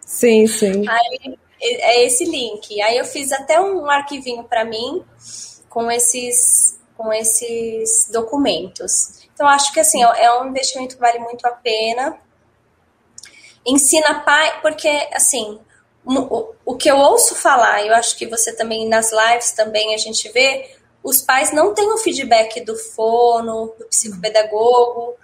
Sim, 0.00 0.46
sim. 0.46 0.84
Aí 0.88 1.36
é 1.60 2.04
esse 2.04 2.24
link. 2.24 2.80
Aí 2.82 2.96
eu 2.96 3.04
fiz 3.04 3.32
até 3.32 3.60
um 3.60 3.88
arquivinho 3.90 4.44
para 4.44 4.64
mim 4.64 5.04
com 5.68 5.90
esses 5.90 6.76
com 6.96 7.12
esses 7.12 8.08
documentos. 8.10 9.26
Então 9.34 9.46
acho 9.46 9.72
que 9.72 9.80
assim 9.80 10.02
é 10.02 10.40
um 10.40 10.48
investimento 10.48 10.94
que 10.94 11.00
vale 11.00 11.18
muito 11.18 11.46
a 11.46 11.50
pena. 11.50 12.18
Ensina 13.66 14.20
pai, 14.20 14.60
porque 14.62 14.88
assim 15.12 15.58
o, 16.06 16.54
o 16.64 16.76
que 16.76 16.88
eu 16.88 16.96
ouço 16.96 17.34
falar, 17.34 17.84
eu 17.84 17.94
acho 17.94 18.16
que 18.16 18.26
você 18.26 18.54
também 18.54 18.88
nas 18.88 19.10
lives 19.10 19.50
também 19.52 19.94
a 19.94 19.98
gente 19.98 20.28
vê, 20.30 20.76
os 21.02 21.20
pais 21.20 21.52
não 21.52 21.74
têm 21.74 21.92
o 21.92 21.98
feedback 21.98 22.60
do 22.64 22.76
fono, 22.76 23.74
do 23.78 23.86
psicopedagogo, 23.86 25.14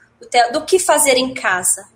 do 0.53 0.65
que 0.65 0.79
fazer 0.79 1.17
em 1.17 1.35
casa. 1.35 1.89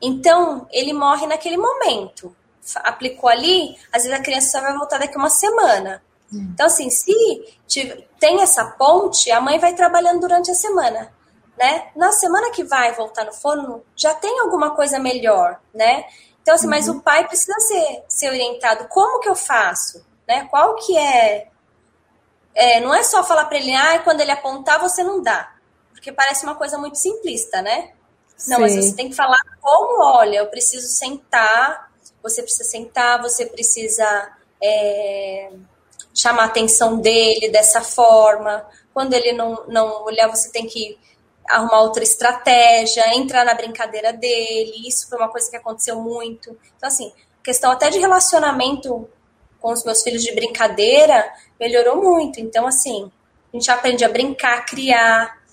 Então, 0.00 0.68
ele 0.70 0.92
morre 0.92 1.26
naquele 1.26 1.56
momento. 1.56 2.34
Aplicou 2.76 3.28
ali, 3.28 3.76
às 3.92 4.04
vezes 4.04 4.18
a 4.18 4.22
criança 4.22 4.50
só 4.50 4.60
vai 4.60 4.76
voltar 4.76 4.98
daqui 4.98 5.16
uma 5.16 5.30
semana. 5.30 6.02
Hum. 6.32 6.50
Então, 6.52 6.66
assim, 6.66 6.90
se 6.90 7.12
tem 8.18 8.42
essa 8.42 8.64
ponte, 8.64 9.30
a 9.30 9.40
mãe 9.40 9.58
vai 9.58 9.74
trabalhando 9.74 10.20
durante 10.20 10.50
a 10.50 10.54
semana. 10.54 11.12
Né? 11.56 11.88
Na 11.94 12.10
semana 12.10 12.50
que 12.50 12.64
vai 12.64 12.92
voltar 12.94 13.24
no 13.24 13.32
forno, 13.32 13.84
já 13.94 14.12
tem 14.12 14.40
alguma 14.40 14.74
coisa 14.74 14.98
melhor, 14.98 15.60
né? 15.72 16.04
Então, 16.42 16.54
assim, 16.54 16.66
uhum. 16.66 16.70
mas 16.70 16.88
o 16.88 17.00
pai 17.00 17.26
precisa 17.28 17.58
ser, 17.60 18.04
ser 18.08 18.28
orientado. 18.28 18.88
Como 18.88 19.20
que 19.20 19.28
eu 19.28 19.36
faço? 19.36 20.04
Né? 20.26 20.46
Qual 20.50 20.74
que 20.74 20.96
é... 20.98 21.48
é 22.54 22.80
não 22.80 22.92
é 22.92 23.02
só 23.02 23.22
falar 23.22 23.44
para 23.44 23.56
ele, 23.56 23.72
ah, 23.72 24.00
quando 24.00 24.20
ele 24.20 24.32
apontar, 24.32 24.80
você 24.80 25.04
não 25.04 25.22
dá. 25.22 25.54
Porque 25.92 26.10
parece 26.12 26.44
uma 26.44 26.56
coisa 26.56 26.76
muito 26.76 26.98
simplista, 26.98 27.62
né? 27.62 27.92
Não, 28.48 28.56
Sim. 28.56 28.62
mas 28.62 28.74
você 28.74 28.96
tem 28.96 29.08
que 29.08 29.14
falar 29.14 29.38
como, 29.60 30.02
olha, 30.02 30.38
eu 30.38 30.48
preciso 30.48 30.88
sentar, 30.88 31.90
você 32.24 32.42
precisa 32.42 32.64
sentar, 32.64 33.20
você 33.20 33.44
precisa 33.44 34.32
é, 34.60 35.50
chamar 36.14 36.44
a 36.44 36.46
atenção 36.46 36.98
dele 36.98 37.50
dessa 37.50 37.82
forma. 37.82 38.66
Quando 38.94 39.12
ele 39.12 39.32
não, 39.32 39.64
não 39.68 40.04
olhar, 40.04 40.28
você 40.28 40.50
tem 40.50 40.66
que 40.66 40.98
arrumar 41.46 41.82
outra 41.82 42.02
estratégia, 42.02 43.14
entrar 43.14 43.44
na 43.44 43.52
brincadeira 43.52 44.10
dele. 44.10 44.88
Isso 44.88 45.06
foi 45.08 45.18
uma 45.18 45.28
coisa 45.28 45.50
que 45.50 45.56
aconteceu 45.56 46.00
muito. 46.00 46.58
Então, 46.76 46.88
assim, 46.88 47.12
questão 47.42 47.70
até 47.70 47.90
de 47.90 47.98
relacionamento 47.98 49.06
com 49.60 49.72
os 49.72 49.84
meus 49.84 50.02
filhos 50.02 50.22
de 50.22 50.34
brincadeira, 50.34 51.30
melhorou 51.60 52.02
muito. 52.02 52.40
Então, 52.40 52.66
assim, 52.66 53.12
a 53.52 53.56
gente 53.56 53.70
aprende 53.70 54.04
a 54.04 54.08
brincar, 54.08 54.64
criar. 54.64 55.43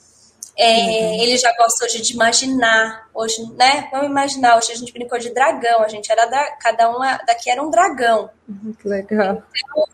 É, 0.58 0.74
uhum. 0.74 1.22
Ele 1.22 1.38
já 1.38 1.56
gosta 1.56 1.86
hoje 1.86 2.02
de 2.02 2.14
imaginar. 2.14 3.08
Hoje, 3.14 3.42
né? 3.54 3.88
Vamos 3.92 4.08
imaginar, 4.08 4.58
hoje 4.58 4.72
a 4.72 4.76
gente 4.76 4.94
brincou 4.94 5.18
de 5.18 5.34
dragão. 5.34 5.82
A 5.82 5.88
gente 5.88 6.12
era 6.12 6.26
da, 6.26 6.52
cada 6.58 6.90
um 6.90 7.00
daqui 7.26 7.50
era 7.50 7.62
um 7.62 7.70
dragão. 7.70 8.30
Uhum, 8.48 8.74
que 8.74 8.88
legal. 8.88 9.44
Então, 9.56 9.88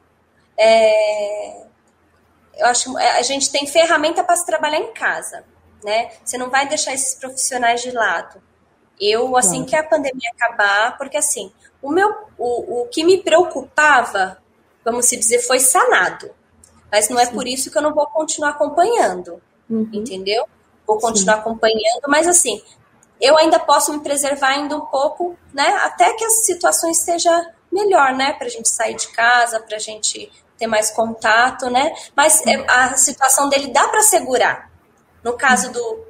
é, 0.57 1.67
eu 2.57 2.65
acho 2.65 2.97
é, 2.97 3.19
a 3.19 3.21
gente 3.21 3.51
tem 3.51 3.67
ferramenta 3.67 4.23
para 4.23 4.35
se 4.35 4.45
trabalhar 4.45 4.79
em 4.79 4.93
casa, 4.93 5.43
né? 5.83 6.11
Você 6.23 6.37
não 6.37 6.49
vai 6.49 6.67
deixar 6.67 6.93
esses 6.93 7.15
profissionais 7.15 7.81
de 7.81 7.91
lado. 7.91 8.41
Eu, 8.99 9.37
assim 9.37 9.63
que 9.63 9.75
a 9.75 9.83
pandemia 9.83 10.31
acabar, 10.35 10.97
porque 10.97 11.17
assim, 11.17 11.51
o 11.81 11.91
meu, 11.91 12.09
o, 12.37 12.81
o 12.81 12.87
que 12.87 13.03
me 13.03 13.21
preocupava, 13.21 14.39
vamos 14.83 15.05
se 15.05 15.15
dizer, 15.15 15.39
foi 15.39 15.59
sanado. 15.59 16.31
Mas 16.91 17.09
não 17.09 17.19
é 17.19 17.27
por 17.27 17.47
isso 17.47 17.69
que 17.69 17.77
eu 17.77 17.81
não 17.81 17.93
vou 17.93 18.07
continuar 18.07 18.51
acompanhando, 18.51 19.41
uhum. 19.69 19.89
entendeu? 19.93 20.45
Vou 20.85 20.97
continuar 20.99 21.35
Sim. 21.35 21.39
acompanhando, 21.41 22.01
mas 22.07 22.27
assim, 22.27 22.61
eu 23.19 23.37
ainda 23.37 23.59
posso 23.59 23.91
me 23.93 23.99
preservar 23.99 24.49
ainda 24.49 24.75
um 24.75 24.85
pouco, 24.85 25.37
né? 25.53 25.67
Até 25.83 26.13
que 26.13 26.23
a 26.23 26.29
situação 26.29 26.89
esteja 26.89 27.53
melhor, 27.71 28.13
né? 28.13 28.33
Para 28.33 28.47
a 28.47 28.49
gente 28.49 28.69
sair 28.69 28.95
de 28.95 29.07
casa, 29.09 29.59
para 29.59 29.75
a 29.75 29.79
gente 29.79 30.31
ter 30.57 30.67
mais 30.67 30.91
contato, 30.91 31.69
né? 31.69 31.93
Mas 32.15 32.45
é, 32.45 32.55
a 32.67 32.95
situação 32.95 33.49
dele 33.49 33.71
dá 33.71 33.87
para 33.87 34.01
segurar. 34.01 34.71
No 35.23 35.33
caso 35.33 35.71
do, 35.71 36.06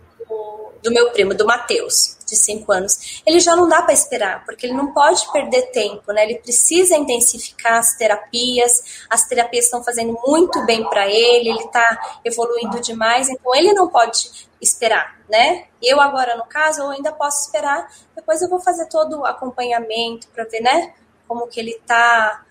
do, 0.82 0.92
meu 0.92 1.12
primo, 1.12 1.34
do 1.34 1.46
Matheus, 1.46 2.18
de 2.26 2.36
5 2.36 2.72
anos, 2.72 3.22
ele 3.26 3.40
já 3.40 3.56
não 3.56 3.68
dá 3.68 3.82
para 3.82 3.94
esperar, 3.94 4.44
porque 4.46 4.66
ele 4.66 4.74
não 4.74 4.94
pode 4.94 5.32
perder 5.32 5.72
tempo, 5.72 6.12
né? 6.12 6.24
Ele 6.24 6.40
precisa 6.40 6.96
intensificar 6.96 7.76
as 7.76 7.96
terapias, 7.96 9.06
as 9.10 9.28
terapias 9.28 9.66
estão 9.66 9.84
fazendo 9.84 10.18
muito 10.26 10.66
bem 10.66 10.84
para 10.90 11.08
ele, 11.08 11.50
ele 11.50 11.64
está 11.64 12.20
evoluindo 12.26 12.80
demais, 12.82 13.30
então 13.30 13.56
ele 13.56 13.74
não 13.74 13.88
pode 13.88 14.48
esperar, 14.62 15.20
né? 15.30 15.66
Eu 15.82 16.02
agora, 16.02 16.36
no 16.36 16.46
caso, 16.46 16.82
eu 16.82 16.90
ainda 16.90 17.12
posso 17.12 17.46
esperar, 17.46 17.90
depois 18.16 18.42
eu 18.42 18.50
vou 18.50 18.60
fazer 18.60 18.88
todo 18.88 19.20
o 19.20 19.26
acompanhamento 19.26 20.28
para 20.30 20.44
ver, 20.44 20.62
né? 20.62 20.94
Como 21.28 21.48
que 21.48 21.60
ele 21.60 21.72
está 21.72 22.44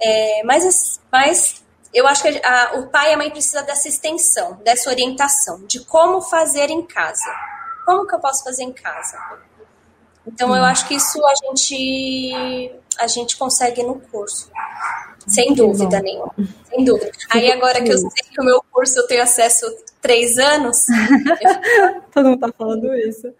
é, 0.00 0.42
mas, 0.44 1.00
mas 1.10 1.64
eu 1.94 2.06
acho 2.06 2.22
que 2.22 2.40
a, 2.44 2.78
o 2.78 2.88
pai 2.88 3.10
e 3.10 3.14
a 3.14 3.16
mãe 3.16 3.30
precisam 3.30 3.64
dessa 3.64 3.88
extensão, 3.88 4.54
dessa 4.64 4.90
orientação, 4.90 5.64
de 5.64 5.80
como 5.84 6.20
fazer 6.20 6.68
em 6.68 6.84
casa. 6.84 7.32
Como 7.86 8.06
que 8.06 8.14
eu 8.14 8.18
posso 8.18 8.42
fazer 8.42 8.64
em 8.64 8.72
casa? 8.72 9.16
Então 10.26 10.50
hum. 10.50 10.56
eu 10.56 10.64
acho 10.64 10.88
que 10.88 10.94
isso 10.94 11.24
a 11.24 11.34
gente 11.34 12.80
a 12.98 13.06
gente 13.06 13.36
consegue 13.36 13.82
no 13.82 14.00
curso. 14.00 14.50
Sem 15.26 15.54
dúvida 15.54 16.00
nenhuma. 16.00 16.34
Sem 16.68 16.84
dúvida. 16.84 17.10
Aí 17.30 17.50
agora 17.50 17.82
que 17.82 17.92
eu 17.92 17.98
sei 17.98 18.10
que 18.30 18.40
o 18.40 18.44
meu 18.44 18.62
curso 18.70 18.98
eu 18.98 19.06
tenho 19.06 19.22
acesso 19.22 19.66
três 20.00 20.36
anos. 20.36 20.84
todo 22.12 22.28
mundo 22.28 22.40
tá 22.40 22.52
falando 22.56 22.94
isso. 22.94 23.32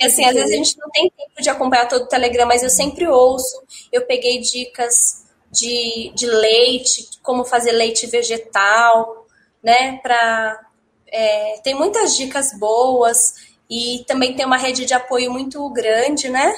assim, 0.00 0.24
às 0.24 0.34
vezes 0.34 0.50
a 0.50 0.56
gente 0.56 0.78
não 0.78 0.90
tem 0.90 1.10
tempo 1.10 1.42
de 1.42 1.50
acompanhar 1.50 1.88
todo 1.88 2.04
o 2.04 2.08
Telegram, 2.08 2.46
mas 2.46 2.62
eu 2.62 2.70
sempre 2.70 3.06
ouço. 3.06 3.62
Eu 3.92 4.06
peguei 4.06 4.40
dicas 4.40 5.25
de, 5.56 6.12
de 6.14 6.26
leite, 6.26 7.08
como 7.22 7.44
fazer 7.44 7.72
leite 7.72 8.06
vegetal, 8.06 9.26
né? 9.62 9.98
Pra, 10.02 10.60
é, 11.08 11.58
tem 11.64 11.74
muitas 11.74 12.16
dicas 12.16 12.56
boas 12.58 13.34
e 13.68 14.04
também 14.06 14.36
tem 14.36 14.44
uma 14.44 14.58
rede 14.58 14.84
de 14.84 14.94
apoio 14.94 15.32
muito 15.32 15.68
grande, 15.70 16.28
né? 16.28 16.54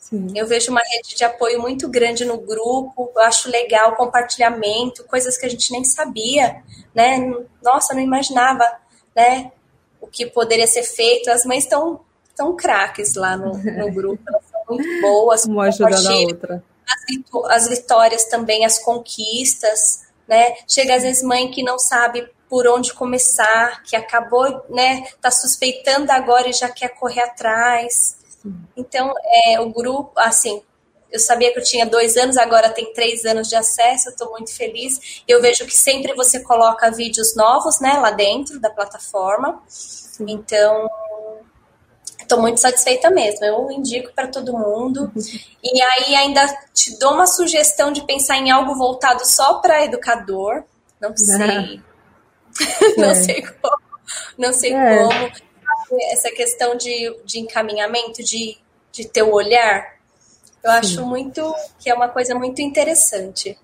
Sim. 0.00 0.32
Eu 0.34 0.46
vejo 0.46 0.72
uma 0.72 0.80
rede 0.80 1.14
de 1.14 1.22
apoio 1.22 1.60
muito 1.60 1.88
grande 1.88 2.24
no 2.24 2.38
grupo, 2.38 3.12
eu 3.14 3.22
acho 3.22 3.50
legal 3.50 3.94
compartilhamento, 3.94 5.04
coisas 5.04 5.36
que 5.36 5.46
a 5.46 5.48
gente 5.48 5.70
nem 5.70 5.84
sabia, 5.84 6.62
né? 6.94 7.18
Nossa, 7.62 7.94
não 7.94 8.00
imaginava, 8.00 8.64
né? 9.14 9.52
O 10.00 10.06
que 10.06 10.26
poderia 10.26 10.66
ser 10.66 10.82
feito. 10.82 11.30
As 11.30 11.44
mães 11.44 11.64
estão 11.64 12.00
tão 12.34 12.56
craques 12.56 13.14
lá 13.14 13.36
no, 13.36 13.52
no 13.52 13.92
grupo, 13.92 14.22
elas 14.26 14.42
são 14.50 14.76
muito 14.76 15.00
boas. 15.02 15.44
Uma 15.46 15.64
ajudando 15.64 16.06
a 16.08 16.18
outra 16.20 16.69
as, 17.48 17.68
vitórias 17.68 18.24
também, 18.24 18.64
as 18.64 18.78
conquistas, 18.78 20.02
né? 20.28 20.54
Chega 20.68 20.96
às 20.96 21.02
vezes 21.02 21.22
mãe 21.22 21.50
que 21.50 21.62
não 21.62 21.78
sabe 21.78 22.28
por 22.48 22.66
onde 22.66 22.92
começar, 22.92 23.82
que 23.84 23.94
acabou, 23.94 24.64
né, 24.68 25.06
tá 25.20 25.30
suspeitando 25.30 26.10
agora 26.10 26.48
e 26.48 26.52
já 26.52 26.68
quer 26.68 26.88
correr 26.88 27.20
atrás. 27.20 28.18
Então, 28.76 29.14
é, 29.46 29.60
o 29.60 29.70
grupo, 29.70 30.10
assim, 30.16 30.60
eu 31.12 31.20
sabia 31.20 31.52
que 31.52 31.58
eu 31.58 31.62
tinha 31.62 31.86
dois 31.86 32.16
anos, 32.16 32.36
agora 32.36 32.70
tem 32.70 32.92
três 32.92 33.24
anos 33.24 33.48
de 33.48 33.54
acesso, 33.54 34.08
eu 34.08 34.12
estou 34.12 34.30
muito 34.30 34.54
feliz. 34.54 35.22
Eu 35.26 35.40
vejo 35.40 35.64
que 35.64 35.74
sempre 35.74 36.14
você 36.14 36.40
coloca 36.40 36.90
vídeos 36.90 37.36
novos, 37.36 37.80
né, 37.80 37.94
lá 37.94 38.10
dentro 38.10 38.60
da 38.60 38.70
plataforma. 38.70 39.62
Então, 40.20 40.88
estou 42.30 42.40
muito 42.40 42.60
satisfeita 42.60 43.10
mesmo. 43.10 43.44
Eu 43.44 43.70
indico 43.72 44.12
para 44.14 44.28
todo 44.28 44.56
mundo. 44.56 45.10
E 45.62 45.82
aí 45.82 46.16
ainda 46.16 46.46
te 46.72 46.98
dou 46.98 47.12
uma 47.12 47.26
sugestão 47.26 47.92
de 47.92 48.02
pensar 48.06 48.38
em 48.38 48.50
algo 48.50 48.74
voltado 48.74 49.26
só 49.26 49.58
para 49.60 49.84
educador. 49.84 50.64
Não 51.00 51.14
sei. 51.16 51.82
É. 52.60 52.96
não 53.00 53.14
sei 53.14 53.42
como. 53.42 53.80
Não 54.36 54.52
sei 54.52 54.72
é. 54.72 54.98
como. 54.98 55.30
Essa 56.10 56.30
questão 56.30 56.76
de, 56.76 57.14
de 57.24 57.38
encaminhamento, 57.38 58.24
de, 58.24 58.58
de 58.90 59.06
ter 59.06 59.22
o 59.22 59.32
olhar, 59.32 59.96
eu 60.64 60.70
Sim. 60.72 60.78
acho 60.78 61.06
muito 61.06 61.54
que 61.78 61.88
é 61.88 61.94
uma 61.94 62.08
coisa 62.08 62.34
muito 62.34 62.60
interessante. 62.60 63.56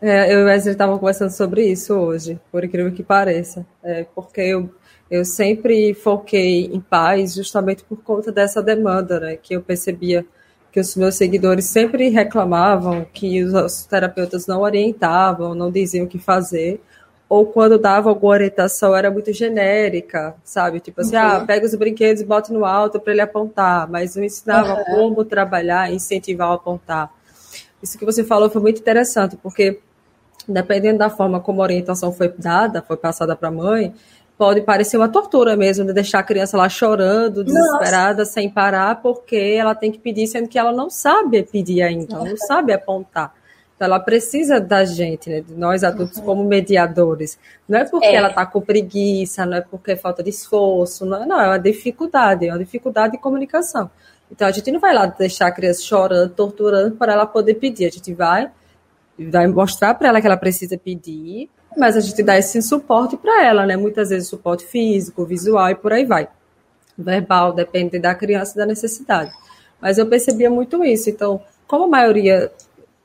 É, 0.00 0.32
eu 0.32 0.40
e 0.40 0.42
o 0.44 0.46
Wesley 0.46 0.72
estavam 0.72 0.98
conversando 0.98 1.30
sobre 1.30 1.66
isso 1.66 1.92
hoje, 1.94 2.40
por 2.50 2.64
incrível 2.64 2.92
que 2.92 3.02
pareça. 3.02 3.66
É, 3.82 4.04
porque 4.14 4.40
eu 4.40 4.72
eu 5.10 5.24
sempre 5.24 5.94
foquei 5.94 6.66
em 6.66 6.80
paz 6.80 7.34
justamente 7.34 7.82
por 7.84 8.02
conta 8.02 8.30
dessa 8.30 8.62
demanda, 8.62 9.18
né, 9.20 9.36
que 9.36 9.54
eu 9.54 9.62
percebia 9.62 10.24
que 10.70 10.78
os 10.80 10.94
meus 10.96 11.14
seguidores 11.14 11.64
sempre 11.64 12.08
reclamavam 12.08 13.06
que 13.12 13.42
os 13.42 13.84
terapeutas 13.86 14.46
não 14.46 14.60
orientavam, 14.60 15.54
não 15.54 15.70
diziam 15.70 16.04
o 16.04 16.08
que 16.08 16.18
fazer, 16.18 16.80
ou 17.28 17.46
quando 17.46 17.78
dava 17.78 18.08
alguma 18.08 18.32
orientação 18.32 18.96
era 18.96 19.10
muito 19.10 19.32
genérica, 19.32 20.34
sabe? 20.42 20.80
Tipo 20.80 21.02
assim, 21.02 21.16
uhum. 21.16 21.22
ah, 21.22 21.44
pega 21.46 21.66
os 21.66 21.74
brinquedos 21.74 22.22
e 22.22 22.24
bota 22.24 22.52
no 22.52 22.64
alto 22.64 22.98
para 22.98 23.12
ele 23.12 23.20
apontar, 23.20 23.88
mas 23.88 24.16
não 24.16 24.24
ensinava 24.24 24.74
uhum. 24.74 24.84
como 24.84 25.24
trabalhar, 25.24 25.92
incentivar 25.92 26.50
a 26.50 26.54
apontar. 26.54 27.10
Isso 27.82 27.98
que 27.98 28.04
você 28.04 28.24
falou 28.24 28.48
foi 28.48 28.62
muito 28.62 28.80
interessante, 28.80 29.36
porque 29.36 29.80
dependendo 30.48 30.98
da 30.98 31.10
forma 31.10 31.38
como 31.38 31.60
a 31.60 31.64
orientação 31.64 32.12
foi 32.12 32.32
dada, 32.36 32.80
foi 32.80 32.96
passada 32.96 33.36
para 33.36 33.48
a 33.48 33.52
mãe, 33.52 33.94
pode 34.38 34.60
parecer 34.60 34.96
uma 34.96 35.08
tortura 35.08 35.56
mesmo, 35.56 35.84
de 35.84 35.92
deixar 35.92 36.20
a 36.20 36.22
criança 36.22 36.56
lá 36.56 36.68
chorando, 36.68 37.42
desesperada, 37.42 38.20
Nossa. 38.20 38.32
sem 38.32 38.48
parar, 38.48 39.02
porque 39.02 39.36
ela 39.36 39.74
tem 39.74 39.90
que 39.90 39.98
pedir, 39.98 40.28
sendo 40.28 40.48
que 40.48 40.56
ela 40.56 40.72
não 40.72 40.88
sabe 40.88 41.42
pedir 41.42 41.82
ainda, 41.82 42.14
ela 42.14 42.24
não 42.24 42.36
sabe 42.36 42.72
apontar. 42.72 43.34
Então, 43.74 43.86
ela 43.86 43.98
precisa 43.98 44.60
da 44.60 44.84
gente, 44.84 45.28
né, 45.28 45.40
de 45.40 45.54
nós 45.54 45.82
adultos, 45.82 46.18
uhum. 46.18 46.24
como 46.24 46.44
mediadores. 46.44 47.38
Não 47.68 47.78
é 47.78 47.84
porque 47.84 48.06
é. 48.06 48.14
ela 48.14 48.28
está 48.28 48.46
com 48.46 48.60
preguiça, 48.60 49.44
não 49.44 49.56
é 49.56 49.60
porque 49.60 49.92
é 49.92 49.96
falta 49.96 50.22
de 50.22 50.30
esforço, 50.30 51.04
não, 51.04 51.26
não, 51.26 51.40
é 51.40 51.46
uma 51.48 51.58
dificuldade, 51.58 52.46
é 52.46 52.52
uma 52.52 52.58
dificuldade 52.58 53.12
de 53.12 53.18
comunicação. 53.18 53.90
Então, 54.30 54.46
a 54.46 54.50
gente 54.52 54.70
não 54.70 54.78
vai 54.78 54.94
lá 54.94 55.06
deixar 55.06 55.48
a 55.48 55.52
criança 55.52 55.82
chorando, 55.82 56.30
torturando, 56.30 56.94
para 56.96 57.12
ela 57.12 57.26
poder 57.26 57.54
pedir. 57.54 57.86
A 57.86 57.90
gente 57.90 58.12
vai, 58.14 58.50
vai 59.18 59.46
mostrar 59.48 59.94
para 59.94 60.08
ela 60.08 60.20
que 60.20 60.26
ela 60.26 60.36
precisa 60.36 60.76
pedir, 60.78 61.48
mas 61.78 61.96
a 61.96 62.00
gente 62.00 62.22
dá 62.22 62.36
esse 62.36 62.60
suporte 62.60 63.16
para 63.16 63.44
ela, 63.44 63.64
né? 63.64 63.76
Muitas 63.76 64.10
vezes 64.10 64.28
suporte 64.28 64.66
físico, 64.66 65.24
visual 65.24 65.70
e 65.70 65.74
por 65.74 65.92
aí 65.92 66.04
vai. 66.04 66.28
Verbal, 66.96 67.52
depende 67.52 67.98
da 67.98 68.14
criança 68.14 68.54
e 68.54 68.56
da 68.58 68.66
necessidade. 68.66 69.30
Mas 69.80 69.98
eu 69.98 70.06
percebia 70.06 70.50
muito 70.50 70.84
isso. 70.84 71.08
Então, 71.08 71.40
como 71.66 71.84
a 71.84 71.88
maioria, 71.88 72.50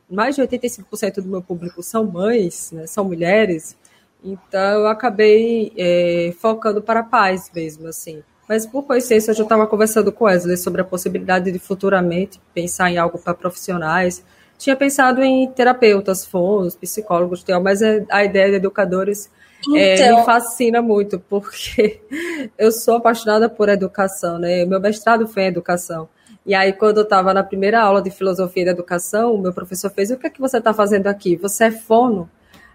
mais 0.09 0.35
de 0.35 0.41
85% 0.41 1.15
do 1.15 1.27
meu 1.27 1.41
público 1.41 1.83
são 1.83 2.03
mães, 2.05 2.71
né, 2.71 2.87
são 2.87 3.05
mulheres, 3.05 3.77
então 4.23 4.79
eu 4.79 4.87
acabei 4.87 5.73
é, 5.77 6.33
focando 6.39 6.81
para 6.81 7.03
pais 7.03 7.51
mesmo, 7.53 7.87
assim. 7.87 8.23
Mas 8.47 8.65
por 8.65 8.83
coincidência, 8.83 9.31
eu 9.31 9.35
já 9.35 9.43
estava 9.43 9.67
conversando 9.67 10.11
com 10.11 10.25
Wesley 10.25 10.57
sobre 10.57 10.81
a 10.81 10.85
possibilidade 10.85 11.51
de 11.51 11.59
futuramente 11.59 12.41
pensar 12.53 12.89
em 12.89 12.97
algo 12.97 13.17
para 13.17 13.33
profissionais 13.33 14.23
tinha 14.57 14.75
pensado 14.75 15.23
em 15.23 15.49
terapeutas, 15.51 16.25
fonos, 16.25 16.75
psicólogos, 16.75 17.43
mas 17.61 17.81
é, 17.81 18.05
a 18.09 18.23
ideia 18.23 18.49
de 18.51 18.55
educadores 18.57 19.29
então... 19.67 19.77
é, 19.77 20.15
me 20.19 20.25
fascina 20.25 20.81
muito, 20.81 21.19
porque 21.19 22.01
eu 22.57 22.71
sou 22.71 22.97
apaixonada 22.97 23.49
por 23.49 23.69
educação, 23.69 24.37
né? 24.37 24.65
Meu 24.65 24.79
mestrado 24.79 25.27
foi 25.27 25.43
em 25.43 25.47
educação. 25.47 26.07
E 26.45 26.53
aí, 26.53 26.73
quando 26.73 26.97
eu 26.97 27.03
estava 27.03 27.33
na 27.33 27.43
primeira 27.43 27.81
aula 27.81 28.01
de 28.01 28.11
filosofia 28.11 28.65
da 28.65 28.71
educação, 28.71 29.33
o 29.33 29.37
meu 29.37 29.53
professor 29.53 29.89
fez: 29.89 30.11
O 30.11 30.17
que 30.17 30.27
é 30.27 30.29
que 30.29 30.41
você 30.41 30.57
está 30.57 30.73
fazendo 30.73 31.07
aqui? 31.07 31.37
Você 31.37 31.65
é 31.65 31.71
fono? 31.71 32.29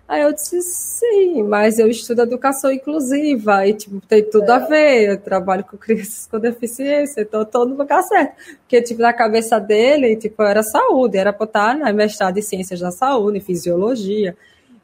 Aí 0.08 0.22
eu 0.22 0.32
disse, 0.32 0.62
sim, 0.62 1.42
mas 1.42 1.78
eu 1.78 1.86
estudo 1.86 2.22
educação 2.22 2.72
inclusiva 2.72 3.66
e, 3.66 3.74
tipo, 3.74 4.00
tem 4.00 4.24
tudo 4.24 4.48
a 4.50 4.58
ver, 4.58 5.10
eu 5.10 5.20
trabalho 5.20 5.62
com 5.62 5.76
crianças 5.76 6.26
com 6.26 6.38
deficiência, 6.40 7.20
então 7.20 7.44
tô 7.44 7.66
no 7.66 7.76
lugar 7.76 8.02
certo. 8.02 8.32
Porque, 8.60 8.80
tipo, 8.80 9.02
na 9.02 9.12
cabeça 9.12 9.60
dele, 9.60 10.16
tipo, 10.16 10.42
era 10.42 10.62
saúde, 10.62 11.18
era 11.18 11.30
pra 11.30 11.44
estar 11.44 11.76
na 11.76 11.92
mestrado 11.92 12.38
em 12.38 12.42
ciências 12.42 12.80
da 12.80 12.90
saúde, 12.90 13.38
fisiologia. 13.40 14.34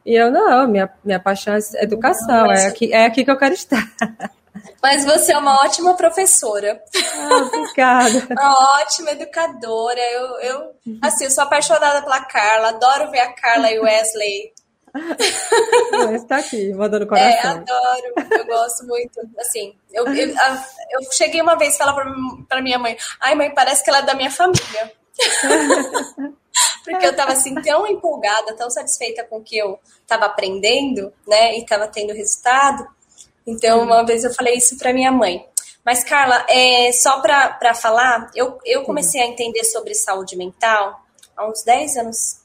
E 0.04 0.14
eu, 0.14 0.30
não, 0.30 0.68
minha, 0.68 0.90
minha 1.02 1.18
paixão 1.18 1.54
é 1.54 1.82
educação, 1.82 2.52
é 2.52 2.66
aqui, 2.66 2.92
é 2.92 3.06
aqui 3.06 3.24
que 3.24 3.30
eu 3.30 3.38
quero 3.38 3.54
estar. 3.54 3.82
Mas 4.82 5.06
você 5.06 5.32
é 5.32 5.38
uma 5.38 5.64
ótima 5.64 5.94
professora. 5.94 6.78
Ah, 7.16 7.36
obrigada. 7.38 8.26
uma 8.38 8.82
ótima 8.82 9.12
educadora. 9.12 10.00
Eu, 10.12 10.40
eu, 10.40 10.70
assim, 11.00 11.24
eu 11.24 11.30
sou 11.30 11.44
apaixonada 11.44 12.02
pela 12.02 12.20
Carla, 12.20 12.68
adoro 12.68 13.10
ver 13.10 13.20
a 13.20 13.32
Carla 13.32 13.70
e 13.70 13.78
o 13.78 13.84
Wesley 13.84 14.52
está 16.14 16.36
aqui, 16.36 16.72
mandando 16.72 17.06
coração. 17.06 17.50
É, 17.50 17.54
adoro, 17.54 18.14
eu 18.30 18.46
gosto 18.46 18.86
muito. 18.86 19.20
Assim, 19.38 19.74
eu, 19.92 20.06
eu, 20.06 20.28
eu 20.28 21.12
cheguei 21.12 21.40
uma 21.40 21.56
vez 21.56 21.74
e 21.74 21.78
falava 21.78 22.04
para 22.48 22.62
minha 22.62 22.78
mãe: 22.78 22.96
ai, 23.20 23.34
mãe, 23.34 23.52
parece 23.52 23.82
que 23.82 23.90
ela 23.90 23.98
é 23.98 24.02
da 24.02 24.14
minha 24.14 24.30
família. 24.30 24.92
Porque 26.84 27.06
eu 27.06 27.10
estava 27.10 27.32
assim 27.32 27.54
tão 27.56 27.86
empolgada, 27.86 28.54
tão 28.54 28.70
satisfeita 28.70 29.24
com 29.24 29.38
o 29.38 29.42
que 29.42 29.56
eu 29.56 29.78
estava 30.02 30.26
aprendendo, 30.26 31.12
né, 31.26 31.56
e 31.56 31.62
estava 31.62 31.88
tendo 31.88 32.12
resultado. 32.12 32.86
Então, 33.46 33.82
uma 33.82 34.04
vez 34.04 34.22
eu 34.22 34.32
falei 34.32 34.54
isso 34.54 34.76
para 34.78 34.92
minha 34.92 35.10
mãe. 35.10 35.46
Mas, 35.84 36.04
Carla, 36.04 36.46
é, 36.48 36.92
só 36.92 37.20
para 37.20 37.74
falar, 37.74 38.30
eu, 38.34 38.58
eu 38.64 38.82
comecei 38.84 39.20
a 39.20 39.26
entender 39.26 39.64
sobre 39.64 39.94
saúde 39.94 40.36
mental 40.36 41.04
há 41.36 41.46
uns 41.46 41.62
10 41.62 41.96
anos 41.96 42.43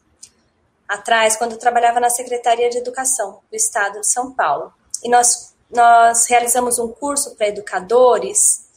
atrás, 0.90 1.38
quando 1.38 1.52
eu 1.52 1.60
trabalhava 1.60 2.00
na 2.00 2.10
Secretaria 2.10 2.68
de 2.70 2.80
Educação 2.80 3.40
do 3.50 3.56
Estado 3.56 4.02
de 4.02 4.12
São 4.12 4.34
Paulo. 4.34 4.74
E 5.04 5.10
nós, 5.10 5.54
nós 5.70 6.26
realizamos 6.26 6.80
um 6.80 6.88
curso 6.88 7.36
para 7.36 7.48
educadores 7.48 8.68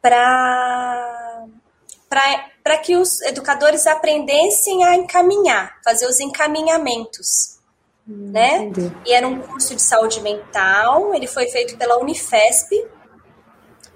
para 0.00 1.44
para 2.62 2.76
que 2.78 2.94
os 2.94 3.22
educadores 3.22 3.86
aprendessem 3.86 4.84
a 4.84 4.94
encaminhar, 4.94 5.80
fazer 5.82 6.06
os 6.06 6.20
encaminhamentos, 6.20 7.58
hum, 8.06 8.30
né? 8.30 8.58
Entendi. 8.58 8.94
E 9.06 9.14
era 9.14 9.26
um 9.26 9.40
curso 9.40 9.74
de 9.74 9.80
saúde 9.80 10.20
mental, 10.20 11.14
ele 11.14 11.26
foi 11.26 11.48
feito 11.48 11.76
pela 11.78 11.98
Unifesp, 11.98 12.86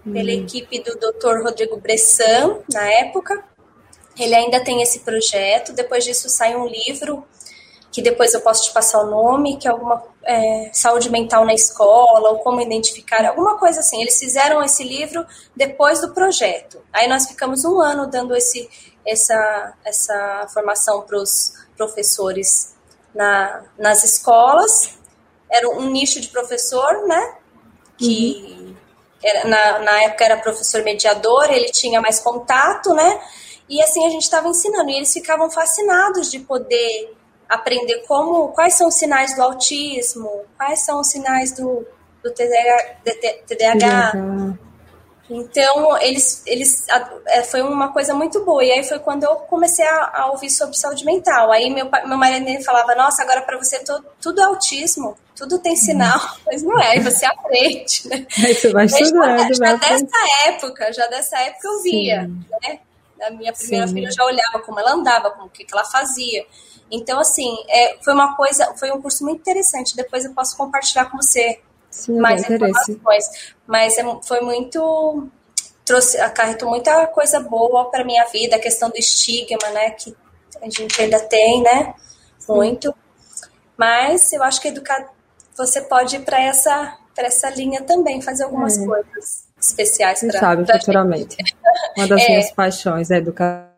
hum. 0.05 0.13
pela 0.15 0.33
equipe 0.33 0.83
do 0.83 0.97
Dr. 0.97 1.43
Rodrigo 1.43 1.77
Bressan, 1.77 2.59
na 2.73 2.91
época. 2.91 3.45
Ele 4.19 4.35
ainda 4.35 4.65
tem 4.65 4.81
esse 4.81 5.01
projeto, 5.01 5.75
depois 5.75 6.03
disso 6.03 6.31
sai 6.31 6.57
um 6.57 6.67
livro 6.67 7.23
que 7.97 8.03
depois 8.03 8.34
eu 8.34 8.42
posso 8.42 8.64
te 8.64 8.72
passar 8.72 9.01
o 9.01 9.07
nome, 9.07 9.57
que 9.57 9.66
é 9.66 9.70
alguma 9.70 10.05
é, 10.22 10.68
saúde 10.70 11.09
mental 11.09 11.47
na 11.47 11.55
escola, 11.55 12.28
ou 12.28 12.40
como 12.40 12.61
identificar, 12.61 13.24
alguma 13.24 13.57
coisa 13.57 13.80
assim. 13.80 14.03
Eles 14.03 14.18
fizeram 14.18 14.62
esse 14.62 14.84
livro 14.84 15.24
depois 15.57 16.03
do 16.03 16.12
projeto. 16.12 16.78
Aí 16.92 17.09
nós 17.09 17.26
ficamos 17.26 17.64
um 17.64 17.80
ano 17.80 18.07
dando 18.07 18.36
esse, 18.36 18.68
essa, 19.03 19.72
essa 19.82 20.47
formação 20.53 21.01
para 21.07 21.16
os 21.16 21.55
professores 21.74 22.74
na, 23.14 23.62
nas 23.78 24.05
escolas. 24.05 24.99
Era 25.51 25.66
um 25.70 25.88
nicho 25.88 26.20
de 26.20 26.28
professor, 26.28 27.07
né? 27.07 27.34
Que 27.97 28.59
uhum. 28.61 28.76
era, 29.24 29.49
na, 29.49 29.78
na 29.78 30.03
época 30.03 30.22
era 30.22 30.36
professor 30.36 30.82
mediador, 30.82 31.51
ele 31.51 31.70
tinha 31.70 31.99
mais 32.03 32.20
contato, 32.20 32.92
né? 32.92 33.22
E 33.70 33.82
assim 33.82 34.05
a 34.07 34.11
gente 34.11 34.24
estava 34.24 34.49
ensinando, 34.49 34.90
e 34.90 34.97
eles 34.97 35.14
ficavam 35.14 35.51
fascinados 35.51 36.30
de 36.30 36.40
poder 36.40 37.16
aprender 37.49 38.05
como, 38.07 38.49
quais 38.49 38.74
são 38.74 38.88
os 38.88 38.94
sinais 38.94 39.34
do 39.34 39.42
autismo, 39.42 40.44
quais 40.57 40.80
são 40.80 41.01
os 41.01 41.09
sinais 41.09 41.53
do, 41.53 41.86
do 42.22 42.30
TDAH. 42.30 42.97
TDAH. 43.47 44.57
Então, 45.28 45.99
eles, 46.01 46.42
eles, 46.47 46.86
é, 47.26 47.42
foi 47.42 47.61
uma 47.61 47.92
coisa 47.92 48.14
muito 48.14 48.44
boa. 48.44 48.64
E 48.64 48.70
aí 48.70 48.84
foi 48.84 48.99
quando 49.01 49.24
eu 49.24 49.34
comecei 49.36 49.84
a, 49.84 50.20
a 50.20 50.30
ouvir 50.30 50.51
sobre 50.51 50.76
saúde 50.76 51.05
mental. 51.05 51.51
Aí 51.51 51.68
meu, 51.68 51.88
meu 52.07 52.16
marido 52.16 52.62
falava, 52.62 52.94
nossa, 52.94 53.22
agora 53.22 53.42
para 53.42 53.59
você 53.59 53.80
to, 53.80 54.05
tudo 54.20 54.40
é 54.40 54.44
autismo, 54.44 55.16
tudo 55.34 55.59
tem 55.59 55.74
sinal. 55.74 56.18
Uhum. 56.18 56.36
Mas 56.47 56.62
não 56.62 56.80
é, 56.80 56.92
aí 56.92 57.01
você 57.01 57.26
aprende, 57.26 58.09
né? 58.09 58.26
Aí 58.38 58.55
você 58.55 58.72
vai 58.72 58.86
estudando. 58.86 59.55
Já, 59.55 59.66
já 59.66 59.74
dessa 59.74 60.47
época, 60.47 60.92
já 60.92 61.07
dessa 61.09 61.38
época 61.40 61.68
eu 61.68 61.82
via, 61.82 62.22
Sim. 62.22 62.44
né? 62.62 62.78
A 63.22 63.30
minha 63.30 63.53
primeira 63.53 63.88
Sim. 63.88 63.94
filha 63.94 64.09
eu 64.09 64.12
já 64.12 64.24
olhava 64.24 64.61
como 64.61 64.78
ela 64.78 64.92
andava, 64.92 65.30
como 65.30 65.47
o 65.47 65.51
que, 65.51 65.64
que 65.64 65.74
ela 65.74 65.84
fazia. 65.84 66.47
Então, 66.91 67.18
assim, 67.18 67.57
é, 67.68 67.97
foi 68.03 68.14
uma 68.14 68.37
coisa, 68.37 68.74
foi 68.76 68.91
um 68.93 69.01
curso 69.01 69.24
muito 69.24 69.41
interessante. 69.41 69.97
Depois 69.97 70.24
eu 70.24 70.32
posso 70.32 70.57
compartilhar 70.57 71.07
com 71.07 71.16
você 71.16 71.61
Sim, 71.91 72.18
mais 72.18 72.49
informações. 72.49 73.55
Mas 73.66 73.99
é, 73.99 74.05
foi 74.22 74.41
muito. 74.41 75.28
trouxe, 75.84 76.18
acarretou 76.18 76.68
muita 76.68 77.07
coisa 77.09 77.41
boa 77.41 77.91
para 77.91 78.05
minha 78.05 78.24
vida, 78.26 78.57
a 78.57 78.61
questão 78.61 78.89
do 78.89 78.97
estigma, 78.97 79.68
né? 79.72 79.91
Que 79.91 80.14
a 80.62 80.70
gente 80.70 81.01
ainda 81.01 81.20
tem, 81.20 81.62
né? 81.62 81.95
Muito. 82.49 82.95
Mas 83.76 84.32
eu 84.32 84.43
acho 84.43 84.61
que 84.61 84.68
educar, 84.68 85.11
você 85.57 85.80
pode 85.80 86.16
ir 86.16 86.20
para 86.20 86.41
essa, 86.41 86.97
essa 87.16 87.51
linha 87.51 87.82
também, 87.82 88.22
fazer 88.22 88.45
algumas 88.45 88.78
é. 88.78 88.87
coisas 88.87 89.47
especiais 89.61 90.20
para. 90.20 90.39
sabe, 90.39 90.64
pra 90.64 90.78
futuramente. 90.78 91.37
Gente. 91.37 91.57
Uma 91.97 92.07
das 92.07 92.22
é. 92.24 92.28
minhas 92.28 92.51
paixões 92.53 93.11
é 93.11 93.16
educar. 93.16 93.74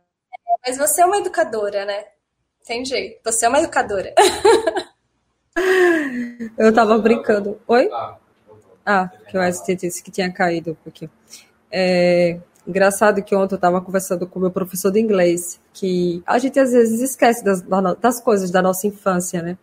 Mas 0.66 0.76
você 0.76 1.00
é 1.00 1.06
uma 1.06 1.18
educadora, 1.18 1.84
né? 1.84 2.04
Tem 2.66 2.84
jeito. 2.84 3.20
Você 3.24 3.46
é 3.46 3.48
uma 3.48 3.58
educadora. 3.58 4.14
Eu 6.56 6.72
tava 6.72 6.98
brincando. 6.98 7.60
Oi? 7.66 7.88
Ah, 8.86 9.10
que 9.28 9.36
eu 9.36 9.40
acho 9.40 9.62
disse 9.76 10.02
que 10.02 10.10
tinha 10.10 10.32
caído 10.32 10.70
um 10.70 10.74
pouquinho. 10.74 11.10
É, 11.70 12.38
engraçado 12.66 13.22
que 13.22 13.34
ontem 13.34 13.54
eu 13.54 13.56
estava 13.58 13.80
conversando 13.80 14.26
com 14.26 14.38
o 14.38 14.42
meu 14.42 14.50
professor 14.50 14.90
de 14.90 15.00
inglês, 15.00 15.60
que 15.74 16.22
a 16.26 16.38
gente 16.38 16.58
às 16.58 16.72
vezes 16.72 17.00
esquece 17.00 17.44
das, 17.44 17.62
das 18.00 18.20
coisas 18.20 18.50
da 18.50 18.62
nossa 18.62 18.86
infância, 18.86 19.42
né? 19.42 19.58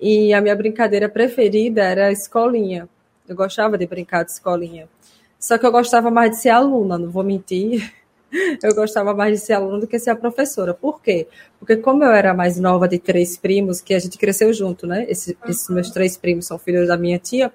E 0.00 0.32
a 0.32 0.40
minha 0.40 0.54
brincadeira 0.54 1.08
preferida 1.08 1.82
era 1.82 2.06
a 2.06 2.12
escolinha. 2.12 2.88
Eu 3.26 3.34
gostava 3.34 3.76
de 3.76 3.86
brincar 3.86 4.24
de 4.24 4.32
escolinha. 4.32 4.88
Só 5.38 5.56
que 5.56 5.66
eu 5.66 5.72
gostava 5.72 6.10
mais 6.10 6.32
de 6.32 6.36
ser 6.38 6.50
aluna, 6.50 6.98
não 6.98 7.10
vou 7.10 7.22
mentir. 7.22 7.92
eu 8.62 8.74
gostava 8.74 9.14
mais 9.14 9.38
de 9.38 9.46
ser 9.46 9.54
aluna 9.54 9.80
do 9.80 9.86
que 9.86 9.98
ser 9.98 10.10
a 10.10 10.16
professora. 10.16 10.74
Por 10.74 11.00
quê? 11.00 11.26
Porque 11.58 11.76
como 11.76 12.04
eu 12.04 12.10
era 12.10 12.34
mais 12.34 12.58
nova 12.58 12.86
de 12.86 12.98
três 12.98 13.36
primos, 13.36 13.80
que 13.80 13.94
a 13.94 13.98
gente 13.98 14.18
cresceu 14.18 14.52
junto, 14.52 14.86
né? 14.86 15.06
Esse, 15.08 15.32
uhum. 15.32 15.50
Esses 15.50 15.68
meus 15.68 15.90
três 15.90 16.16
primos 16.16 16.46
são 16.46 16.58
filhos 16.58 16.88
da 16.88 16.96
minha 16.96 17.18
tia. 17.18 17.52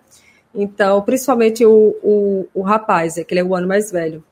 Então, 0.53 1.01
principalmente 1.01 1.65
o, 1.65 1.95
o, 2.03 2.47
o 2.53 2.61
rapaz, 2.61 3.17
é 3.17 3.23
que 3.23 3.33
ele 3.33 3.41
é 3.41 3.43
o 3.43 3.55
ano 3.55 3.67
mais 3.67 3.91
velho. 3.91 4.23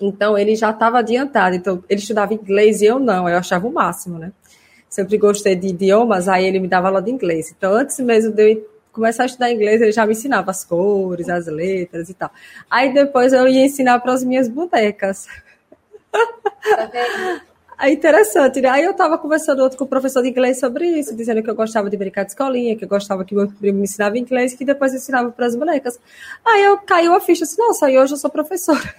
Então, 0.00 0.36
ele 0.36 0.56
já 0.56 0.70
estava 0.70 0.98
adiantado. 0.98 1.54
Então, 1.54 1.82
ele 1.88 2.00
estudava 2.00 2.34
inglês 2.34 2.80
e 2.80 2.86
eu 2.86 2.98
não. 2.98 3.28
Eu 3.28 3.38
achava 3.38 3.66
o 3.66 3.72
máximo, 3.72 4.18
né? 4.18 4.32
Sempre 4.88 5.16
gostei 5.16 5.56
de 5.56 5.68
idiomas, 5.68 6.28
aí 6.28 6.44
ele 6.44 6.60
me 6.60 6.68
dava 6.68 6.88
aula 6.88 7.00
de 7.00 7.10
inglês. 7.10 7.54
Então, 7.56 7.72
antes 7.72 7.98
mesmo 8.00 8.32
de 8.32 8.52
eu 8.52 8.72
começar 8.92 9.22
a 9.22 9.26
estudar 9.26 9.50
inglês, 9.50 9.80
ele 9.80 9.90
já 9.90 10.04
me 10.06 10.12
ensinava 10.12 10.50
as 10.50 10.64
cores, 10.64 11.28
as 11.28 11.46
letras 11.46 12.10
e 12.10 12.14
tal. 12.14 12.30
Aí 12.70 12.92
depois 12.92 13.32
eu 13.32 13.48
ia 13.48 13.64
ensinar 13.64 13.98
para 14.00 14.12
as 14.12 14.22
minhas 14.22 14.48
bonecas. 14.48 15.26
É 17.78 17.90
interessante, 17.90 18.60
né? 18.60 18.68
Aí 18.68 18.84
eu 18.84 18.92
estava 18.92 19.18
conversando 19.18 19.60
outro 19.60 19.76
com 19.76 19.84
o 19.84 19.88
professor 19.88 20.22
de 20.22 20.28
inglês 20.28 20.60
sobre 20.60 20.86
isso, 20.86 21.16
dizendo 21.16 21.42
que 21.42 21.50
eu 21.50 21.54
gostava 21.54 21.90
de 21.90 21.96
brincar 21.96 22.22
de 22.24 22.30
escolinha, 22.30 22.76
que 22.76 22.84
eu 22.84 22.88
gostava 22.88 23.24
que 23.24 23.34
meu 23.34 23.48
primo 23.48 23.78
me 23.78 23.84
ensinava 23.84 24.16
inglês, 24.16 24.54
que 24.54 24.64
depois 24.64 24.94
ensinava 24.94 25.32
para 25.32 25.46
as 25.46 25.56
bonecas. 25.56 25.98
Aí 26.44 26.62
eu 26.62 26.78
caiu 26.78 27.12
a 27.12 27.20
ficha 27.20 27.42
assim, 27.42 27.60
nossa, 27.60 27.90
e 27.90 27.98
hoje 27.98 28.12
eu 28.12 28.18
sou 28.18 28.30
professora. 28.30 28.94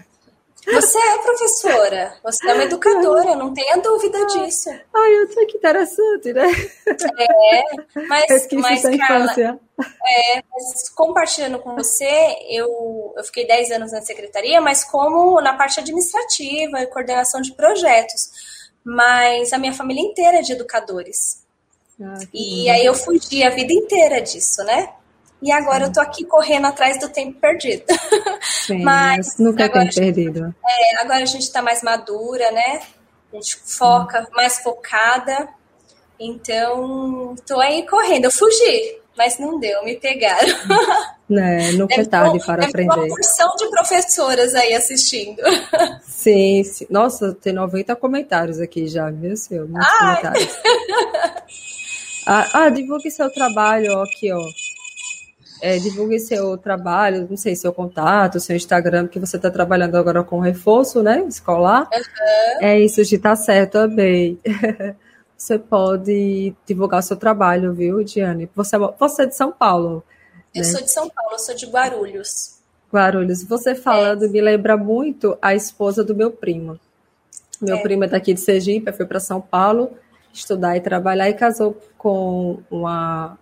Você 0.72 0.98
é 0.98 1.18
professora, 1.18 2.18
você 2.24 2.50
é 2.50 2.54
uma 2.54 2.64
educadora, 2.64 3.36
não 3.36 3.54
tenha 3.54 3.78
dúvida 3.78 4.26
disso. 4.28 4.70
Ai, 4.94 5.16
eu 5.16 5.32
sei 5.32 5.46
que 5.46 5.58
interessante, 5.58 6.32
né? 6.34 6.46
É, 7.20 8.02
mas, 8.08 8.48
mas 8.54 8.82
Carla, 8.98 9.60
é, 10.06 10.44
mas 10.52 10.90
compartilhando 10.90 11.60
com 11.60 11.76
você, 11.76 12.38
eu, 12.50 13.14
eu 13.18 13.24
fiquei 13.26 13.46
10 13.46 13.72
anos 13.72 13.92
na 13.92 14.02
secretaria, 14.02 14.62
mas 14.62 14.84
como 14.84 15.42
na 15.42 15.54
parte 15.54 15.80
administrativa 15.80 16.82
e 16.82 16.88
coordenação 16.88 17.42
de 17.42 17.54
projetos. 17.54 18.30
Mas 18.84 19.54
a 19.54 19.58
minha 19.58 19.74
família 19.74 20.02
inteira 20.02 20.40
é 20.40 20.42
de 20.42 20.54
educadores. 20.54 21.44
Ah, 22.02 22.20
e 22.34 22.70
aí 22.70 22.86
eu 22.86 22.94
fugi 22.94 23.44
a 23.44 23.50
vida 23.50 23.74
inteira 23.74 24.22
disso, 24.22 24.64
né? 24.64 24.90
E 25.44 25.52
agora 25.52 25.84
Sim. 25.84 25.90
eu 25.90 25.94
tô 25.94 26.00
aqui 26.00 26.24
correndo 26.24 26.68
atrás 26.68 26.98
do 26.98 27.10
tempo 27.10 27.38
perdido. 27.38 27.84
Sim, 28.42 28.80
mas 28.86 29.38
nunca 29.38 29.68
tem 29.68 29.90
perdido. 29.90 30.56
É, 30.66 31.02
agora 31.02 31.22
a 31.22 31.26
gente 31.26 31.42
está 31.42 31.62
mais 31.62 31.84
madura, 31.84 32.50
né? 32.50 32.82
A 33.32 33.36
gente 33.36 33.58
foca, 33.58 34.26
mais 34.32 34.60
focada. 34.60 35.50
Então, 36.18 37.36
tô 37.46 37.60
aí 37.60 37.86
correndo. 37.86 38.26
Eu 38.26 38.32
fugi, 38.32 39.02
mas 39.18 39.38
não 39.38 39.60
deu, 39.60 39.84
me 39.84 39.98
pegaram. 39.98 40.48
É, 41.36 41.72
nunca 41.72 42.00
é 42.00 42.06
tarde 42.06 42.38
para 42.46 42.66
aprender. 42.66 42.94
Tem 42.94 43.06
uma 43.06 43.08
porção 43.08 43.56
de 43.56 43.68
professoras 43.70 44.54
aí 44.54 44.74
assistindo. 44.76 45.42
Sim, 46.06 46.64
sim. 46.64 46.86
Nossa, 46.92 47.34
tem 47.34 47.52
90 47.54 47.96
comentários 47.96 48.60
aqui 48.60 48.88
já, 48.88 49.10
viu, 49.10 49.36
seu? 49.36 49.68
Muitos 49.68 49.98
comentários. 49.98 50.60
Ah, 52.28 52.48
ah 52.54 52.70
divulgue 52.70 53.10
seu 53.10 53.32
trabalho 53.32 53.98
ó, 53.98 54.04
aqui, 54.04 54.32
ó. 54.32 54.42
É, 55.66 55.78
divulgue 55.78 56.20
seu 56.20 56.58
trabalho, 56.58 57.26
não 57.30 57.38
sei, 57.38 57.56
seu 57.56 57.72
contato, 57.72 58.38
seu 58.38 58.54
Instagram, 58.54 59.08
que 59.08 59.18
você 59.18 59.38
está 59.38 59.50
trabalhando 59.50 59.96
agora 59.96 60.22
com 60.22 60.40
reforço, 60.40 61.02
né? 61.02 61.24
Escolar. 61.26 61.88
Uhum. 61.94 62.58
É 62.60 62.78
isso, 62.78 63.02
de 63.06 63.18
tá 63.18 63.34
certo 63.34 63.72
também. 63.72 64.38
você 65.38 65.58
pode 65.58 66.54
divulgar 66.66 67.02
seu 67.02 67.16
trabalho, 67.16 67.74
viu, 67.74 68.04
Diane? 68.04 68.50
Você, 68.54 68.78
você 69.00 69.24
é 69.24 69.26
de 69.26 69.38
São 69.38 69.54
Paulo. 69.54 70.04
Eu 70.54 70.64
né? 70.64 70.68
sou 70.68 70.82
de 70.82 70.92
São 70.92 71.10
Paulo, 71.10 71.32
eu 71.32 71.40
sou 71.40 71.56
de 71.56 71.66
Guarulhos. 71.66 72.60
Guarulhos. 72.92 73.44
Você 73.46 73.74
falando 73.74 74.26
é. 74.26 74.28
me 74.28 74.42
lembra 74.42 74.76
muito 74.76 75.38
a 75.42 75.56
esposa 75.56 76.04
do 76.04 76.14
meu 76.14 76.30
primo. 76.30 76.78
Meu 77.62 77.78
é. 77.78 77.82
primo 77.82 78.04
é 78.04 78.08
daqui 78.10 78.34
de 78.34 78.42
Sergipe, 78.42 78.92
foi 78.92 79.06
para 79.06 79.22
São 79.22 79.40
Paulo 79.40 79.92
estudar 80.34 80.76
e 80.76 80.82
trabalhar 80.82 81.30
e 81.30 81.34
casou 81.34 81.78
com 81.98 82.60
uma, 82.70 83.38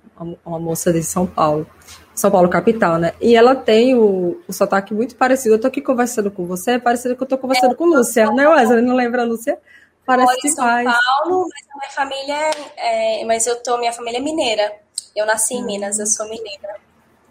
uma 0.46 0.60
moça 0.60 0.92
de 0.92 1.02
São 1.02 1.26
Paulo. 1.26 1.66
São 2.14 2.30
Paulo 2.30 2.49
capital, 2.49 2.97
né? 2.97 3.14
E 3.22 3.36
ela 3.36 3.55
tem 3.55 3.95
o, 3.95 4.41
o 4.47 4.53
sotaque 4.53 4.93
muito 4.93 5.16
parecido. 5.16 5.55
Eu 5.55 5.62
tô 5.62 5.68
aqui 5.68 5.82
conversando 5.82 6.30
com 6.30 6.45
você, 6.45 6.72
é 6.72 6.80
parecido 6.80 7.16
que 7.16 7.24
eu 7.24 7.28
tô 7.28 7.38
conversando 7.38 7.74
é, 7.74 7.76
com 7.76 7.86
Lúcia, 7.86 8.32
né, 8.32 8.47
Wesley? 8.47 8.82
Não 8.82 8.95
lembra 8.95 9.22
a 9.22 9.26
Lúcia? 9.26 9.57
Parece 10.05 10.36
que 10.38 10.49
São 10.49 10.66
faz. 10.66 10.86
Paulo, 10.86 11.47
mas 11.47 11.68
a 11.70 11.78
minha 11.78 11.91
família 11.91 12.51
é, 12.78 13.26
mas 13.26 13.47
eu 13.47 13.62
tô, 13.64 13.78
minha 13.78 13.93
família 13.93 14.18
é 14.18 14.22
mineira. 14.22 14.72
Eu 15.16 15.26
nasci 15.26 15.55
em 15.55 15.64
Minas, 15.64 15.99
eu 15.99 16.05
sou 16.05 16.28
mineira. 16.28 16.76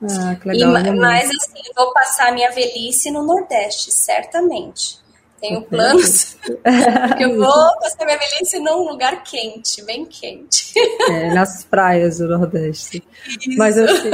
Ah, 0.02 0.34
que 0.34 0.48
legal. 0.48 0.76
E, 0.86 0.90
mas 0.92 1.28
assim, 1.28 1.62
vou 1.76 1.92
passar 1.92 2.28
a 2.28 2.32
minha 2.32 2.50
velhice 2.50 3.10
no 3.10 3.22
Nordeste, 3.22 3.90
certamente. 3.92 4.98
Tenho 5.40 5.62
planos, 5.62 6.36
porque 6.42 7.24
eu 7.24 7.36
vou 7.36 7.80
passar 7.80 8.04
minha 8.04 8.18
velhice 8.18 8.58
num 8.58 8.86
lugar 8.90 9.22
quente, 9.22 9.82
bem 9.84 10.04
quente. 10.04 10.74
É, 11.08 11.32
nas 11.32 11.64
praias 11.64 12.18
do 12.18 12.28
Nordeste. 12.28 13.02
Isso. 13.26 13.56
Mas 13.56 13.78
assim, 13.78 14.10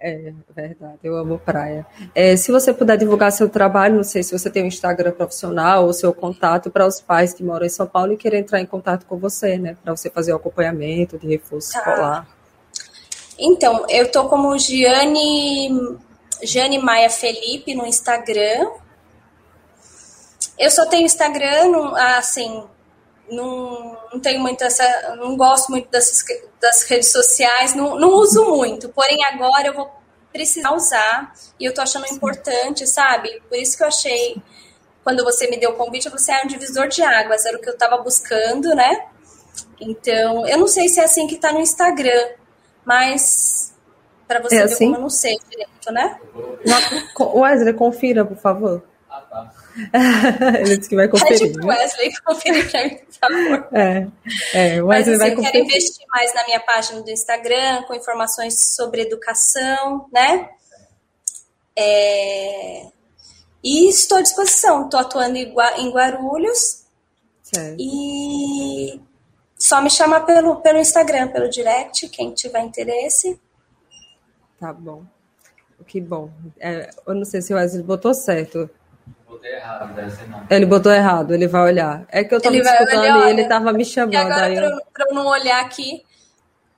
é 0.00 0.32
verdade, 0.54 0.98
eu 1.04 1.16
amo 1.16 1.38
praia. 1.38 1.86
É, 2.12 2.36
se 2.36 2.50
você 2.50 2.72
puder 2.72 2.96
divulgar 2.96 3.30
seu 3.30 3.48
trabalho, 3.48 3.94
não 3.94 4.02
sei 4.02 4.24
se 4.24 4.36
você 4.36 4.50
tem 4.50 4.64
um 4.64 4.66
Instagram 4.66 5.12
profissional 5.12 5.86
ou 5.86 5.92
seu 5.92 6.12
contato 6.12 6.70
para 6.70 6.86
os 6.86 7.00
pais 7.00 7.32
que 7.32 7.44
moram 7.44 7.64
em 7.64 7.70
São 7.70 7.86
Paulo 7.86 8.12
e 8.12 8.16
querem 8.16 8.40
entrar 8.40 8.60
em 8.60 8.66
contato 8.66 9.06
com 9.06 9.16
você, 9.16 9.56
né? 9.56 9.76
Para 9.82 9.94
você 9.94 10.10
fazer 10.10 10.32
o 10.32 10.36
acompanhamento 10.36 11.16
de 11.18 11.28
reforço 11.28 11.72
tá. 11.72 11.78
escolar. 11.78 12.28
Então, 13.38 13.86
eu 13.88 14.10
tô 14.10 14.28
como 14.28 14.56
Giane, 14.58 15.98
Giane 16.42 16.78
Maia 16.78 17.10
Felipe 17.10 17.74
no 17.74 17.86
Instagram. 17.86 18.70
Eu 20.58 20.70
só 20.70 20.86
tenho 20.86 21.04
Instagram, 21.04 21.68
não, 21.68 21.96
assim, 21.96 22.64
não, 23.30 23.96
não 24.12 24.20
tenho 24.20 24.40
muito 24.40 24.62
essa. 24.62 25.16
Não 25.16 25.36
gosto 25.36 25.70
muito 25.70 25.90
dessas, 25.90 26.24
das 26.60 26.82
redes 26.84 27.10
sociais, 27.10 27.74
não, 27.74 27.98
não 27.98 28.10
uso 28.10 28.44
muito. 28.44 28.88
Porém, 28.88 29.24
agora 29.24 29.68
eu 29.68 29.74
vou 29.74 29.90
precisar 30.32 30.72
usar 30.72 31.32
e 31.58 31.64
eu 31.64 31.72
tô 31.72 31.80
achando 31.80 32.08
Sim. 32.08 32.16
importante, 32.16 32.86
sabe? 32.86 33.40
Por 33.48 33.56
isso 33.56 33.76
que 33.76 33.82
eu 33.82 33.88
achei, 33.88 34.36
quando 35.02 35.22
você 35.22 35.48
me 35.48 35.56
deu 35.56 35.70
o 35.70 35.76
convite, 35.76 36.08
você 36.08 36.32
é 36.32 36.42
um 36.42 36.46
divisor 36.46 36.88
de 36.88 37.02
águas, 37.02 37.44
era 37.46 37.56
o 37.56 37.60
que 37.60 37.68
eu 37.68 37.78
tava 37.78 37.98
buscando, 37.98 38.74
né? 38.74 39.06
Então, 39.80 40.46
eu 40.46 40.58
não 40.58 40.66
sei 40.66 40.88
se 40.88 41.00
é 41.00 41.04
assim 41.04 41.26
que 41.26 41.36
tá 41.36 41.52
no 41.52 41.60
Instagram, 41.60 42.30
mas 42.84 43.72
para 44.26 44.40
você 44.40 44.56
é 44.56 44.66
ver 44.66 44.72
assim? 44.72 44.84
como 44.86 44.96
eu 44.96 45.00
não 45.02 45.10
sei 45.10 45.36
direito, 45.48 45.92
né? 45.92 46.18
Wesley, 47.20 47.74
confira, 47.74 48.24
por 48.24 48.36
favor. 48.36 48.82
Ele 50.60 50.76
disse 50.76 50.88
que 50.88 50.96
vai 50.96 51.08
conferir. 51.08 51.52
Pede 51.52 51.66
Wesley 51.66 52.12
conferir 52.24 52.70
pra 52.70 52.84
mim, 52.84 52.96
por 52.96 53.12
favor. 53.14 53.68
É, 53.72 54.06
é 54.54 54.82
o 54.82 54.86
Wesley 54.86 54.86
Mas, 54.86 55.08
assim, 55.08 55.18
vai 55.18 55.30
conferir. 55.34 55.46
Eu 55.46 55.52
quero 55.52 55.64
investir 55.64 56.06
mais 56.08 56.34
na 56.34 56.44
minha 56.44 56.60
página 56.60 57.02
do 57.02 57.10
Instagram, 57.10 57.82
com 57.82 57.94
informações 57.94 58.74
sobre 58.74 59.02
educação, 59.02 60.08
né? 60.12 60.48
É... 61.76 62.86
E 63.62 63.88
estou 63.88 64.18
à 64.18 64.22
disposição. 64.22 64.84
Estou 64.84 65.00
atuando 65.00 65.36
em 65.36 65.90
Guarulhos. 65.90 66.84
Certo. 67.42 67.76
E 67.78 69.00
só 69.58 69.80
me 69.80 69.90
chamar 69.90 70.20
pelo, 70.20 70.56
pelo 70.60 70.78
Instagram, 70.78 71.28
pelo 71.28 71.48
direct, 71.48 72.08
quem 72.10 72.32
tiver 72.32 72.60
interesse. 72.60 73.40
Tá 74.60 74.72
bom. 74.72 75.04
Que 75.86 76.00
bom. 76.00 76.30
É, 76.60 76.90
eu 77.06 77.14
não 77.14 77.24
sei 77.24 77.42
se 77.42 77.52
o 77.52 77.56
Wesley 77.56 77.82
botou 77.82 78.14
certo 78.14 78.70
errado, 79.48 79.94
deve 79.94 80.10
ser 80.10 80.28
não. 80.28 80.46
Ele 80.50 80.66
botou 80.66 80.92
errado, 80.92 81.34
ele 81.34 81.46
vai 81.46 81.62
olhar. 81.62 82.04
É 82.08 82.24
que 82.24 82.34
eu 82.34 82.40
tava 82.40 82.54
ele 82.54 82.64
escutando 82.64 83.26
e 83.26 83.30
ele 83.30 83.44
tava 83.44 83.72
me 83.72 83.84
chamando. 83.84 84.14
E 84.14 84.16
agora, 84.16 84.44
aí 84.44 84.56
eu... 84.56 84.80
pra, 84.92 85.06
eu 85.08 85.14
não 85.14 85.26
olhar 85.26 85.60
aqui, 85.60 86.02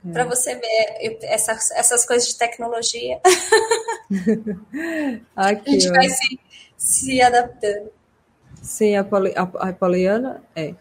é. 0.09 0.13
para 0.13 0.25
você 0.25 0.55
ver 0.55 1.19
essas, 1.23 1.71
essas 1.73 2.07
coisas 2.07 2.29
de 2.29 2.37
tecnologia. 2.37 3.21
aqui, 5.37 5.69
a 5.69 5.73
gente 5.73 5.89
vai 5.89 6.09
se, 6.09 6.41
se 6.77 7.23
adaptando. 7.23 7.91
Sim, 8.63 8.97
a, 8.97 9.05
Poli, 9.05 9.33
a, 9.37 9.43
a 9.43 9.73
Poliana 9.73 10.43
é. 10.55 10.75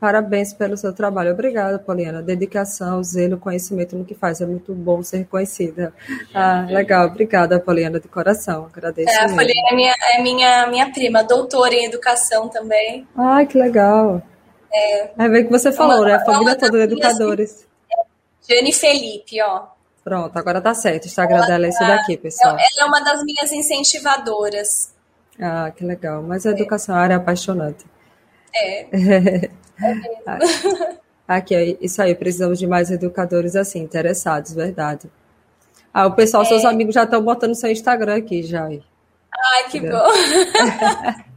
Parabéns 0.00 0.54
pelo 0.54 0.78
seu 0.78 0.94
trabalho. 0.94 1.32
Obrigada, 1.32 1.78
Poliana. 1.78 2.22
Dedicação, 2.22 3.04
zelo, 3.04 3.36
conhecimento 3.36 3.94
no 3.94 4.04
que 4.04 4.14
faz. 4.14 4.40
É 4.40 4.46
muito 4.46 4.72
bom 4.72 5.02
ser 5.02 5.18
reconhecida. 5.18 5.92
Ah, 6.34 6.64
legal. 6.66 7.06
Obrigada, 7.06 7.60
Poliana, 7.60 8.00
de 8.00 8.08
coração. 8.08 8.66
Agradeço. 8.72 9.10
É, 9.10 9.24
a 9.24 9.28
Poliana 9.28 9.68
é 9.70 9.74
minha, 9.74 9.94
é 10.14 10.22
minha, 10.22 10.66
minha 10.68 10.90
prima, 10.90 11.22
doutora 11.22 11.74
em 11.74 11.84
educação 11.84 12.48
também. 12.48 13.06
Ai, 13.14 13.46
que 13.46 13.58
legal. 13.58 14.22
É, 14.72 15.10
Aí 15.18 15.28
vem 15.28 15.44
que 15.44 15.50
você 15.50 15.70
falou, 15.70 15.98
uma, 15.98 16.06
né? 16.06 16.14
A 16.14 16.24
família 16.24 16.56
toda 16.56 16.78
de 16.78 16.94
educadores. 16.94 17.66
Jane 18.48 18.72
Felipe, 18.72 19.42
ó. 19.42 19.64
Pronto, 20.02 20.34
agora 20.38 20.62
tá 20.62 20.72
certo. 20.72 21.04
O 21.04 21.06
Instagram 21.08 21.46
dela 21.46 21.66
é 21.66 21.68
esse 21.68 21.86
daqui, 21.86 22.16
pessoal. 22.16 22.54
Ela 22.54 22.68
é 22.80 22.84
uma 22.86 23.00
das 23.00 23.22
minhas 23.22 23.52
incentivadoras. 23.52 24.94
Ah, 25.38 25.70
que 25.76 25.84
legal. 25.84 26.22
Mas 26.22 26.46
a 26.46 26.50
educação 26.52 26.94
é 26.94 26.98
uma 26.98 27.04
área 27.04 27.16
apaixonante. 27.16 27.84
É. 28.54 29.50
Aqui, 31.26 31.78
isso 31.80 32.02
aí, 32.02 32.12
precisamos 32.12 32.58
de 32.58 32.66
mais 32.66 32.90
educadores 32.90 33.54
assim, 33.54 33.78
interessados, 33.78 34.52
verdade. 34.52 35.08
Ah, 35.94 36.06
o 36.06 36.12
pessoal, 36.12 36.42
é. 36.42 36.46
seus 36.46 36.64
amigos 36.64 36.92
já 36.92 37.04
estão 37.04 37.22
botando 37.22 37.54
seu 37.54 37.70
Instagram 37.70 38.16
aqui 38.16 38.42
já. 38.42 38.64
Ai, 38.64 38.80
que 39.70 39.78
Entendeu? 39.78 39.96
bom. 39.96 40.08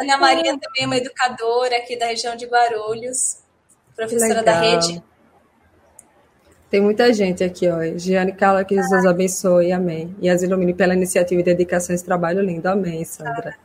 Ana 0.00 0.16
Maria 0.18 0.56
também 0.58 0.84
é 0.84 0.86
uma 0.86 0.96
educadora 0.96 1.76
aqui 1.76 1.96
da 1.98 2.06
região 2.06 2.36
de 2.36 2.46
Guarulhos, 2.46 3.38
professora 3.96 4.44
da 4.44 4.60
rede. 4.60 5.02
Tem 6.70 6.80
muita 6.80 7.12
gente 7.12 7.42
aqui, 7.42 7.68
ó. 7.68 7.78
Giane 7.96 8.32
Carla, 8.32 8.64
que 8.64 8.74
Jesus 8.74 9.06
abençoe, 9.06 9.72
amém. 9.72 10.14
E 10.20 10.28
as 10.28 10.42
ilumine 10.42 10.74
pela 10.74 10.94
iniciativa 10.94 11.40
e 11.40 11.44
dedicação 11.44 11.92
a 11.92 11.96
esse 11.96 12.04
trabalho 12.04 12.40
lindo, 12.42 12.68
amém, 12.68 13.04
Sandra. 13.04 13.56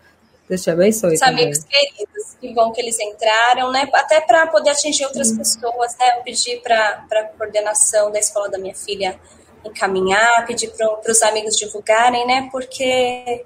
Deus 0.51 0.63
te 0.63 0.69
abençoe. 0.69 1.13
Os 1.13 1.21
amigos 1.21 1.59
queridos, 1.59 2.35
que 2.41 2.53
bom 2.53 2.73
que 2.73 2.81
eles 2.81 2.99
entraram, 2.99 3.71
né? 3.71 3.87
Até 3.93 4.19
para 4.19 4.47
poder 4.47 4.71
atingir 4.71 5.05
outras 5.05 5.31
hum. 5.31 5.37
pessoas, 5.37 5.95
né? 5.97 6.17
Eu 6.17 6.23
pedi 6.23 6.57
para 6.57 7.05
a 7.09 7.23
coordenação 7.37 8.11
da 8.11 8.19
escola 8.19 8.49
da 8.49 8.57
minha 8.57 8.75
filha 8.75 9.17
encaminhar, 9.63 10.45
pedir 10.45 10.69
para 10.71 11.09
os 11.09 11.21
amigos 11.21 11.55
divulgarem, 11.55 12.27
né? 12.27 12.49
Porque 12.51 13.45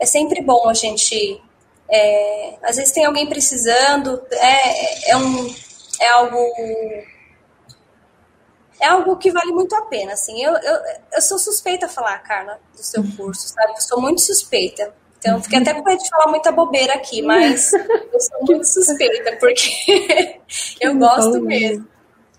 é 0.00 0.06
sempre 0.06 0.40
bom 0.40 0.66
a 0.66 0.72
gente. 0.72 1.42
É, 1.90 2.54
às 2.62 2.76
vezes 2.76 2.90
tem 2.90 3.04
alguém 3.04 3.28
precisando, 3.28 4.20
é, 4.32 5.10
é, 5.10 5.16
um, 5.18 5.54
é 6.00 6.08
algo. 6.08 6.38
É 8.80 8.86
algo 8.86 9.16
que 9.18 9.30
vale 9.30 9.52
muito 9.52 9.74
a 9.74 9.82
pena, 9.82 10.14
assim. 10.14 10.42
Eu, 10.42 10.54
eu, 10.54 10.80
eu 11.16 11.20
sou 11.20 11.38
suspeita 11.38 11.84
a 11.84 11.88
falar, 11.88 12.18
Carla, 12.20 12.58
do 12.74 12.82
seu 12.82 13.02
uhum. 13.02 13.14
curso, 13.14 13.46
sabe? 13.46 13.72
Eu 13.72 13.80
sou 13.82 14.00
muito 14.00 14.22
suspeita 14.22 14.94
então, 15.18 15.42
fiquei 15.42 15.58
até 15.58 15.74
com 15.74 15.82
medo 15.82 16.02
de 16.02 16.08
falar 16.08 16.28
muita 16.28 16.52
bobeira 16.52 16.94
aqui, 16.94 17.22
mas 17.22 17.72
eu 18.12 18.20
sou 18.20 18.44
muito 18.46 18.64
suspeita, 18.64 19.36
porque 19.38 20.40
eu 20.80 20.96
gosto 20.96 21.40
mesmo. 21.40 21.86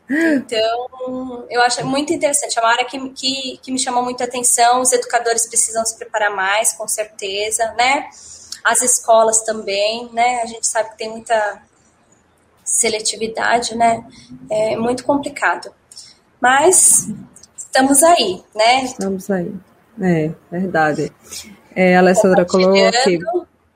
Então, 0.10 1.46
eu 1.50 1.62
acho 1.62 1.86
muito 1.86 2.14
interessante. 2.14 2.58
É 2.58 2.62
uma 2.62 2.72
área 2.72 2.86
que, 2.86 3.10
que, 3.10 3.60
que 3.62 3.72
me 3.72 3.80
chamou 3.80 4.04
muita 4.04 4.24
atenção. 4.24 4.82
Os 4.82 4.94
educadores 4.94 5.46
precisam 5.48 5.86
se 5.86 5.98
preparar 5.98 6.34
mais, 6.34 6.74
com 6.74 6.88
certeza, 6.88 7.74
né? 7.78 8.08
As 8.64 8.82
escolas 8.82 9.42
também, 9.42 10.10
né? 10.14 10.42
A 10.42 10.46
gente 10.46 10.66
sabe 10.66 10.92
que 10.92 10.98
tem 10.98 11.10
muita 11.10 11.62
seletividade, 12.64 13.76
né? 13.76 14.06
É 14.50 14.78
muito 14.78 15.04
complicado. 15.04 15.74
Mas 16.40 17.10
estamos 17.58 18.02
aí, 18.02 18.42
né? 18.56 18.84
Estamos 18.86 19.30
aí. 19.30 19.54
É, 20.02 20.32
verdade. 20.50 21.12
É, 21.78 21.96
a 21.96 22.00
Alessandra 22.00 22.44
colocou 22.44 22.88
aqui 22.88 23.20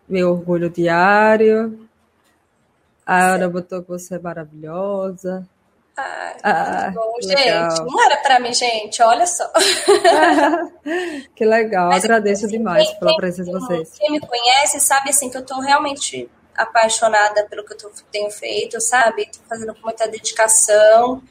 meu 0.09 0.31
orgulho 0.31 0.71
diário. 0.71 1.87
A 3.05 3.33
Ana 3.33 3.47
botou 3.47 3.83
que 3.83 3.89
você 3.89 4.15
é 4.15 4.19
maravilhosa. 4.19 5.47
Ah, 5.95 6.33
ah 6.43 6.91
bom, 6.95 7.13
gente. 7.21 7.79
Não 7.85 8.03
era 8.03 8.17
para 8.17 8.39
mim, 8.39 8.51
gente. 8.55 9.03
Olha 9.03 9.27
só. 9.27 9.47
que 11.35 11.45
legal. 11.45 11.89
Mas, 11.89 12.03
Agradeço 12.03 12.47
assim, 12.47 12.57
demais 12.57 12.89
quem, 12.89 12.97
pela 12.97 13.15
presença 13.17 13.51
de 13.51 13.59
vocês. 13.59 13.91
Quem 13.99 14.09
me 14.09 14.19
conhece 14.19 14.79
sabe 14.79 15.11
assim 15.11 15.29
que 15.29 15.37
eu 15.37 15.41
estou 15.41 15.59
realmente 15.59 16.27
apaixonada 16.57 17.45
pelo 17.51 17.63
que 17.63 17.73
eu 17.73 17.77
tô, 17.77 17.91
tenho 18.11 18.31
feito, 18.31 18.81
sabe? 18.81 19.27
Tô 19.27 19.37
fazendo 19.47 19.75
com 19.75 19.81
muita 19.83 20.07
dedicação. 20.07 21.21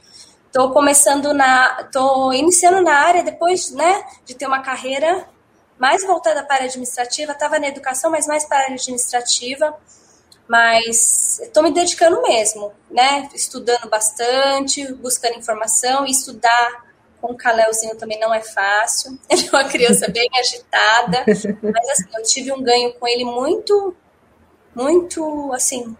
Tô 0.53 0.71
começando 0.71 1.35
na. 1.35 1.83
tô 1.91 2.33
iniciando 2.33 2.81
na 2.81 2.95
área 2.95 3.25
depois, 3.25 3.73
né, 3.73 4.05
de 4.25 4.37
ter 4.37 4.47
uma 4.47 4.61
carreira 4.61 5.27
mais 5.81 6.05
voltada 6.05 6.45
para 6.45 6.65
a 6.65 6.67
administrativa, 6.67 7.33
estava 7.33 7.59
na 7.59 7.67
educação, 7.67 8.11
mas 8.11 8.27
mais 8.27 8.45
para 8.45 8.65
a 8.65 8.67
administrativa. 8.67 9.75
Mas 10.47 11.41
estou 11.41 11.63
me 11.63 11.73
dedicando 11.73 12.21
mesmo, 12.21 12.73
né? 12.91 13.31
Estudando 13.35 13.89
bastante, 13.89 14.93
buscando 14.95 15.39
informação, 15.39 16.07
e 16.07 16.11
estudar 16.11 16.85
com 17.21 17.33
o 17.33 17.37
Caléuzinho 17.37 17.97
também 17.97 18.19
não 18.21 18.35
é 18.35 18.43
fácil. 18.43 19.19
Ele 19.31 19.47
é 19.47 19.57
uma 19.57 19.69
criança 19.69 20.11
bem 20.11 20.29
agitada, 20.39 21.25
mas 21.27 21.89
assim, 21.91 22.09
eu 22.15 22.23
tive 22.25 22.53
um 22.53 22.63
ganho 22.63 22.93
com 22.95 23.07
ele 23.07 23.25
muito, 23.25 23.97
muito, 24.75 25.53
assim, 25.53 25.97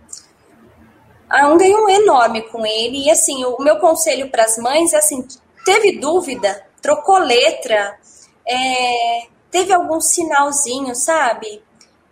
um 1.45 1.57
ganho 1.57 1.89
enorme 1.89 2.43
com 2.43 2.67
ele. 2.67 3.07
E 3.07 3.11
assim, 3.11 3.45
o 3.45 3.57
meu 3.61 3.79
conselho 3.79 4.31
para 4.31 4.45
as 4.45 4.59
mães 4.59 4.93
é 4.93 4.99
assim: 4.99 5.27
teve 5.65 5.99
dúvida, 5.99 6.67
trocou 6.83 7.19
letra, 7.19 7.99
é, 8.47 9.30
teve 9.51 9.73
algum 9.73 10.01
sinalzinho, 10.01 10.95
sabe? 10.95 11.63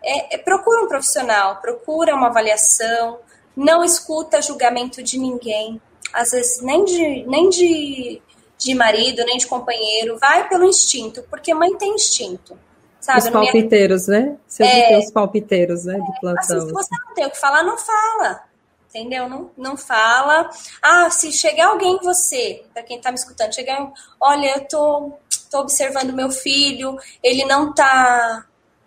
É, 0.03 0.37
é, 0.37 0.39
procura 0.39 0.85
um 0.85 0.89
profissional, 0.89 1.57
procura 1.57 2.15
uma 2.15 2.29
avaliação, 2.29 3.19
não 3.57 3.85
escuta 3.85 4.43
julgamento 4.43 5.03
de 5.03 5.19
ninguém, 5.19 5.81
às 6.13 6.31
vezes 6.31 6.63
nem 6.63 6.85
de, 6.85 7.25
nem 7.27 7.49
de, 7.49 8.23
de 8.57 8.75
marido, 8.75 9.25
nem 9.25 9.37
de 9.37 9.47
companheiro, 9.47 10.19
vai 10.19 10.49
pelo 10.49 10.65
instinto, 10.65 11.25
porque 11.31 11.53
mãe 11.53 11.77
tem 11.77 11.95
instinto. 11.95 12.59
Sabe? 13.01 13.21
Os 13.21 13.31
palpiteiros, 13.31 14.09
minha... 14.09 14.21
né? 14.21 14.37
Você 14.47 14.65
é, 14.65 14.89
tem 14.89 14.99
os 14.99 15.11
palpiteiros, 15.13 15.85
né, 15.85 15.95
de 15.95 16.21
plantão. 16.21 16.59
Assim, 16.59 16.67
se 16.67 16.73
você 16.73 16.95
não 17.07 17.15
tem 17.15 17.27
o 17.27 17.31
que 17.31 17.39
falar, 17.39 17.63
não 17.63 17.79
fala 17.79 18.49
entendeu? 18.89 19.29
Não, 19.29 19.51
não 19.57 19.77
fala. 19.77 20.51
Ah, 20.83 21.11
se 21.11 21.33
chegar 21.33 21.69
alguém 21.69 21.99
você, 22.03 22.65
para 22.73 22.83
quem 22.83 22.97
está 22.97 23.11
me 23.11 23.19
escutando, 23.19 23.55
chegar, 23.55 23.93
olha, 24.21 24.57
eu 24.57 24.67
tô, 24.67 25.13
tô 25.51 25.61
observando 25.61 26.13
meu 26.13 26.31
filho, 26.31 26.97
ele 27.23 27.45
não 27.45 27.75
tá 27.75 28.45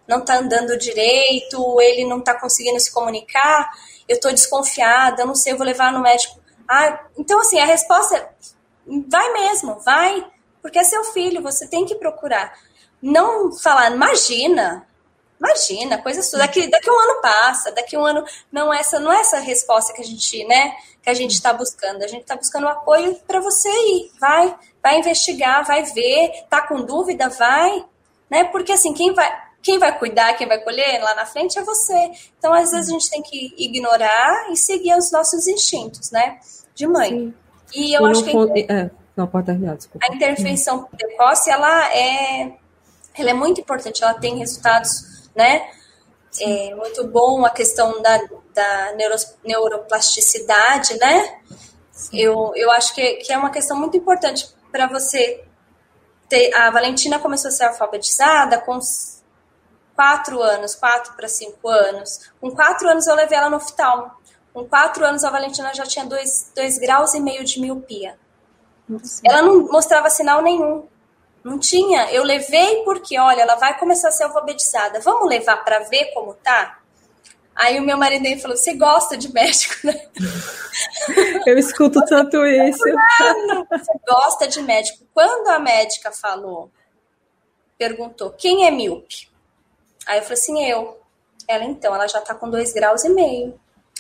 não 0.08 0.26
tá 0.26 0.40
andando 0.40 0.78
direito, 0.78 1.80
ele 1.80 2.06
não 2.06 2.20
tá 2.20 2.34
conseguindo 2.38 2.80
se 2.80 2.92
comunicar, 2.92 3.72
eu 4.10 4.20
tô 4.20 4.30
desconfiada, 4.30 5.22
eu 5.22 5.28
não 5.28 5.36
sei, 5.36 5.54
eu 5.54 5.58
vou 5.58 5.66
levar 5.66 5.94
no 5.94 6.02
médico. 6.02 6.40
Ah, 6.68 7.06
então 7.18 7.40
assim, 7.40 7.60
a 7.60 7.66
resposta 7.66 8.18
é, 8.18 8.30
vai 9.08 9.32
mesmo, 9.34 9.80
vai, 9.80 10.26
porque 10.62 10.80
é 10.80 10.84
seu 10.84 11.04
filho, 11.06 11.42
você 11.42 11.68
tem 11.68 11.86
que 11.86 11.96
procurar. 11.96 12.54
Não 13.02 13.52
falar, 13.54 13.92
imagina, 13.92 14.86
Imagina, 15.42 15.98
coisa 15.98 16.22
sua. 16.22 16.38
Daqui, 16.38 16.70
daqui 16.70 16.90
um 16.90 17.00
ano 17.00 17.20
passa, 17.20 17.72
daqui 17.72 17.98
um 17.98 18.06
ano. 18.06 18.24
Não 18.52 18.72
essa 18.72 19.00
não 19.00 19.12
é 19.12 19.22
essa 19.22 19.40
resposta 19.40 19.92
que 19.92 20.02
a 20.02 20.06
gente, 20.06 20.46
né? 20.46 20.76
Que 21.02 21.10
a 21.10 21.16
gente 21.16 21.32
está 21.32 21.52
buscando. 21.52 22.04
A 22.04 22.08
gente 22.08 22.22
está 22.22 22.36
buscando 22.36 22.68
apoio 22.68 23.16
para 23.28 23.40
você 23.40 23.68
ir. 23.68 24.12
Vai, 24.20 24.56
vai 24.84 25.00
investigar, 25.00 25.66
vai 25.66 25.84
ver. 25.84 26.46
Tá 26.48 26.62
com 26.68 26.84
dúvida, 26.86 27.28
vai, 27.28 27.84
né? 28.30 28.44
Porque 28.44 28.74
assim, 28.74 28.94
quem 28.94 29.16
vai, 29.16 29.36
quem 29.64 29.80
vai 29.80 29.98
cuidar, 29.98 30.34
quem 30.34 30.48
vai 30.48 30.60
colher 30.60 31.02
lá 31.02 31.16
na 31.16 31.26
frente 31.26 31.58
é 31.58 31.64
você. 31.64 32.12
Então, 32.38 32.54
às 32.54 32.70
vezes 32.70 32.90
a 32.90 32.94
gente 32.94 33.10
tem 33.10 33.24
que 33.24 33.56
ignorar 33.58 34.52
e 34.52 34.56
seguir 34.56 34.96
os 34.96 35.12
nossos 35.12 35.48
instintos, 35.48 36.12
né? 36.12 36.38
De 36.76 36.86
mãe. 36.86 37.10
Sim. 37.10 37.34
E 37.74 37.98
eu 37.98 38.08
e 38.08 38.12
acho 38.12 38.24
que 38.24 38.30
a, 38.30 38.76
é, 38.76 38.92
não 39.18 39.26
pode 39.26 39.48
terminar, 39.48 39.76
desculpa. 39.76 40.06
a 40.06 40.14
intervenção 40.14 40.84
precoce 40.84 41.50
ela 41.50 41.92
é, 41.96 42.54
ela 43.16 43.30
é 43.32 43.34
muito 43.34 43.60
importante. 43.60 44.04
Ela 44.04 44.14
tem 44.14 44.38
resultados 44.38 45.12
né? 45.36 45.70
É 46.40 46.74
muito 46.76 47.06
bom 47.08 47.46
a 47.46 47.50
questão 47.50 48.02
da, 48.02 48.18
da 48.54 48.94
neuro, 48.94 49.16
neuroplasticidade, 49.44 50.98
né? 50.98 51.40
Eu, 52.14 52.54
eu 52.56 52.72
acho 52.72 52.96
que, 52.96 53.16
que 53.16 53.34
é 53.34 53.38
uma 53.38 53.50
questão 53.50 53.78
muito 53.78 53.98
importante 53.98 54.50
para 54.72 54.88
você 54.88 55.44
ter. 56.30 56.54
A 56.56 56.72
Valentina 56.72 57.20
começou 57.20 57.50
a 57.50 57.52
ser 57.52 57.66
alfabetizada 57.66 58.58
com 58.60 58.80
quatro 59.96 60.42
anos, 60.42 60.74
quatro 60.74 61.14
para 61.14 61.28
cinco 61.28 61.68
anos. 61.68 62.32
Com 62.40 62.52
quatro 62.52 62.88
anos 62.88 63.06
eu 63.08 63.16
levei 63.16 63.38
ela 63.38 63.50
no 63.50 63.58
oftalmo. 63.58 64.12
Com 64.54 64.66
quatro 64.66 65.06
anos 65.06 65.24
a 65.24 65.30
Valentina 65.30 65.74
já 65.74 65.84
tinha 65.84 66.06
dois, 66.06 66.52
dois 66.56 66.78
graus 66.78 67.14
e 67.14 67.20
meio 67.20 67.44
de 67.44 67.60
miopia. 67.60 68.18
Nossa. 68.88 69.22
Ela 69.24 69.42
não 69.42 69.68
mostrava 69.68 70.10
sinal 70.10 70.42
nenhum. 70.42 70.88
Não 71.44 71.58
tinha. 71.58 72.12
Eu 72.12 72.24
levei 72.24 72.84
porque, 72.84 73.18
olha, 73.20 73.42
ela 73.42 73.56
vai 73.56 73.78
começar 73.78 74.10
a 74.10 74.12
ser 74.12 74.26
alfabetizada. 74.26 75.00
Vamos 75.00 75.28
levar 75.28 75.58
para 75.58 75.80
ver 75.80 76.12
como 76.14 76.34
tá? 76.36 76.82
Aí 77.56 77.80
o 77.80 77.84
meu 77.84 77.98
marido 77.98 78.26
aí 78.26 78.40
falou: 78.40 78.56
Você 78.56 78.74
gosta 78.76 79.18
de 79.18 79.32
médico, 79.34 79.76
né? 79.86 80.08
Eu 81.46 81.58
escuto 81.58 82.04
tanto 82.06 82.46
isso. 82.46 82.80
Você 82.80 83.92
gosta 84.08 84.48
de 84.48 84.62
médico. 84.62 85.06
Quando 85.14 85.48
a 85.50 85.60
médica 85.60 86.12
falou, 86.12 86.72
perguntou: 87.78 88.32
Quem 88.32 88.66
é 88.66 88.72
míope? 88.72 89.30
Aí 90.08 90.20
eu 90.20 90.24
falei 90.24 90.38
assim: 90.38 90.64
Eu. 90.64 91.00
Ela 91.48 91.66
então, 91.66 91.94
ela 91.94 92.08
já 92.08 92.22
tá 92.22 92.34
com 92.34 92.50
dois 92.50 92.72
graus 92.74 93.04
e 93.04 93.10
meio. 93.10 93.60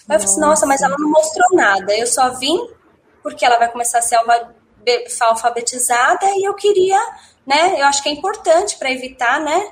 Aí 0.09 0.15
eu 0.15 0.19
falei 0.19 0.25
assim: 0.25 0.39
Nossa, 0.39 0.65
mas 0.65 0.81
ela 0.81 0.95
não 0.97 1.09
mostrou 1.09 1.49
nada. 1.53 1.95
Eu 1.95 2.07
só 2.07 2.29
vim 2.29 2.57
porque 3.21 3.45
ela 3.45 3.59
vai 3.59 3.71
começar 3.71 3.99
a 3.99 4.01
ser 4.01 4.17
alfabetizada 5.21 6.25
e 6.37 6.47
eu 6.47 6.53
queria 6.55 6.99
né? 7.45 7.79
Eu 7.79 7.85
acho 7.85 8.01
que 8.03 8.09
é 8.09 8.11
importante 8.11 8.77
para 8.77 8.91
evitar, 8.91 9.39
né? 9.39 9.71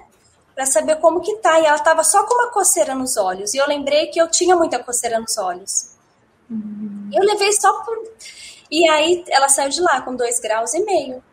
Para 0.56 0.66
saber 0.66 0.98
como 0.98 1.22
que 1.22 1.36
tá. 1.38 1.60
E 1.60 1.66
ela 1.66 1.78
estava 1.78 2.04
só 2.04 2.24
com 2.26 2.34
uma 2.34 2.52
coceira 2.52 2.96
nos 2.96 3.18
olhos. 3.18 3.54
E 3.54 3.58
eu 3.58 3.68
lembrei 3.68 4.08
que 4.08 4.20
eu 4.20 4.28
tinha 4.30 4.56
muita 4.56 4.80
coceira 4.80 5.20
nos 5.20 5.38
olhos. 5.38 5.92
Uhum. 6.50 7.10
Eu 7.14 7.24
levei 7.24 7.52
só 7.54 7.72
por. 7.84 7.98
E 8.72 8.90
aí 8.90 9.24
ela 9.30 9.50
saiu 9.50 9.70
de 9.70 9.82
lá 9.82 10.02
com 10.02 10.16
dois 10.16 10.40
graus 10.40 10.74
e 10.74 10.84
meio. 10.84 11.24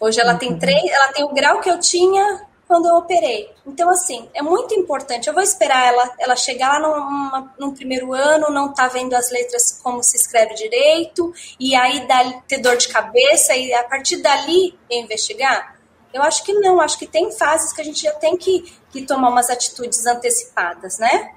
Hoje 0.00 0.20
ela 0.20 0.32
uhum. 0.32 0.38
tem 0.38 0.58
três, 0.58 0.90
ela 0.90 1.12
tem 1.12 1.24
o 1.24 1.32
grau 1.32 1.60
que 1.60 1.70
eu 1.70 1.78
tinha 1.78 2.46
quando 2.70 2.86
eu 2.86 2.94
operei. 2.94 3.50
Então, 3.66 3.90
assim, 3.90 4.28
é 4.32 4.40
muito 4.40 4.72
importante. 4.76 5.26
Eu 5.26 5.34
vou 5.34 5.42
esperar 5.42 5.88
ela, 5.88 6.14
ela 6.20 6.36
chegar 6.36 6.78
lá 6.78 7.50
num, 7.58 7.74
primeiro 7.74 8.12
ano, 8.12 8.48
não 8.48 8.72
tá 8.72 8.86
vendo 8.86 9.12
as 9.14 9.28
letras 9.28 9.80
como 9.82 10.04
se 10.04 10.16
escreve 10.16 10.54
direito, 10.54 11.34
e 11.58 11.74
aí 11.74 12.06
dá, 12.06 12.32
ter 12.46 12.58
dor 12.58 12.76
de 12.76 12.86
cabeça, 12.86 13.56
e 13.56 13.74
a 13.74 13.82
partir 13.82 14.18
dali 14.18 14.78
investigar? 14.88 15.80
Eu 16.14 16.22
acho 16.22 16.44
que 16.44 16.52
não, 16.52 16.80
acho 16.80 16.96
que 16.96 17.08
tem 17.08 17.32
fases 17.32 17.72
que 17.72 17.80
a 17.80 17.84
gente 17.84 18.02
já 18.02 18.12
tem 18.12 18.36
que, 18.36 18.72
que 18.92 19.02
tomar 19.02 19.30
umas 19.30 19.50
atitudes 19.50 20.06
antecipadas, 20.06 20.96
né? 21.00 21.32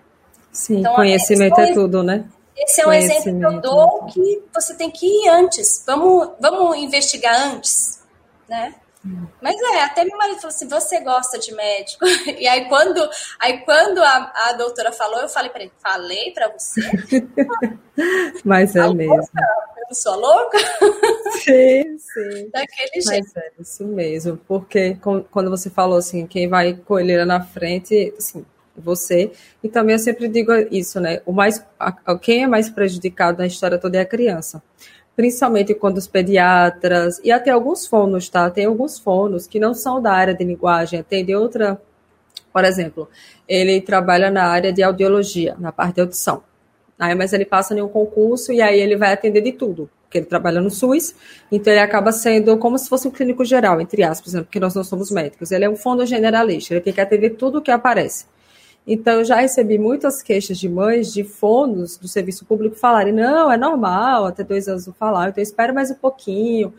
Sim, 0.51 0.81
então, 0.81 0.93
conhecimento 0.93 1.59
é, 1.59 1.71
é 1.71 1.73
tudo, 1.73 2.03
né? 2.03 2.25
Esse 2.55 2.81
é 2.81 2.87
um 2.87 2.93
exemplo 2.93 3.39
que 3.39 3.45
eu 3.45 3.59
dou 3.59 4.05
que 4.05 4.43
você 4.53 4.75
tem 4.75 4.91
que 4.91 5.07
ir 5.07 5.29
antes. 5.29 5.83
Vamos, 5.87 6.29
vamos 6.39 6.77
investigar 6.77 7.47
antes, 7.47 8.03
né? 8.47 8.75
Mas 9.41 9.55
é, 9.61 9.81
até 9.81 10.05
meu 10.05 10.17
marido 10.17 10.37
falou 10.37 10.55
assim: 10.55 10.67
você 10.67 11.01
gosta 11.01 11.37
de 11.37 11.53
médico? 11.53 12.05
E 12.39 12.47
aí, 12.47 12.65
quando, 12.67 13.09
aí, 13.39 13.59
quando 13.59 13.99
a, 13.99 14.31
a 14.49 14.53
doutora 14.53 14.91
falou, 14.91 15.19
eu 15.19 15.29
falei 15.29 15.49
para 15.49 15.63
ele: 15.63 15.71
falei 15.81 16.31
para 16.31 16.49
você? 16.49 16.81
Mas 18.43 18.75
é 18.75 18.79
a 18.79 18.93
mesmo. 18.93 19.15
Louca? 19.15 19.63
Eu 19.89 19.95
sou 19.95 20.15
louca? 20.15 20.57
Sim, 21.43 21.97
sim. 21.97 22.49
Daquele 22.49 23.01
jeito. 23.01 23.27
Mas 23.35 23.35
é 23.35 23.51
isso 23.59 23.85
mesmo, 23.85 24.37
porque 24.47 24.97
quando 25.29 25.49
você 25.49 25.69
falou 25.69 25.97
assim, 25.97 26.25
quem 26.25 26.47
vai 26.47 26.73
colher 26.73 27.25
na 27.25 27.41
frente, 27.41 28.13
assim, 28.17 28.45
você. 28.77 29.31
E 29.61 29.67
também 29.67 29.93
eu 29.93 29.99
sempre 29.99 30.29
digo 30.29 30.53
isso, 30.71 31.01
né? 31.01 31.21
O 31.25 31.33
mais, 31.33 31.63
quem 32.21 32.43
é 32.43 32.47
mais 32.47 32.69
prejudicado 32.69 33.39
na 33.39 33.47
história 33.47 33.77
toda 33.77 33.97
é 33.97 34.01
a 34.01 34.05
criança 34.05 34.63
principalmente 35.15 35.73
quando 35.73 35.97
os 35.97 36.07
pediatras, 36.07 37.19
e 37.23 37.31
até 37.31 37.51
alguns 37.51 37.85
fonos, 37.85 38.29
tá? 38.29 38.49
Tem 38.49 38.65
alguns 38.65 38.97
fonos 38.97 39.45
que 39.45 39.59
não 39.59 39.73
são 39.73 40.01
da 40.01 40.11
área 40.11 40.33
de 40.33 40.43
linguagem, 40.43 41.03
tem 41.03 41.23
de 41.23 41.35
outra, 41.35 41.79
por 42.51 42.65
exemplo, 42.65 43.07
ele 43.47 43.79
trabalha 43.81 44.31
na 44.31 44.45
área 44.45 44.73
de 44.73 44.81
audiologia, 44.81 45.55
na 45.59 45.71
parte 45.71 45.95
de 45.95 46.01
audição. 46.01 46.43
Aí, 46.97 47.15
mas 47.15 47.33
ele 47.33 47.45
passa 47.45 47.73
em 47.73 47.81
um 47.81 47.87
concurso 47.87 48.51
e 48.51 48.61
aí 48.61 48.79
ele 48.79 48.95
vai 48.95 49.13
atender 49.13 49.41
de 49.41 49.51
tudo, 49.51 49.89
porque 50.03 50.19
ele 50.19 50.25
trabalha 50.25 50.61
no 50.61 50.69
SUS, 50.69 51.15
então 51.51 51.73
ele 51.73 51.81
acaba 51.81 52.11
sendo 52.11 52.57
como 52.57 52.77
se 52.77 52.87
fosse 52.87 53.07
um 53.07 53.11
clínico 53.11 53.43
geral, 53.43 53.81
entre 53.81 54.03
aspas, 54.03 54.33
né? 54.33 54.41
porque 54.41 54.59
nós 54.59 54.73
não 54.73 54.83
somos 54.83 55.11
médicos. 55.11 55.51
Ele 55.51 55.65
é 55.65 55.69
um 55.69 55.75
fono 55.75 56.05
generalista, 56.05 56.73
ele 56.73 56.81
tem 56.81 56.93
que 56.93 57.01
atender 57.01 57.31
tudo 57.31 57.57
o 57.57 57.61
que 57.61 57.71
aparece. 57.71 58.25
Então, 58.85 59.19
eu 59.19 59.25
já 59.25 59.37
recebi 59.37 59.77
muitas 59.77 60.21
queixas 60.21 60.57
de 60.57 60.67
mães 60.67 61.13
de 61.13 61.23
fonos 61.23 61.97
do 61.97 62.07
serviço 62.07 62.45
público 62.45 62.75
falarem: 62.75 63.13
não, 63.13 63.51
é 63.51 63.57
normal, 63.57 64.25
até 64.25 64.43
dois 64.43 64.67
anos 64.67 64.85
não 64.85 64.93
falar, 64.93 65.29
então 65.29 65.41
espera 65.41 65.71
mais 65.71 65.89
um 65.89 65.95
pouquinho. 65.95 66.73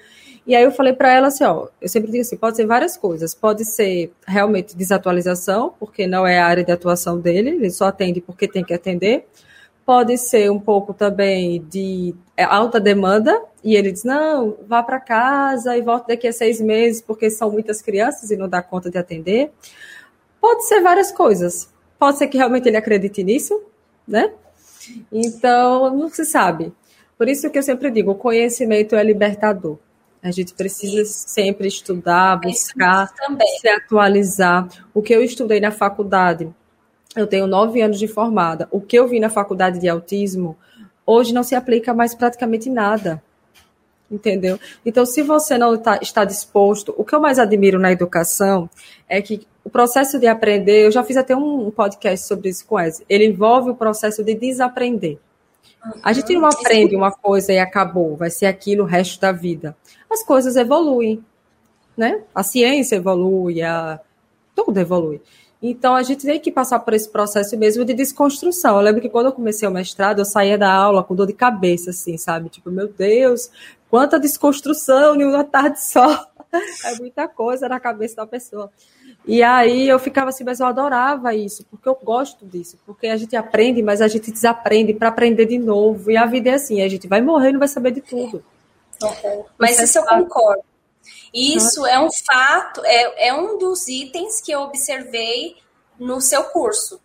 E 0.46 0.54
aí 0.54 0.62
eu 0.62 0.70
falei 0.70 0.92
para 0.92 1.10
ela 1.10 1.28
assim: 1.28 1.44
ó, 1.44 1.68
eu 1.80 1.88
sempre 1.88 2.10
digo 2.10 2.20
assim, 2.22 2.36
pode 2.36 2.56
ser 2.56 2.66
várias 2.66 2.96
coisas. 2.96 3.34
Pode 3.34 3.64
ser 3.64 4.12
realmente 4.26 4.76
desatualização, 4.76 5.74
porque 5.78 6.06
não 6.06 6.26
é 6.26 6.38
a 6.38 6.46
área 6.46 6.64
de 6.64 6.72
atuação 6.72 7.18
dele, 7.18 7.50
ele 7.50 7.70
só 7.70 7.86
atende 7.86 8.20
porque 8.20 8.46
tem 8.46 8.64
que 8.64 8.74
atender. 8.74 9.26
Pode 9.86 10.16
ser 10.18 10.50
um 10.50 10.58
pouco 10.58 10.94
também 10.94 11.62
de 11.70 12.14
é, 12.36 12.44
alta 12.44 12.80
demanda, 12.80 13.42
e 13.62 13.74
ele 13.76 13.90
diz: 13.92 14.04
não, 14.04 14.56
vá 14.68 14.82
para 14.82 15.00
casa 15.00 15.76
e 15.76 15.82
volte 15.82 16.08
daqui 16.08 16.28
a 16.28 16.32
seis 16.32 16.60
meses, 16.60 17.00
porque 17.00 17.30
são 17.30 17.50
muitas 17.50 17.80
crianças 17.80 18.30
e 18.30 18.36
não 18.36 18.48
dá 18.48 18.62
conta 18.62 18.90
de 18.90 18.98
atender. 18.98 19.50
Pode 20.40 20.66
ser 20.68 20.82
várias 20.82 21.10
coisas. 21.10 21.73
Pode 21.98 22.18
ser 22.18 22.28
que 22.28 22.36
realmente 22.36 22.68
ele 22.68 22.76
acredite 22.76 23.22
nisso, 23.22 23.62
né? 24.06 24.32
Então, 25.10 25.94
não 25.94 26.08
se 26.08 26.24
sabe. 26.24 26.72
Por 27.16 27.28
isso 27.28 27.48
que 27.50 27.58
eu 27.58 27.62
sempre 27.62 27.90
digo, 27.90 28.10
o 28.10 28.16
conhecimento 28.16 28.96
é 28.96 29.02
libertador. 29.02 29.78
A 30.22 30.30
gente 30.30 30.54
precisa 30.54 31.02
Isso. 31.02 31.28
sempre 31.28 31.68
estudar, 31.68 32.40
buscar, 32.40 33.12
se 33.60 33.68
atualizar. 33.68 34.66
O 34.94 35.02
que 35.02 35.14
eu 35.14 35.22
estudei 35.22 35.60
na 35.60 35.70
faculdade, 35.70 36.48
eu 37.14 37.26
tenho 37.26 37.46
nove 37.46 37.82
anos 37.82 37.98
de 37.98 38.08
formada. 38.08 38.66
O 38.70 38.80
que 38.80 38.98
eu 38.98 39.06
vi 39.06 39.20
na 39.20 39.28
faculdade 39.28 39.78
de 39.78 39.86
autismo, 39.86 40.56
hoje 41.06 41.34
não 41.34 41.42
se 41.42 41.54
aplica 41.54 41.92
mais 41.92 42.14
praticamente 42.14 42.70
nada. 42.70 43.22
Entendeu? 44.14 44.58
Então, 44.86 45.04
se 45.04 45.22
você 45.22 45.58
não 45.58 45.76
tá, 45.76 45.98
está 46.00 46.24
disposto, 46.24 46.94
o 46.96 47.04
que 47.04 47.14
eu 47.14 47.20
mais 47.20 47.38
admiro 47.38 47.78
na 47.78 47.90
educação 47.90 48.70
é 49.08 49.20
que 49.20 49.46
o 49.64 49.70
processo 49.70 50.18
de 50.18 50.26
aprender, 50.26 50.86
eu 50.86 50.92
já 50.92 51.02
fiz 51.02 51.16
até 51.16 51.34
um 51.34 51.70
podcast 51.70 52.26
sobre 52.28 52.50
isso 52.50 52.66
com 52.66 52.78
Eze, 52.78 53.04
ele 53.08 53.26
envolve 53.26 53.70
o 53.70 53.74
processo 53.74 54.22
de 54.22 54.34
desaprender. 54.34 55.18
A 56.02 56.12
gente 56.12 56.34
não 56.34 56.46
aprende 56.46 56.94
uma 56.94 57.12
coisa 57.12 57.52
e 57.52 57.58
acabou, 57.58 58.16
vai 58.16 58.30
ser 58.30 58.46
aquilo 58.46 58.84
o 58.84 58.86
resto 58.86 59.20
da 59.20 59.32
vida 59.32 59.76
as 60.14 60.22
coisas 60.22 60.56
evoluem, 60.56 61.22
né? 61.96 62.22
A 62.34 62.42
ciência 62.42 62.96
evolui, 62.96 63.62
a... 63.62 64.00
tudo 64.54 64.78
evolui. 64.78 65.20
Então, 65.62 65.94
a 65.94 66.02
gente 66.02 66.26
tem 66.26 66.38
que 66.38 66.52
passar 66.52 66.78
por 66.80 66.92
esse 66.92 67.08
processo 67.08 67.56
mesmo 67.56 67.84
de 67.86 67.94
desconstrução. 67.94 68.76
Eu 68.76 68.82
lembro 68.82 69.00
que 69.00 69.08
quando 69.08 69.26
eu 69.26 69.32
comecei 69.32 69.66
o 69.66 69.70
mestrado, 69.70 70.18
eu 70.18 70.24
saía 70.24 70.58
da 70.58 70.70
aula 70.70 71.02
com 71.02 71.14
dor 71.14 71.26
de 71.26 71.32
cabeça, 71.32 71.90
assim, 71.90 72.18
sabe? 72.18 72.50
Tipo, 72.50 72.70
meu 72.70 72.86
Deus, 72.86 73.50
quanta 73.94 74.18
desconstrução 74.18 75.14
em 75.14 75.24
uma 75.24 75.44
tarde 75.44 75.80
só. 75.80 76.26
É 76.84 76.96
muita 76.96 77.28
coisa 77.28 77.68
na 77.68 77.78
cabeça 77.78 78.16
da 78.16 78.26
pessoa. 78.26 78.68
E 79.24 79.40
aí 79.40 79.88
eu 79.88 80.00
ficava 80.00 80.30
assim, 80.30 80.42
mas 80.42 80.58
eu 80.58 80.66
adorava 80.66 81.32
isso, 81.32 81.64
porque 81.70 81.88
eu 81.88 81.96
gosto 82.02 82.44
disso, 82.44 82.76
porque 82.84 83.06
a 83.06 83.16
gente 83.16 83.36
aprende, 83.36 83.84
mas 83.84 84.00
a 84.00 84.08
gente 84.08 84.32
desaprende 84.32 84.92
para 84.94 85.10
aprender 85.10 85.46
de 85.46 85.58
novo. 85.58 86.10
E 86.10 86.16
a 86.16 86.26
vida 86.26 86.50
é 86.50 86.54
assim, 86.54 86.82
a 86.82 86.88
gente 86.88 87.06
vai 87.06 87.22
morrer 87.22 87.50
e 87.50 87.52
não 87.52 87.60
vai 87.60 87.68
saber 87.68 87.92
de 87.92 88.00
tudo. 88.00 88.44
Uhum. 89.00 89.44
Mas 89.56 89.78
isso 89.78 89.96
eu 90.00 90.04
concordo. 90.04 90.64
Isso 91.32 91.86
é 91.86 92.00
um 92.00 92.10
fato, 92.10 92.82
é, 92.84 93.28
é 93.28 93.34
um 93.34 93.58
dos 93.58 93.86
itens 93.86 94.40
que 94.40 94.50
eu 94.50 94.62
observei 94.62 95.54
no 96.00 96.20
seu 96.20 96.42
curso. 96.42 97.00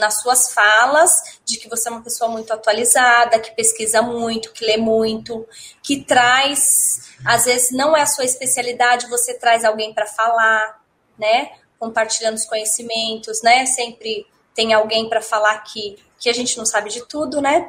Nas 0.00 0.20
suas 0.20 0.52
falas, 0.52 1.38
de 1.44 1.58
que 1.58 1.68
você 1.68 1.88
é 1.88 1.92
uma 1.92 2.02
pessoa 2.02 2.28
muito 2.28 2.52
atualizada, 2.52 3.38
que 3.38 3.54
pesquisa 3.54 4.02
muito, 4.02 4.52
que 4.52 4.64
lê 4.64 4.76
muito, 4.76 5.46
que 5.82 6.02
traz, 6.02 7.10
às 7.24 7.44
vezes 7.44 7.70
não 7.70 7.96
é 7.96 8.02
a 8.02 8.06
sua 8.06 8.24
especialidade, 8.24 9.08
você 9.08 9.34
traz 9.34 9.64
alguém 9.64 9.94
para 9.94 10.06
falar, 10.06 10.82
né? 11.18 11.52
Compartilhando 11.78 12.36
os 12.36 12.46
conhecimentos, 12.46 13.42
né? 13.42 13.66
Sempre 13.66 14.26
tem 14.54 14.72
alguém 14.72 15.08
para 15.08 15.22
falar 15.22 15.58
que, 15.58 15.96
que 16.18 16.28
a 16.28 16.32
gente 16.32 16.58
não 16.58 16.66
sabe 16.66 16.90
de 16.90 17.06
tudo, 17.06 17.40
né? 17.40 17.66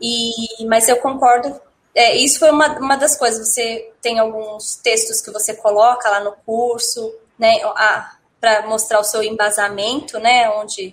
E, 0.00 0.66
mas 0.66 0.88
eu 0.88 0.96
concordo 0.96 1.60
é, 1.94 2.16
isso 2.16 2.38
foi 2.38 2.50
uma, 2.50 2.78
uma 2.78 2.96
das 2.96 3.16
coisas. 3.16 3.48
Você 3.48 3.92
tem 4.00 4.18
alguns 4.18 4.76
textos 4.76 5.20
que 5.20 5.30
você 5.30 5.54
coloca 5.54 6.08
lá 6.08 6.20
no 6.20 6.32
curso, 6.44 7.14
né? 7.38 7.60
Para 8.42 8.66
mostrar 8.66 8.98
o 8.98 9.04
seu 9.04 9.22
embasamento, 9.22 10.18
né? 10.18 10.50
Onde, 10.50 10.92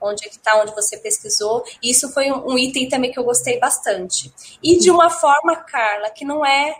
onde 0.00 0.26
está, 0.28 0.58
onde 0.62 0.74
você 0.74 0.96
pesquisou. 0.96 1.62
Isso 1.82 2.10
foi 2.10 2.32
um, 2.32 2.52
um, 2.52 2.58
item 2.58 2.88
também 2.88 3.12
que 3.12 3.18
eu 3.18 3.22
gostei 3.22 3.60
bastante. 3.60 4.32
E 4.62 4.78
de 4.78 4.90
uma 4.90 5.10
forma, 5.10 5.56
Carla, 5.56 6.08
que 6.08 6.24
não 6.24 6.44
é 6.44 6.74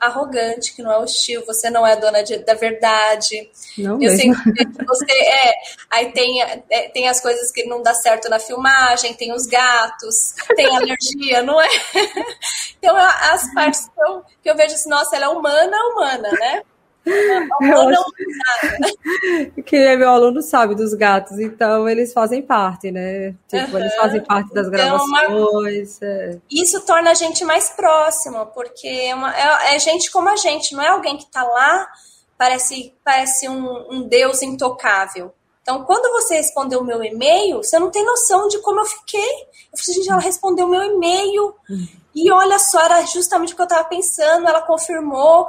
arrogante, 0.00 0.72
que 0.72 0.84
não 0.84 0.92
é 0.92 0.98
hostil, 0.98 1.44
você 1.44 1.68
não 1.68 1.84
é 1.84 1.96
dona 1.96 2.22
de, 2.22 2.38
da 2.44 2.54
verdade. 2.54 3.50
Não 3.76 3.94
eu 3.94 3.98
mesmo. 3.98 4.36
sei 4.36 4.54
que 4.54 4.84
você 4.86 5.12
é. 5.12 5.52
Aí 5.90 6.12
tem, 6.12 6.40
é, 6.70 6.88
tem 6.90 7.08
as 7.08 7.20
coisas 7.20 7.50
que 7.50 7.64
não 7.64 7.82
dá 7.82 7.94
certo 7.94 8.28
na 8.28 8.38
filmagem, 8.38 9.14
tem 9.14 9.32
os 9.32 9.46
gatos, 9.46 10.32
tem 10.54 10.76
alergia, 10.76 11.42
não 11.42 11.60
é? 11.60 11.68
Então, 12.80 12.96
as 12.96 13.52
partes 13.52 13.88
que 13.88 14.00
eu, 14.00 14.22
que 14.40 14.48
eu 14.48 14.56
vejo 14.56 14.74
assim, 14.74 14.88
nossa, 14.88 15.16
ela 15.16 15.24
é 15.24 15.28
humana, 15.28 15.76
humana, 15.88 16.30
né? 16.30 16.62
que 19.64 19.96
meu 19.96 20.10
aluno 20.10 20.42
sabe 20.42 20.74
dos 20.74 20.94
gatos, 20.94 21.38
então 21.38 21.88
eles 21.88 22.12
fazem 22.12 22.42
parte, 22.42 22.90
né? 22.90 23.34
Tipo, 23.48 23.72
uhum. 23.72 23.78
eles 23.78 23.94
fazem 23.96 24.22
parte 24.22 24.52
das 24.52 24.68
gravações. 24.68 25.96
Então, 25.96 26.08
é. 26.08 26.38
Isso 26.50 26.80
torna 26.82 27.10
a 27.10 27.14
gente 27.14 27.44
mais 27.44 27.70
próximo, 27.70 28.46
porque 28.46 28.86
é, 28.86 29.14
uma, 29.14 29.36
é, 29.36 29.74
é, 29.74 29.78
gente 29.78 30.10
como 30.10 30.28
a 30.28 30.36
gente, 30.36 30.74
não 30.74 30.82
é 30.82 30.88
alguém 30.88 31.16
que 31.16 31.24
está 31.24 31.42
lá, 31.42 31.88
parece, 32.36 32.94
parece 33.04 33.48
um, 33.48 33.86
um 33.90 34.02
Deus 34.02 34.42
intocável. 34.42 35.32
Então, 35.62 35.84
quando 35.84 36.10
você 36.12 36.36
respondeu 36.36 36.80
o 36.80 36.84
meu 36.84 37.02
e-mail, 37.04 37.58
você 37.58 37.78
não 37.78 37.90
tem 37.90 38.04
noção 38.04 38.48
de 38.48 38.58
como 38.60 38.80
eu 38.80 38.86
fiquei. 38.86 39.20
Eu 39.20 39.78
falei, 39.78 39.94
gente, 39.96 40.10
ela 40.10 40.20
respondeu 40.20 40.64
o 40.64 40.70
meu 40.70 40.82
e-mail. 40.82 41.54
Hum. 41.68 41.86
E 42.14 42.32
olha 42.32 42.58
só, 42.58 42.80
era 42.80 43.04
justamente 43.04 43.52
o 43.52 43.56
que 43.56 43.62
eu 43.62 43.66
estava 43.66 43.84
pensando, 43.84 44.48
ela 44.48 44.62
confirmou 44.62 45.46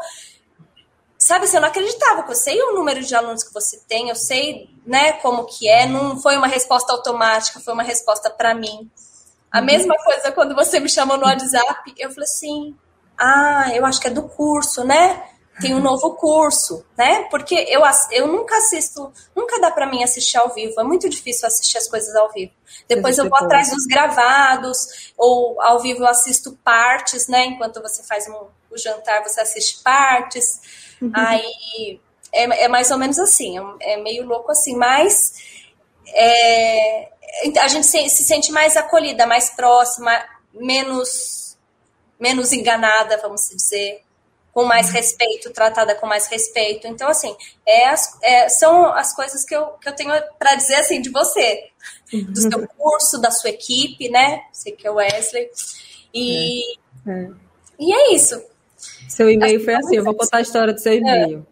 sabe 1.20 1.44
assim, 1.44 1.58
eu 1.58 1.62
não 1.62 1.68
acreditava, 1.68 2.24
que 2.24 2.32
eu 2.32 2.36
sei 2.36 2.60
o 2.62 2.74
número 2.74 3.04
de 3.04 3.14
alunos 3.14 3.44
que 3.44 3.54
você 3.54 3.78
tem, 3.88 4.08
eu 4.08 4.16
sei, 4.16 4.70
né, 4.86 5.12
como 5.14 5.46
que 5.46 5.70
é, 5.70 5.86
não 5.86 6.18
foi 6.20 6.38
uma 6.38 6.48
resposta 6.48 6.94
automática, 6.94 7.60
foi 7.60 7.74
uma 7.74 7.84
resposta 7.84 8.30
para 8.30 8.56
mim. 8.56 8.90
A 9.52 9.60
uhum. 9.60 9.66
mesma 9.66 9.96
coisa 9.98 10.32
quando 10.32 10.56
você 10.56 10.80
me 10.80 10.88
chamou 10.88 11.18
no 11.18 11.26
WhatsApp, 11.26 11.94
eu 11.98 12.10
falei 12.10 12.24
assim, 12.24 12.76
ah, 13.18 13.70
eu 13.76 13.86
acho 13.86 14.00
que 14.00 14.08
é 14.08 14.12
do 14.12 14.24
curso, 14.24 14.86
né? 14.86 15.22
Tem 15.60 15.76
um 15.76 15.82
novo 15.84 16.16
curso, 16.16 16.86
né? 16.98 17.24
Porque 17.30 17.54
eu, 17.68 17.82
eu 18.12 18.28
nunca 18.28 18.56
assisto, 18.56 19.12
nunca 19.36 19.60
dá 19.60 19.70
para 19.72 19.88
mim 19.88 20.02
assistir 20.02 20.38
ao 20.38 20.54
vivo, 20.54 20.80
é 20.80 20.84
muito 20.84 21.10
difícil 21.10 21.46
assistir 21.46 21.78
as 21.78 21.88
coisas 21.90 22.16
ao 22.16 22.32
vivo. 22.32 22.54
Depois 22.88 23.18
eu 23.18 23.28
vou 23.28 23.38
atrás 23.38 23.70
dos 23.70 23.86
gravados, 23.86 25.12
ou 25.18 25.62
ao 25.62 25.82
vivo 25.82 26.04
eu 26.04 26.08
assisto 26.08 26.58
partes, 26.64 27.28
né? 27.28 27.46
Enquanto 27.46 27.82
você 27.82 28.04
faz 28.04 28.26
um, 28.30 28.48
o 28.72 28.78
jantar, 28.78 29.22
você 29.22 29.42
assiste 29.42 29.84
partes. 29.84 30.89
Uhum. 31.02 31.12
Aí 31.14 32.00
é, 32.32 32.66
é, 32.66 32.68
mais 32.68 32.92
ou 32.92 32.98
menos 32.98 33.18
assim, 33.20 33.58
é, 33.58 33.94
é 33.94 33.98
meio 33.98 34.26
louco 34.26 34.52
assim, 34.52 34.76
mas 34.76 35.34
é, 36.08 37.10
a 37.60 37.68
gente 37.68 37.86
se, 37.86 38.10
se, 38.10 38.24
sente 38.24 38.52
mais 38.52 38.76
acolhida, 38.76 39.26
mais 39.26 39.50
próxima, 39.52 40.12
menos, 40.54 41.58
menos 42.20 42.52
enganada, 42.52 43.18
vamos 43.18 43.50
dizer, 43.50 44.04
com 44.54 44.64
mais 44.66 44.88
uhum. 44.88 44.94
respeito, 44.94 45.52
tratada 45.52 45.96
com 45.96 46.08
mais 46.08 46.28
respeito. 46.28 46.88
Então, 46.88 47.08
assim, 47.08 47.36
é 47.66 47.88
as, 47.88 48.18
é, 48.22 48.50
são 48.50 48.86
as 48.94 49.14
coisas 49.16 49.46
que 49.46 49.56
eu, 49.56 49.68
que 49.74 49.88
eu 49.88 49.96
tenho 49.96 50.12
para 50.38 50.56
dizer 50.56 50.76
assim 50.76 51.02
de 51.02 51.10
você, 51.10 51.70
do 52.12 52.42
seu 52.42 52.60
uhum. 52.60 52.68
curso, 52.78 53.20
da 53.20 53.32
sua 53.32 53.52
equipe, 53.52 54.10
né? 54.10 54.44
Sei 54.52 54.72
que 54.72 54.88
é 54.88 54.92
o 54.92 54.96
Wesley. 54.96 55.50
E 56.14 56.62
é, 57.08 57.12
é. 57.12 57.30
e 57.80 57.94
é 57.94 58.14
isso. 58.16 58.42
Seu 59.08 59.30
e-mail 59.30 59.64
foi 59.64 59.76
assim, 59.76 59.98
eu 59.98 60.04
vou 60.04 60.14
contar 60.14 60.38
a 60.38 60.42
história 60.42 60.74
do 60.74 60.80
seu 60.80 60.94
e-mail. 60.94 61.46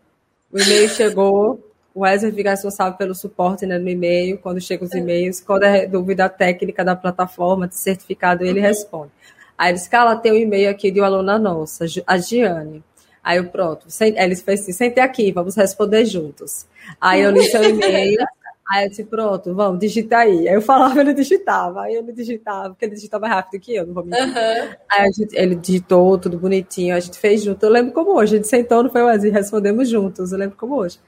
O 0.51 0.59
e-mail 0.59 0.89
chegou, 0.89 1.59
o 1.93 2.01
Wesley 2.01 2.31
fica 2.31 2.51
responsável 2.51 2.97
pelo 2.97 3.15
suporte 3.15 3.65
né, 3.65 3.77
no 3.77 3.89
e-mail, 3.89 4.37
quando 4.37 4.61
chegam 4.61 4.87
os 4.87 4.93
e-mails, 4.93 5.41
quando 5.41 5.63
é 5.63 5.85
dúvida 5.85 6.29
técnica 6.29 6.85
da 6.85 6.95
plataforma, 6.95 7.67
de 7.67 7.75
certificado, 7.75 8.43
ele 8.43 8.59
uhum. 8.59 8.65
responde. 8.65 9.11
Aí 9.57 9.71
ele 9.71 9.77
disse, 9.77 9.89
Carla, 9.89 10.15
tem 10.15 10.31
um 10.31 10.37
e-mail 10.37 10.69
aqui 10.69 10.91
de 10.91 10.99
uma 10.99 11.07
aluna 11.07 11.39
nossa, 11.39 11.85
a 12.05 12.17
Giane. 12.17 12.83
Aí 13.23 13.37
eu, 13.37 13.49
pronto, 13.49 13.87
eles 14.15 14.41
fez 14.41 14.61
assim, 14.61 14.71
sente 14.71 14.99
aqui, 14.99 15.31
vamos 15.33 15.55
responder 15.55 16.05
juntos. 16.05 16.65
Aí 17.01 17.21
eu 17.21 17.31
li 17.31 17.43
seu 17.43 17.61
e-mail, 17.61 18.19
Aí 18.69 18.85
eu 18.85 18.89
disse, 18.89 19.03
pronto, 19.05 19.55
vamos, 19.55 19.79
digita 19.79 20.17
aí. 20.17 20.47
Aí 20.47 20.55
eu 20.55 20.61
falava, 20.61 20.99
ele 20.99 21.13
digitava. 21.13 21.83
Aí 21.83 21.95
ele 21.95 22.11
digitava, 22.11 22.69
porque 22.69 22.85
ele 22.85 22.95
digitava 22.95 23.21
mais 23.21 23.33
rápido 23.33 23.61
que 23.61 23.75
eu, 23.75 23.87
não 23.87 23.93
vou 23.93 24.03
mentir. 24.03 24.23
Uhum. 24.23 24.75
Aí 24.91 25.13
gente, 25.13 25.35
ele 25.35 25.55
digitou 25.55 26.17
tudo 26.17 26.37
bonitinho, 26.37 26.95
a 26.95 26.99
gente 26.99 27.17
fez 27.17 27.43
junto. 27.43 27.65
Eu 27.65 27.69
lembro 27.69 27.93
como 27.93 28.17
hoje, 28.17 28.35
a 28.35 28.37
gente 28.37 28.47
sentou 28.47 28.83
no 28.83 28.89
foi 28.89 29.01
e 29.01 29.29
respondemos 29.29 29.89
juntos, 29.89 30.31
eu 30.31 30.37
lembro 30.37 30.57
como 30.57 30.75
hoje. 30.75 30.99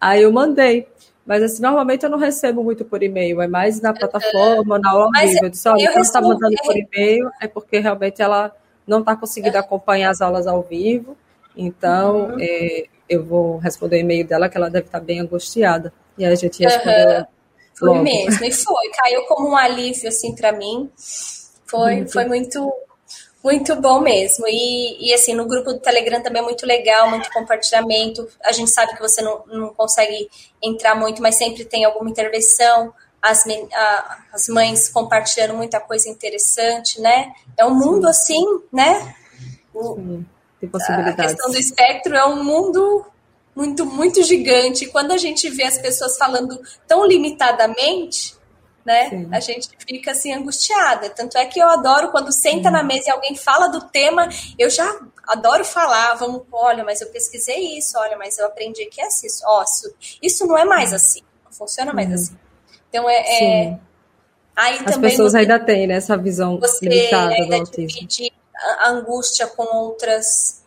Aí 0.00 0.22
eu 0.22 0.32
mandei. 0.32 0.88
Mas 1.24 1.42
assim, 1.42 1.62
normalmente 1.62 2.04
eu 2.04 2.10
não 2.10 2.18
recebo 2.18 2.62
muito 2.62 2.84
por 2.84 3.02
e-mail, 3.02 3.40
é 3.40 3.46
mais 3.46 3.80
na 3.80 3.94
plataforma, 3.94 4.78
na 4.78 4.90
aula 4.90 5.04
ao 5.04 5.26
vivo. 5.26 5.46
Eu 5.46 5.48
disse, 5.48 5.68
olha, 5.68 5.90
quando 5.92 6.04
está 6.04 6.20
mandando 6.20 6.56
por 6.62 6.76
e-mail 6.76 7.30
é 7.40 7.48
porque 7.48 7.78
realmente 7.78 8.20
ela 8.20 8.54
não 8.86 9.00
está 9.00 9.16
conseguindo 9.16 9.56
acompanhar 9.56 10.10
as 10.10 10.20
aulas 10.20 10.46
ao 10.46 10.62
vivo. 10.62 11.16
Então, 11.56 12.30
uhum. 12.30 12.36
é, 12.40 12.84
eu 13.08 13.24
vou 13.24 13.58
responder 13.58 13.96
o 13.96 14.00
e-mail 14.00 14.26
dela, 14.26 14.48
que 14.48 14.56
ela 14.56 14.70
deve 14.70 14.86
estar 14.86 15.00
bem 15.00 15.20
angustiada. 15.20 15.92
E 16.16 16.24
a 16.24 16.34
gente 16.34 16.62
respondeu. 16.62 17.18
Uhum. 17.18 17.26
Foi 17.76 17.88
logo. 17.88 18.02
mesmo, 18.02 18.44
e 18.44 18.52
foi. 18.52 18.88
Caiu 18.90 19.22
como 19.26 19.48
um 19.48 19.56
alívio, 19.56 20.08
assim, 20.08 20.34
para 20.34 20.52
mim. 20.52 20.90
Foi 21.66 21.96
muito. 21.96 22.12
foi 22.12 22.24
muito, 22.24 22.72
muito 23.42 23.76
bom 23.76 24.00
mesmo. 24.00 24.46
E, 24.48 25.08
e, 25.08 25.12
assim, 25.12 25.34
no 25.34 25.46
grupo 25.46 25.72
do 25.72 25.80
Telegram 25.80 26.22
também 26.22 26.40
é 26.40 26.44
muito 26.44 26.64
legal, 26.64 27.10
muito 27.10 27.30
compartilhamento. 27.32 28.28
A 28.44 28.52
gente 28.52 28.70
sabe 28.70 28.94
que 28.94 29.00
você 29.00 29.20
não, 29.22 29.44
não 29.46 29.74
consegue 29.74 30.30
entrar 30.62 30.94
muito, 30.94 31.20
mas 31.20 31.34
sempre 31.34 31.64
tem 31.64 31.84
alguma 31.84 32.08
intervenção. 32.08 32.94
As, 33.20 33.44
a, 33.72 34.18
as 34.32 34.48
mães 34.48 34.88
compartilhando 34.88 35.54
muita 35.54 35.80
coisa 35.80 36.08
interessante, 36.08 37.00
né? 37.00 37.32
É 37.56 37.64
um 37.64 37.74
mundo 37.74 38.06
assim, 38.06 38.44
né? 38.72 39.14
O, 39.74 40.22
Tem 40.64 40.68
possibilidades. 40.68 41.18
A 41.18 41.28
questão 41.28 41.50
do 41.50 41.58
espectro 41.58 42.14
é 42.14 42.26
um 42.26 42.42
mundo 42.42 43.06
muito, 43.54 43.86
muito 43.86 44.22
gigante. 44.22 44.86
Quando 44.86 45.12
a 45.12 45.18
gente 45.18 45.48
vê 45.50 45.64
as 45.64 45.78
pessoas 45.78 46.16
falando 46.16 46.58
tão 46.86 47.06
limitadamente, 47.06 48.34
né? 48.84 49.08
Sim. 49.10 49.28
A 49.32 49.40
gente 49.40 49.68
fica 49.86 50.10
assim 50.10 50.32
angustiada. 50.32 51.08
Tanto 51.10 51.38
é 51.38 51.46
que 51.46 51.60
eu 51.60 51.68
adoro 51.68 52.10
quando 52.10 52.32
senta 52.32 52.70
na 52.70 52.82
mesa 52.82 53.08
e 53.08 53.10
alguém 53.10 53.34
fala 53.34 53.68
do 53.68 53.80
tema, 53.82 54.28
eu 54.58 54.68
já 54.68 55.00
adoro 55.26 55.64
falar, 55.64 56.14
vamos, 56.14 56.42
olha, 56.52 56.84
mas 56.84 57.00
eu 57.00 57.08
pesquisei 57.08 57.78
isso, 57.78 57.98
olha, 57.98 58.16
mas 58.18 58.38
eu 58.38 58.46
aprendi 58.46 58.84
que 58.86 59.00
é 59.00 59.06
assim, 59.06 59.26
ó, 59.46 59.62
isso, 59.62 59.94
isso 60.22 60.46
não 60.46 60.58
é 60.58 60.66
mais 60.66 60.92
assim, 60.92 61.22
não 61.42 61.50
funciona 61.52 61.94
mais 61.94 62.08
uhum. 62.08 62.14
assim. 62.14 62.36
Então 62.90 63.08
é, 63.08 63.14
é 63.16 63.78
aí 64.54 64.74
As 64.84 64.94
também 64.94 65.10
pessoas 65.10 65.32
você, 65.32 65.38
ainda 65.38 65.58
têm 65.58 65.86
né, 65.86 65.94
essa 65.94 66.16
visão 66.16 66.58
você 66.60 66.86
limitada 66.86 67.34
do 67.46 67.54
autismo. 67.54 68.08
Angústia 68.88 69.46
com 69.46 69.64
outras 69.76 70.62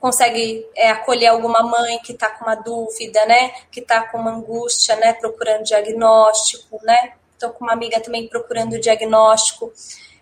consegue 0.00 0.66
é, 0.74 0.90
acolher 0.90 1.26
alguma 1.26 1.62
mãe 1.62 1.98
que 1.98 2.12
está 2.12 2.30
com 2.30 2.46
uma 2.46 2.54
dúvida, 2.54 3.24
né? 3.26 3.50
Que 3.70 3.80
está 3.80 4.08
com 4.08 4.18
uma 4.18 4.30
angústia, 4.30 4.96
né? 4.96 5.12
Procurando 5.12 5.64
diagnóstico, 5.64 6.80
né? 6.82 7.12
Estou 7.34 7.50
com 7.50 7.64
uma 7.64 7.74
amiga 7.74 8.00
também 8.00 8.26
procurando 8.26 8.80
diagnóstico 8.80 9.70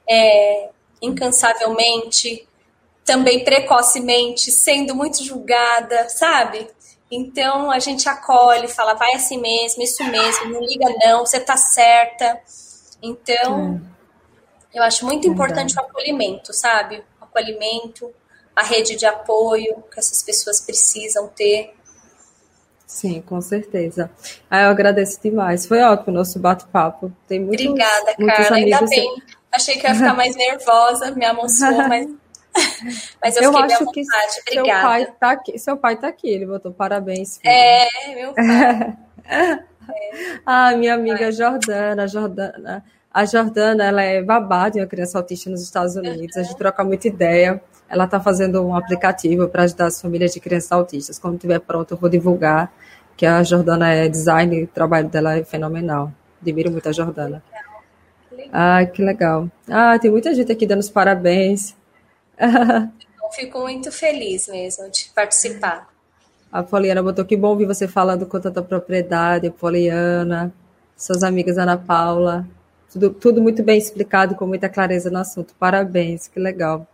é, 0.08 0.70
incansavelmente, 1.00 2.48
também 3.04 3.44
precocemente, 3.44 4.50
sendo 4.50 4.94
muito 4.94 5.22
julgada, 5.22 6.08
sabe? 6.08 6.68
Então 7.10 7.70
a 7.70 7.78
gente 7.78 8.08
acolhe, 8.08 8.68
fala, 8.68 8.94
vai 8.94 9.14
assim 9.14 9.40
mesmo, 9.40 9.82
isso 9.82 10.04
mesmo, 10.04 10.50
não 10.50 10.60
liga 10.60 10.86
não, 11.04 11.24
você 11.24 11.40
tá 11.40 11.56
certa. 11.56 12.40
Então, 13.00 13.80
eu 14.78 14.84
acho 14.84 15.04
muito 15.04 15.26
importante 15.26 15.76
o 15.76 15.80
acolhimento, 15.80 16.52
sabe? 16.52 17.02
O 17.20 17.24
acolhimento, 17.24 18.12
a 18.54 18.62
rede 18.62 18.96
de 18.96 19.04
apoio 19.06 19.82
que 19.92 19.98
essas 19.98 20.22
pessoas 20.22 20.60
precisam 20.60 21.28
ter. 21.28 21.74
Sim, 22.86 23.20
com 23.20 23.40
certeza. 23.40 24.10
Ah, 24.50 24.62
eu 24.62 24.70
agradeço 24.70 25.20
demais. 25.20 25.66
Foi 25.66 25.80
ótimo 25.82 26.12
o 26.12 26.18
nosso 26.18 26.38
bate-papo. 26.38 27.12
Tem 27.26 27.38
muitos, 27.40 27.66
Obrigada, 27.66 28.14
Carla. 28.16 28.56
Ainda 28.56 28.82
bem. 28.86 29.22
Achei 29.52 29.76
que 29.78 29.86
ia 29.86 29.94
ficar 29.94 30.14
mais 30.14 30.34
nervosa, 30.36 31.10
me 31.10 31.24
emocionou, 31.24 31.88
mas 31.88 32.08
Mas 33.22 33.36
eu, 33.36 33.44
eu 33.44 33.56
acho 33.58 33.78
que 33.90 34.02
Obrigada. 34.02 34.42
seu 34.52 34.64
pai 34.64 35.06
tá 35.18 35.30
aqui. 35.30 35.58
Seu 35.58 35.76
pai 35.76 35.96
tá 35.96 36.08
aqui, 36.08 36.28
ele 36.28 36.46
botou 36.46 36.72
parabéns. 36.72 37.38
Filho. 37.38 37.52
É, 37.52 38.14
meu 38.14 38.32
pai. 38.32 38.96
é. 39.24 39.58
Ah, 40.44 40.76
minha 40.76 40.92
amiga 40.92 41.32
Jordana, 41.32 42.06
Jordana. 42.06 42.84
A 43.12 43.24
Jordana, 43.24 43.84
ela 43.84 44.02
é 44.02 44.22
babá 44.22 44.68
de 44.68 44.78
uma 44.78 44.86
criança 44.86 45.18
autista 45.18 45.48
nos 45.48 45.62
Estados 45.62 45.96
Unidos. 45.96 46.36
A 46.36 46.42
gente 46.42 46.56
troca 46.56 46.84
muita 46.84 47.08
ideia. 47.08 47.60
Ela 47.88 48.04
está 48.04 48.20
fazendo 48.20 48.62
um 48.64 48.74
aplicativo 48.76 49.48
para 49.48 49.62
ajudar 49.62 49.86
as 49.86 50.00
famílias 50.00 50.32
de 50.32 50.40
crianças 50.40 50.70
autistas. 50.70 51.18
Quando 51.18 51.34
estiver 51.34 51.58
pronto, 51.58 51.94
eu 51.94 51.98
vou 51.98 52.10
divulgar. 52.10 52.72
Que 53.16 53.26
a 53.26 53.42
Jordana 53.42 53.92
é 53.92 54.08
design 54.08 54.60
e 54.60 54.64
o 54.64 54.66
trabalho 54.66 55.08
dela 55.08 55.36
é 55.36 55.42
fenomenal. 55.42 56.12
Admiro 56.40 56.70
muito 56.70 56.88
a 56.88 56.92
Jordana. 56.92 57.42
Ah, 58.52 58.84
que 58.86 59.02
legal. 59.02 59.50
Ah, 59.68 59.98
tem 59.98 60.10
muita 60.10 60.34
gente 60.34 60.52
aqui 60.52 60.66
dando 60.66 60.80
os 60.80 60.90
parabéns. 60.90 61.74
eu 62.38 63.30
fico 63.32 63.60
muito 63.60 63.90
feliz 63.90 64.48
mesmo 64.48 64.88
de 64.90 65.10
participar. 65.14 65.88
A 66.52 66.62
Poliana 66.62 67.02
botou 67.02 67.24
que 67.24 67.36
bom 67.36 67.48
ouvir 67.48 67.66
você 67.66 67.88
falando 67.88 68.24
com 68.26 68.38
tanta 68.40 68.62
propriedade, 68.62 69.50
Poliana, 69.50 70.52
suas 70.96 71.22
amigas 71.22 71.58
Ana 71.58 71.76
Paula. 71.76 72.46
Tudo, 72.92 73.10
tudo 73.10 73.42
muito 73.42 73.62
bem 73.62 73.78
explicado, 73.78 74.34
com 74.34 74.46
muita 74.46 74.68
clareza 74.68 75.10
no 75.10 75.18
assunto. 75.18 75.54
Parabéns, 75.58 76.26
que 76.26 76.40
legal. 76.40 76.86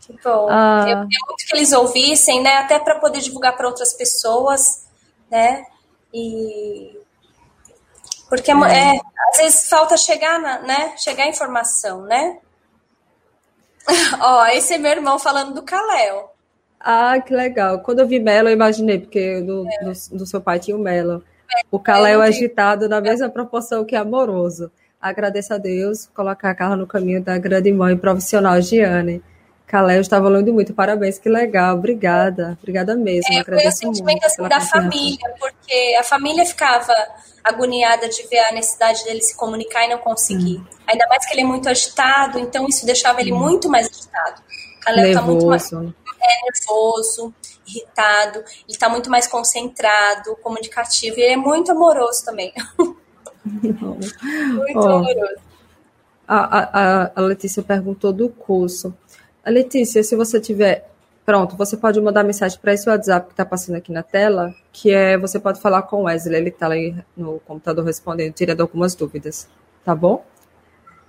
Que 0.00 0.12
bom. 0.24 0.48
Ah. 0.50 0.80
Eu 0.80 1.02
queria 1.02 1.18
muito 1.26 1.46
que 1.46 1.56
eles 1.56 1.72
ouvissem, 1.72 2.42
né? 2.42 2.58
Até 2.58 2.78
para 2.78 2.98
poder 2.98 3.20
divulgar 3.20 3.56
para 3.56 3.66
outras 3.66 3.92
pessoas, 3.92 4.86
né? 5.30 5.64
E 6.12 6.98
porque 8.30 8.52
é. 8.52 8.54
É, 8.54 9.00
às 9.30 9.38
vezes 9.38 9.68
falta 9.68 9.96
chegar, 9.96 10.40
na, 10.40 10.60
né? 10.60 10.94
Chegar 10.96 11.24
a 11.24 11.28
informação, 11.28 12.02
né? 12.02 12.38
Ó, 14.20 14.46
esse 14.46 14.74
é 14.74 14.78
meu 14.78 14.92
irmão 14.92 15.18
falando 15.18 15.52
do 15.52 15.62
Kalel. 15.62 16.32
Ah, 16.78 17.20
que 17.20 17.34
legal. 17.34 17.80
Quando 17.80 17.98
eu 17.98 18.06
vi 18.06 18.20
Melo, 18.20 18.48
eu 18.48 18.52
imaginei, 18.52 19.00
porque 19.00 19.42
do, 19.42 19.66
é. 19.68 19.84
do, 19.84 20.18
do, 20.18 20.26
seu 20.26 20.40
pai 20.40 20.60
tinha 20.60 20.76
o 20.76 20.80
Melo. 20.80 21.24
O 21.70 21.78
Kalel 21.78 22.22
é 22.22 22.28
agitado 22.28 22.88
na 22.88 23.00
mesma 23.00 23.28
proporção 23.28 23.84
que 23.84 23.96
amoroso. 23.96 24.70
Agradeço 25.00 25.54
a 25.54 25.58
Deus 25.58 26.06
colocar 26.14 26.50
a 26.50 26.54
Carla 26.54 26.76
no 26.76 26.86
caminho 26.86 27.22
da 27.22 27.38
grande 27.38 27.72
mãe 27.72 27.96
profissional 27.96 28.60
Giane. 28.60 29.22
Calé, 29.66 30.00
estava 30.00 30.28
lendo 30.28 30.52
muito. 30.52 30.74
Parabéns, 30.74 31.16
que 31.16 31.28
legal. 31.28 31.76
Obrigada. 31.76 32.58
Obrigada 32.60 32.96
mesmo. 32.96 33.32
É, 33.32 33.44
foi 33.44 33.68
o 33.68 33.70
sentimento 33.70 34.26
assim, 34.26 34.42
da 34.48 34.60
família, 34.60 35.32
porque 35.38 35.96
a 35.98 36.02
família 36.02 36.44
ficava 36.44 36.92
agoniada 37.44 38.08
de 38.08 38.26
ver 38.26 38.40
a 38.40 38.52
necessidade 38.52 39.04
dele 39.04 39.22
se 39.22 39.36
comunicar 39.36 39.84
e 39.86 39.88
não 39.88 39.98
conseguir. 39.98 40.56
Hum. 40.56 40.64
Ainda 40.88 41.06
mais 41.08 41.24
que 41.24 41.34
ele 41.34 41.42
é 41.42 41.44
muito 41.44 41.68
agitado, 41.68 42.40
então 42.40 42.66
isso 42.68 42.84
deixava 42.84 43.20
ele 43.20 43.32
hum. 43.32 43.38
muito 43.38 43.68
mais 43.68 43.86
agitado. 43.86 44.42
Calé 44.80 45.10
está 45.10 45.22
muito 45.22 45.46
mais 45.46 45.72
é, 45.72 45.76
nervoso, 45.76 47.32
irritado, 47.70 48.38
ele 48.38 48.46
está 48.68 48.88
muito 48.88 49.10
mais 49.10 49.26
concentrado, 49.26 50.36
comunicativo 50.42 51.18
e 51.18 51.22
ele 51.22 51.34
é 51.34 51.36
muito 51.36 51.72
amoroso 51.72 52.24
também. 52.24 52.52
muito 53.44 54.78
oh. 54.78 54.88
amoroso. 54.88 55.50
A, 56.26 56.58
a, 56.58 57.12
a 57.16 57.20
Letícia 57.20 57.62
perguntou 57.62 58.12
do 58.12 58.28
curso. 58.28 58.94
Letícia, 59.50 60.02
se 60.02 60.14
você 60.16 60.40
tiver. 60.40 60.88
Pronto, 61.26 61.56
você 61.56 61.76
pode 61.76 62.00
mandar 62.00 62.24
mensagem 62.24 62.58
para 62.58 62.72
esse 62.72 62.88
WhatsApp 62.88 63.26
que 63.26 63.32
está 63.32 63.44
passando 63.44 63.76
aqui 63.76 63.92
na 63.92 64.02
tela, 64.02 64.54
que 64.72 64.90
é 64.90 65.16
você 65.18 65.38
pode 65.38 65.60
falar 65.60 65.82
com 65.82 66.02
o 66.02 66.02
Wesley, 66.04 66.40
ele 66.40 66.48
está 66.48 66.68
aí 66.68 66.94
no 67.16 67.38
computador 67.40 67.84
respondendo, 67.84 68.32
tirando 68.32 68.62
algumas 68.62 68.94
dúvidas, 68.94 69.48
tá 69.84 69.94
bom? 69.94 70.24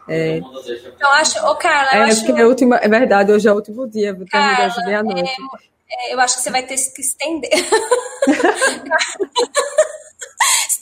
É... 0.07 0.39
Eu 0.39 1.07
acho, 1.13 1.43
ô 1.45 1.55
Carla, 1.55 1.91
eu 1.93 2.03
é, 2.03 2.05
acho... 2.09 2.31
é, 2.31 2.45
última, 2.45 2.75
é 2.77 2.87
verdade, 2.87 3.31
hoje 3.31 3.47
é 3.47 3.51
o 3.51 3.55
último 3.55 3.87
dia, 3.87 4.13
vou 4.13 4.25
terminar 4.25 4.69
de 4.69 4.85
meia-noite. 4.85 5.31
É, 5.31 5.35
é, 5.91 6.13
eu 6.13 6.19
acho 6.19 6.37
que 6.37 6.41
você 6.41 6.51
vai 6.51 6.63
ter 6.63 6.75
que 6.75 7.01
estender. 7.01 7.51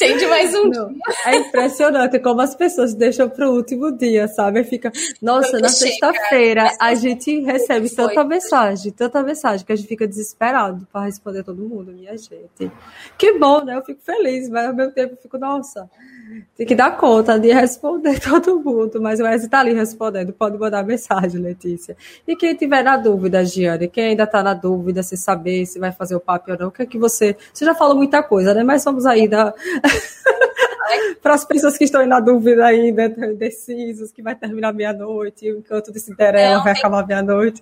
Estende 0.01 0.27
mais 0.27 0.55
um 0.55 0.69
Não, 0.69 0.93
dia. 0.93 1.03
É 1.25 1.35
impressionante 1.35 2.19
como 2.19 2.39
as 2.39 2.55
pessoas 2.55 2.93
deixam 2.93 3.27
para 3.27 3.49
o 3.49 3.53
último 3.53 3.91
dia, 3.91 4.29
sabe? 4.29 4.63
Fica, 4.63 4.93
nossa, 5.21 5.59
na 5.59 5.67
sexta-feira 5.67 6.71
a 6.79 6.95
gente 6.95 7.41
recebe 7.41 7.89
tanta 7.89 8.13
foi. 8.13 8.23
mensagem, 8.23 8.93
tanta 8.93 9.21
mensagem 9.21 9.65
que 9.65 9.73
a 9.73 9.75
gente 9.75 9.89
fica 9.89 10.07
desesperado 10.07 10.87
para 10.89 11.03
responder 11.03 11.43
todo 11.43 11.61
mundo, 11.61 11.91
minha 11.91 12.17
gente. 12.17 12.71
Que 13.17 13.37
bom, 13.37 13.65
né? 13.65 13.75
Eu 13.75 13.83
fico 13.83 13.99
feliz, 14.01 14.47
mas 14.47 14.67
ao 14.67 14.73
mesmo 14.73 14.93
tempo 14.93 15.15
eu 15.15 15.17
fico, 15.17 15.37
nossa, 15.37 15.89
tem 16.55 16.65
que 16.65 16.75
dar 16.75 16.95
conta 16.95 17.37
de 17.37 17.51
responder 17.51 18.19
todo 18.23 18.59
mundo, 18.59 19.01
mas 19.01 19.19
o 19.19 19.23
Wesley 19.23 19.45
está 19.45 19.59
ali 19.59 19.73
respondendo, 19.73 20.31
pode 20.31 20.57
mandar 20.57 20.83
mensagem, 20.83 21.41
Letícia. 21.41 21.97
E 22.25 22.37
quem 22.37 22.55
tiver 22.55 22.83
na 22.83 22.95
dúvida, 22.95 23.43
Giane, 23.43 23.89
quem 23.89 24.05
ainda 24.05 24.23
está 24.23 24.41
na 24.41 24.53
dúvida, 24.53 25.03
se 25.03 25.17
saber 25.17 25.65
se 25.65 25.77
vai 25.77 25.91
fazer 25.91 26.15
o 26.15 26.19
papo 26.21 26.51
ou 26.51 26.57
não, 26.57 26.67
o 26.67 26.71
que 26.71 26.83
é 26.83 26.85
que 26.85 26.97
você. 26.97 27.35
Você 27.53 27.65
já 27.65 27.75
falou 27.75 27.95
muita 27.95 28.23
coisa, 28.23 28.53
né? 28.53 28.63
Mas 28.63 28.81
somos 28.83 29.05
aí 29.05 29.27
da. 29.27 29.53
para 31.21 31.33
as 31.33 31.45
pessoas 31.45 31.77
que 31.77 31.83
estão 31.83 32.05
na 32.05 32.19
dúvida 32.19 32.65
ainda, 32.65 33.05
indecisos, 33.05 34.11
que 34.11 34.21
vai 34.21 34.35
terminar 34.35 34.73
meia-noite, 34.73 35.51
o 35.51 35.59
encanto 35.59 35.91
de 35.91 35.99
Cinderela 35.99 36.63
vai 36.63 36.73
acabar 36.73 37.05
meia-noite, 37.05 37.61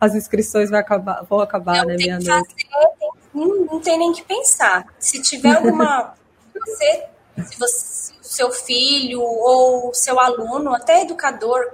as 0.00 0.14
inscrições 0.14 0.70
vai 0.70 0.80
acabar, 0.80 1.24
vão 1.24 1.40
acabar, 1.40 1.86
né, 1.86 1.96
meia-noite. 1.96 2.54
Não, 3.34 3.64
não 3.64 3.80
tem 3.80 3.98
nem 3.98 4.12
que 4.12 4.24
pensar. 4.24 4.86
Se 4.98 5.20
tiver 5.22 5.56
alguma. 5.56 6.14
você, 6.54 7.04
se 7.46 7.58
você, 7.58 8.14
seu 8.22 8.50
filho 8.50 9.22
ou 9.22 9.94
seu 9.94 10.18
aluno, 10.18 10.74
até 10.74 11.02
educador, 11.02 11.72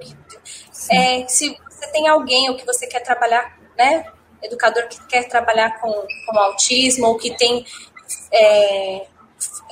é, 0.91 1.27
se 1.27 1.57
você 1.69 1.87
tem 1.89 2.07
alguém 2.09 2.51
ou 2.51 2.57
que 2.57 2.67
você 2.67 2.87
quer 2.87 3.01
trabalhar, 3.01 3.59
né? 3.77 4.07
Educador 4.43 4.87
que 4.89 5.05
quer 5.07 5.27
trabalhar 5.27 5.81
com, 5.81 5.91
com 5.91 6.39
autismo 6.39 7.07
ou 7.07 7.17
que 7.17 7.35
tem 7.37 7.65
é, 8.31 9.07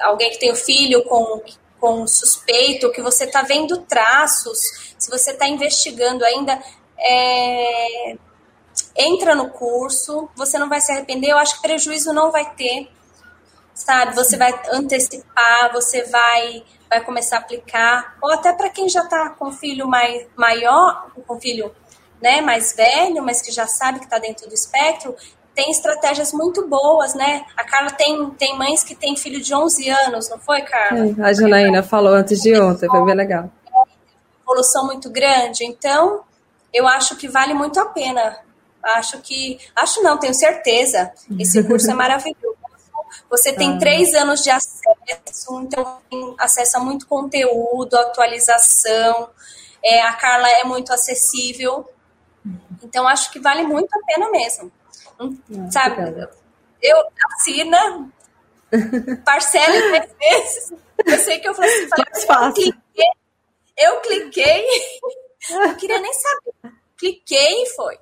alguém 0.01 0.31
que 0.31 0.39
tem 0.39 0.51
o 0.51 0.57
filho 0.57 1.05
com, 1.05 1.43
com 1.81 2.07
suspeito, 2.07 2.93
que 2.93 3.03
você 3.03 3.25
está 3.25 3.43
vendo 3.43 3.79
traços, 3.83 4.95
se 4.99 5.11
você 5.11 5.33
está 5.33 5.49
investigando 5.49 6.25
ainda, 6.25 6.61
é, 6.99 8.17
entra 8.97 9.35
no 9.35 9.51
curso, 9.51 10.29
você 10.37 10.59
não 10.59 10.69
vai 10.69 10.81
se 10.81 10.93
arrepender, 10.93 11.31
eu 11.31 11.39
acho 11.39 11.57
que 11.57 11.63
prejuízo 11.63 12.13
não 12.13 12.31
vai 12.31 12.55
ter, 12.55 12.89
sabe? 13.75 14.15
Você 14.15 14.37
vai 14.37 14.53
antecipar, 14.71 15.73
você 15.73 16.05
vai, 16.05 16.63
vai 16.89 17.05
começar 17.05 17.37
a 17.37 17.41
aplicar, 17.41 18.17
ou 18.23 18.31
até 18.31 18.53
para 18.53 18.71
quem 18.71 18.89
já 18.89 19.03
está 19.03 19.31
com 19.31 19.51
filho 19.53 19.89
mais, 19.89 20.27
maior, 20.37 21.11
com 21.27 21.41
filho 21.41 21.75
né, 22.21 22.41
mais 22.41 22.75
velho, 22.75 23.23
mas 23.23 23.43
que 23.43 23.51
já 23.51 23.67
sabe 23.67 23.99
que 23.99 24.05
está 24.05 24.19
dentro 24.19 24.49
do 24.49 24.55
espectro, 24.55 25.17
tem 25.55 25.71
estratégias 25.71 26.33
muito 26.33 26.67
boas, 26.67 27.15
né? 27.15 27.45
A 27.57 27.65
Carla 27.65 27.91
tem, 27.91 28.31
tem 28.31 28.57
mães 28.57 28.83
que 28.83 28.95
têm 28.95 29.17
filho 29.17 29.41
de 29.41 29.55
11 29.55 29.89
anos, 29.89 30.29
não 30.29 30.39
foi, 30.39 30.63
Carla? 30.63 31.15
É, 31.19 31.23
a 31.23 31.33
Janaína 31.33 31.83
falou 31.83 32.15
antes 32.15 32.41
de 32.41 32.59
ontem, 32.59 32.89
foi 32.89 33.05
bem 33.05 33.15
legal. 33.15 33.51
Evolução 34.43 34.87
muito 34.87 35.11
grande, 35.11 35.65
então 35.65 36.23
eu 36.73 36.89
acho 36.89 37.17
que 37.17 37.29
vale 37.29 37.55
muito 37.55 37.79
a 37.79 37.87
pena. 37.87 38.39
Acho 38.83 39.19
que, 39.21 39.59
acho 39.77 40.03
não, 40.03 40.19
tenho 40.19 40.35
certeza. 40.35 41.13
Esse 41.39 41.63
curso 41.63 41.91
é 41.91 41.95
maravilhoso. 41.95 42.57
Você 43.31 43.53
tem 43.53 43.77
ah. 43.77 43.79
três 43.79 44.15
anos 44.15 44.43
de 44.43 44.51
acesso, 44.51 45.61
então 45.63 45.99
tem 46.11 46.35
acesso 46.39 46.79
a 46.79 46.81
muito 46.81 47.07
conteúdo, 47.07 47.95
atualização. 47.95 49.29
É, 49.85 50.03
a 50.03 50.13
Carla 50.15 50.49
é 50.49 50.65
muito 50.65 50.93
acessível. 50.93 51.89
Então, 52.83 53.07
acho 53.07 53.31
que 53.31 53.39
vale 53.39 53.63
muito 53.63 53.89
a 53.95 54.05
pena 54.07 54.31
mesmo. 54.31 54.71
Ah, 55.19 55.71
sabe? 55.71 56.29
Eu 56.83 56.97
assina, 57.33 58.11
parcela 59.25 59.77
em 59.77 59.91
três 59.91 60.13
vezes. 60.19 60.73
Eu 61.05 61.19
sei 61.19 61.41
que 61.41 61.49
eu 61.49 61.55
falei 61.55 61.71
assim, 61.71 61.89
falei, 61.89 62.05
eu 62.07 62.53
cliquei, 62.53 63.07
eu 63.79 64.01
cliquei, 64.01 64.67
não 65.51 65.75
queria 65.75 66.01
nem 66.01 66.13
saber. 66.13 66.75
Cliquei 66.97 67.63
e 67.63 67.67
foi. 67.71 67.99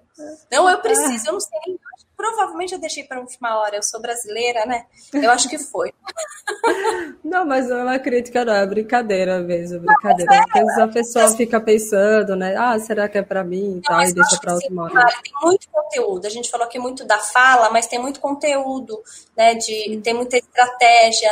Não, 0.50 0.68
eu 0.68 0.78
preciso, 0.80 1.28
eu 1.28 1.32
não 1.34 1.40
sei 1.40 1.78
Provavelmente 2.20 2.74
eu 2.74 2.78
deixei 2.78 3.02
para 3.02 3.18
última 3.18 3.58
hora. 3.58 3.76
Eu 3.76 3.82
sou 3.82 3.98
brasileira, 3.98 4.66
né? 4.66 4.84
Eu 5.14 5.30
acho 5.30 5.48
que 5.48 5.56
foi. 5.56 5.90
Não, 7.24 7.46
mas 7.46 7.68
não 7.68 7.78
é 7.78 7.82
uma 7.82 7.98
crítica, 7.98 8.44
não. 8.44 8.52
É 8.52 8.66
brincadeira 8.66 9.38
mesmo. 9.38 9.80
Brincadeira. 9.80 10.30
Não, 10.30 10.38
é, 10.38 10.42
Porque 10.42 10.58
às 10.58 10.64
vezes 10.64 10.78
a 10.80 10.88
pessoa 10.88 11.36
fica 11.36 11.60
pensando, 11.60 12.34
né? 12.34 12.56
Ah, 12.56 12.78
será 12.78 13.08
que 13.08 13.18
é 13.18 13.22
para 13.22 13.44
mim? 13.44 13.78
E 13.78 13.82
tal, 13.82 14.02
e 14.02 14.12
deixa 14.12 14.36
para 14.40 14.54
última 14.54 14.84
hora. 14.84 15.06
Tem 15.22 15.32
muito 15.42 15.68
conteúdo. 15.70 16.26
A 16.26 16.30
gente 16.30 16.50
falou 16.50 16.66
aqui 16.66 16.78
muito 16.78 17.04
da 17.04 17.18
fala, 17.18 17.70
mas 17.70 17.86
tem 17.86 18.00
muito 18.00 18.20
conteúdo, 18.20 19.00
né? 19.36 19.54
De, 19.54 20.00
tem 20.02 20.12
muita 20.12 20.36
estratégia 20.36 21.30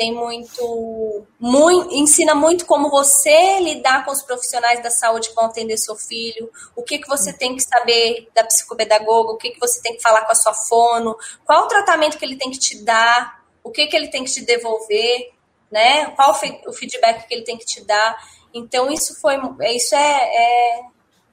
tem 0.00 0.14
muito, 0.14 1.26
muito, 1.38 1.94
ensina 1.94 2.34
muito 2.34 2.64
como 2.64 2.88
você 2.88 3.60
lidar 3.60 4.02
com 4.02 4.10
os 4.10 4.22
profissionais 4.22 4.82
da 4.82 4.88
saúde 4.88 5.28
que 5.28 5.34
vão 5.34 5.44
atender 5.44 5.76
seu 5.76 5.94
filho, 5.94 6.50
o 6.74 6.82
que, 6.82 7.00
que 7.00 7.06
você 7.06 7.34
tem 7.34 7.54
que 7.54 7.62
saber 7.62 8.26
da 8.34 8.42
psicopedagoga, 8.42 9.32
o 9.32 9.36
que, 9.36 9.50
que 9.50 9.60
você 9.60 9.78
tem 9.82 9.94
que 9.94 10.02
falar 10.02 10.24
com 10.24 10.32
a 10.32 10.34
sua 10.34 10.54
fono, 10.54 11.14
qual 11.44 11.64
o 11.64 11.68
tratamento 11.68 12.16
que 12.16 12.24
ele 12.24 12.36
tem 12.36 12.50
que 12.50 12.58
te 12.58 12.82
dar, 12.82 13.44
o 13.62 13.70
que, 13.70 13.88
que 13.88 13.94
ele 13.94 14.08
tem 14.08 14.24
que 14.24 14.32
te 14.32 14.40
devolver, 14.40 15.34
né? 15.70 16.06
Qual 16.16 16.30
o 16.66 16.72
feedback 16.72 17.28
que 17.28 17.34
ele 17.34 17.44
tem 17.44 17.58
que 17.58 17.66
te 17.66 17.84
dar. 17.84 18.16
Então, 18.54 18.90
isso 18.90 19.20
foi 19.20 19.34
isso 19.74 19.94
é, 19.94 19.98
é, 20.00 20.80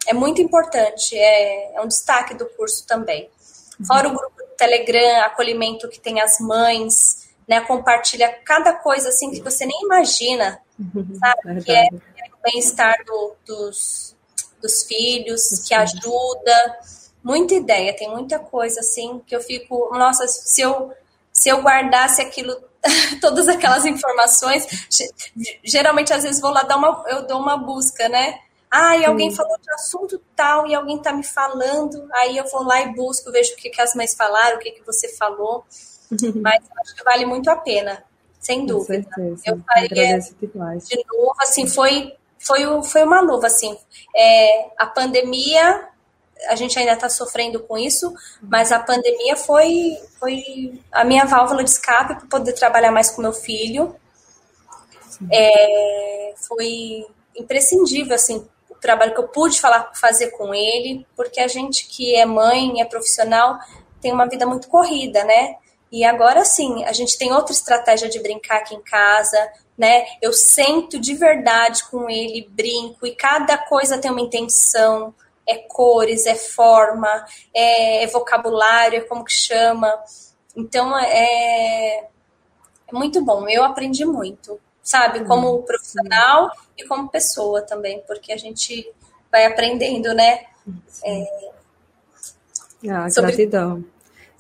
é 0.07 0.13
muito 0.13 0.41
importante, 0.41 1.17
é, 1.17 1.73
é 1.73 1.81
um 1.81 1.87
destaque 1.87 2.33
do 2.33 2.45
curso 2.47 2.85
também. 2.85 3.29
Fora 3.87 4.09
o 4.09 4.11
grupo 4.11 4.35
do 4.35 4.57
Telegram, 4.57 5.21
acolhimento 5.21 5.87
que 5.87 6.01
tem 6.01 6.19
as 6.19 6.37
mães, 6.41 7.26
né? 7.47 7.61
Compartilha 7.61 8.29
cada 8.43 8.73
coisa 8.73 9.09
assim 9.09 9.31
que 9.31 9.41
você 9.41 9.65
nem 9.65 9.83
imagina, 9.83 10.59
uhum, 10.79 11.17
sabe? 11.19 11.63
que 11.63 11.71
é, 11.71 11.87
o 11.91 12.41
bem-estar 12.43 12.95
do, 13.05 13.35
dos, 13.45 14.15
dos 14.61 14.83
filhos, 14.83 15.65
que 15.67 15.73
ajuda. 15.73 16.79
Muita 17.23 17.55
ideia, 17.55 17.95
tem 17.95 18.09
muita 18.09 18.39
coisa 18.39 18.79
assim 18.79 19.21
que 19.25 19.35
eu 19.35 19.41
fico, 19.41 19.89
nossa, 19.97 20.27
se 20.27 20.61
eu 20.61 20.93
se 21.37 21.49
eu 21.49 21.61
guardasse 21.61 22.19
aquilo, 22.19 22.57
todas 23.21 23.47
aquelas 23.47 23.85
informações, 23.85 24.65
geralmente 25.63 26.11
às 26.11 26.23
vezes 26.23 26.41
vou 26.41 26.49
lá 26.49 26.63
dar 26.63 26.77
uma, 26.77 27.03
eu 27.09 27.27
dou 27.27 27.39
uma 27.39 27.55
busca, 27.55 28.09
né? 28.09 28.39
Ah, 28.71 28.97
e 28.97 29.05
alguém 29.05 29.33
falou 29.33 29.55
de 29.59 29.71
assunto 29.71 30.21
tal 30.35 30.67
e 30.67 30.75
alguém 30.75 30.99
tá 30.99 31.13
me 31.13 31.23
falando, 31.23 32.09
aí 32.11 32.35
eu 32.35 32.45
vou 32.49 32.63
lá 32.63 32.81
e 32.81 32.93
busco, 32.93 33.31
vejo 33.31 33.53
o 33.53 33.55
que, 33.55 33.69
que 33.69 33.79
as 33.79 33.93
mães 33.93 34.15
falaram, 34.15 34.57
o 34.57 34.59
que, 34.59 34.71
que 34.71 34.85
você 34.85 35.07
falou. 35.15 35.63
Mas 36.41 36.63
acho 36.81 36.95
que 36.95 37.03
vale 37.03 37.25
muito 37.25 37.49
a 37.49 37.55
pena, 37.55 38.03
sem 38.39 38.65
dúvida. 38.65 39.07
Eu 39.45 39.61
faria 39.65 40.19
de 40.19 41.05
novo, 41.07 41.35
assim, 41.41 41.67
foi, 41.67 42.13
foi, 42.39 42.83
foi 42.83 43.03
uma 43.03 43.21
luva, 43.21 43.47
assim. 43.47 43.77
É, 44.15 44.69
a 44.77 44.85
pandemia, 44.85 45.87
a 46.47 46.55
gente 46.55 46.77
ainda 46.77 46.93
está 46.93 47.09
sofrendo 47.09 47.59
com 47.61 47.77
isso, 47.77 48.13
mas 48.41 48.71
a 48.71 48.79
pandemia 48.79 49.35
foi, 49.35 49.97
foi 50.19 50.81
a 50.91 51.03
minha 51.03 51.25
válvula 51.25 51.63
de 51.63 51.69
escape 51.69 52.15
para 52.15 52.27
poder 52.27 52.53
trabalhar 52.53 52.91
mais 52.91 53.09
com 53.09 53.21
meu 53.21 53.33
filho. 53.33 53.95
É, 55.31 56.33
foi 56.47 57.05
imprescindível, 57.35 58.15
assim, 58.15 58.47
o 58.69 58.75
trabalho 58.75 59.13
que 59.13 59.19
eu 59.19 59.27
pude 59.27 59.59
falar, 59.59 59.91
fazer 59.95 60.31
com 60.31 60.53
ele, 60.53 61.05
porque 61.15 61.39
a 61.39 61.47
gente 61.47 61.87
que 61.87 62.15
é 62.15 62.25
mãe, 62.25 62.79
é 62.81 62.85
profissional, 62.85 63.57
tem 64.01 64.11
uma 64.11 64.27
vida 64.27 64.45
muito 64.45 64.67
corrida, 64.67 65.23
né? 65.23 65.55
E 65.91 66.03
agora 66.03 66.43
sim, 66.43 66.83
a 66.83 66.91
gente 66.91 67.17
tem 67.17 67.31
outra 67.31 67.53
estratégia 67.53 68.09
de 68.09 68.19
brincar 68.19 68.57
aqui 68.57 68.75
em 68.75 68.81
casa, 68.81 69.37
né? 69.77 70.05
Eu 70.21 70.33
sento 70.33 70.99
de 70.99 71.13
verdade 71.15 71.83
com 71.89 72.09
ele, 72.09 72.47
brinco, 72.49 73.05
e 73.07 73.15
cada 73.15 73.57
coisa 73.57 73.97
tem 73.97 74.11
uma 74.11 74.21
intenção. 74.21 75.13
É 75.49 75.55
cores, 75.55 76.25
é 76.25 76.35
forma, 76.35 77.25
é, 77.55 78.03
é 78.03 78.07
vocabulário, 78.07 78.97
é 78.97 79.01
como 79.01 79.23
que 79.23 79.31
chama. 79.31 79.97
Então, 80.53 80.97
é, 80.97 81.99
é 81.99 82.91
muito 82.91 83.23
bom. 83.23 83.47
Eu 83.47 83.63
aprendi 83.63 84.03
muito, 84.03 84.59
sabe? 84.83 85.23
Como 85.23 85.47
uhum. 85.47 85.61
profissional 85.61 86.51
e 86.77 86.85
como 86.85 87.07
pessoa 87.07 87.61
também, 87.61 88.03
porque 88.05 88.33
a 88.33 88.37
gente 88.37 88.91
vai 89.31 89.45
aprendendo, 89.45 90.13
né? 90.13 90.47
É, 91.01 91.51
ah, 92.89 93.09
sobre... 93.09 93.31
gratidão 93.31 93.85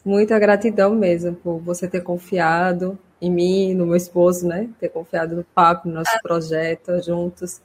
muita 0.07 0.39
gratidão 0.39 0.95
mesmo 0.95 1.35
por 1.35 1.59
você 1.59 1.87
ter 1.87 2.01
confiado 2.01 2.97
em 3.21 3.29
mim, 3.29 3.73
no 3.73 3.85
meu 3.85 3.95
esposo, 3.95 4.47
né? 4.47 4.69
Ter 4.79 4.89
confiado 4.89 5.35
no 5.35 5.43
papo, 5.43 5.87
no 5.87 5.95
nosso 5.95 6.17
projeto 6.21 7.03
juntos. 7.03 7.61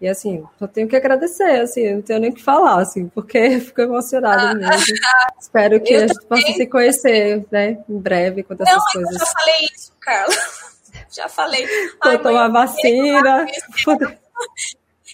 E 0.00 0.08
assim, 0.08 0.42
só 0.58 0.66
tenho 0.66 0.88
que 0.88 0.96
agradecer, 0.96 1.60
assim, 1.60 1.94
não 1.94 2.00
tenho 2.00 2.20
nem 2.20 2.30
o 2.30 2.34
que 2.34 2.42
falar, 2.42 2.80
assim, 2.80 3.08
porque 3.08 3.58
fico 3.60 3.80
emocionada 3.82 4.50
ah. 4.50 4.54
mesmo. 4.54 4.94
Espero 5.38 5.80
que 5.80 5.92
eu 5.92 5.98
a 5.98 6.00
gente 6.06 6.14
também. 6.14 6.42
possa 6.42 6.52
se 6.56 6.66
conhecer, 6.66 7.44
né, 7.50 7.78
em 7.88 7.98
breve, 7.98 8.42
quando 8.42 8.62
essas 8.62 8.92
coisas. 8.92 9.12
Eu 9.12 9.18
já 9.18 9.26
falei 9.26 9.68
isso, 9.74 9.92
Carla. 10.00 10.34
Já 11.12 11.28
falei. 11.28 11.66
Vou 12.02 12.18
tomar 12.18 12.48
vacina. 12.48 13.46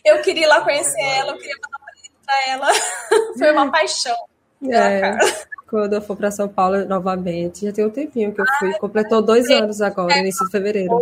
Eu 0.05 0.21
queria 0.21 0.45
ir 0.45 0.47
lá 0.47 0.61
conhecer 0.61 1.01
ela, 1.01 1.33
eu 1.33 1.39
queria 1.39 1.55
mandar 1.55 1.79
um 1.79 1.85
presente 1.85 2.13
pra 2.25 2.53
ela. 2.53 2.69
Foi 3.39 3.53
uma 3.53 3.71
paixão. 3.71 4.17
É. 4.71 5.01
Carla 5.01 5.47
quando 5.69 5.93
eu 5.93 6.01
for 6.01 6.17
para 6.17 6.31
São 6.31 6.49
Paulo 6.49 6.85
novamente. 6.85 7.67
Já 7.67 7.73
tem 7.73 7.85
um 7.85 7.91
tempinho 7.91 8.33
que 8.33 8.41
eu 8.41 8.47
fui, 8.59 8.73
completou 8.75 9.21
dois 9.23 9.51
anos 9.51 9.81
agora, 9.81 10.19
início 10.19 10.45
de 10.47 10.51
fevereiro. 10.51 11.01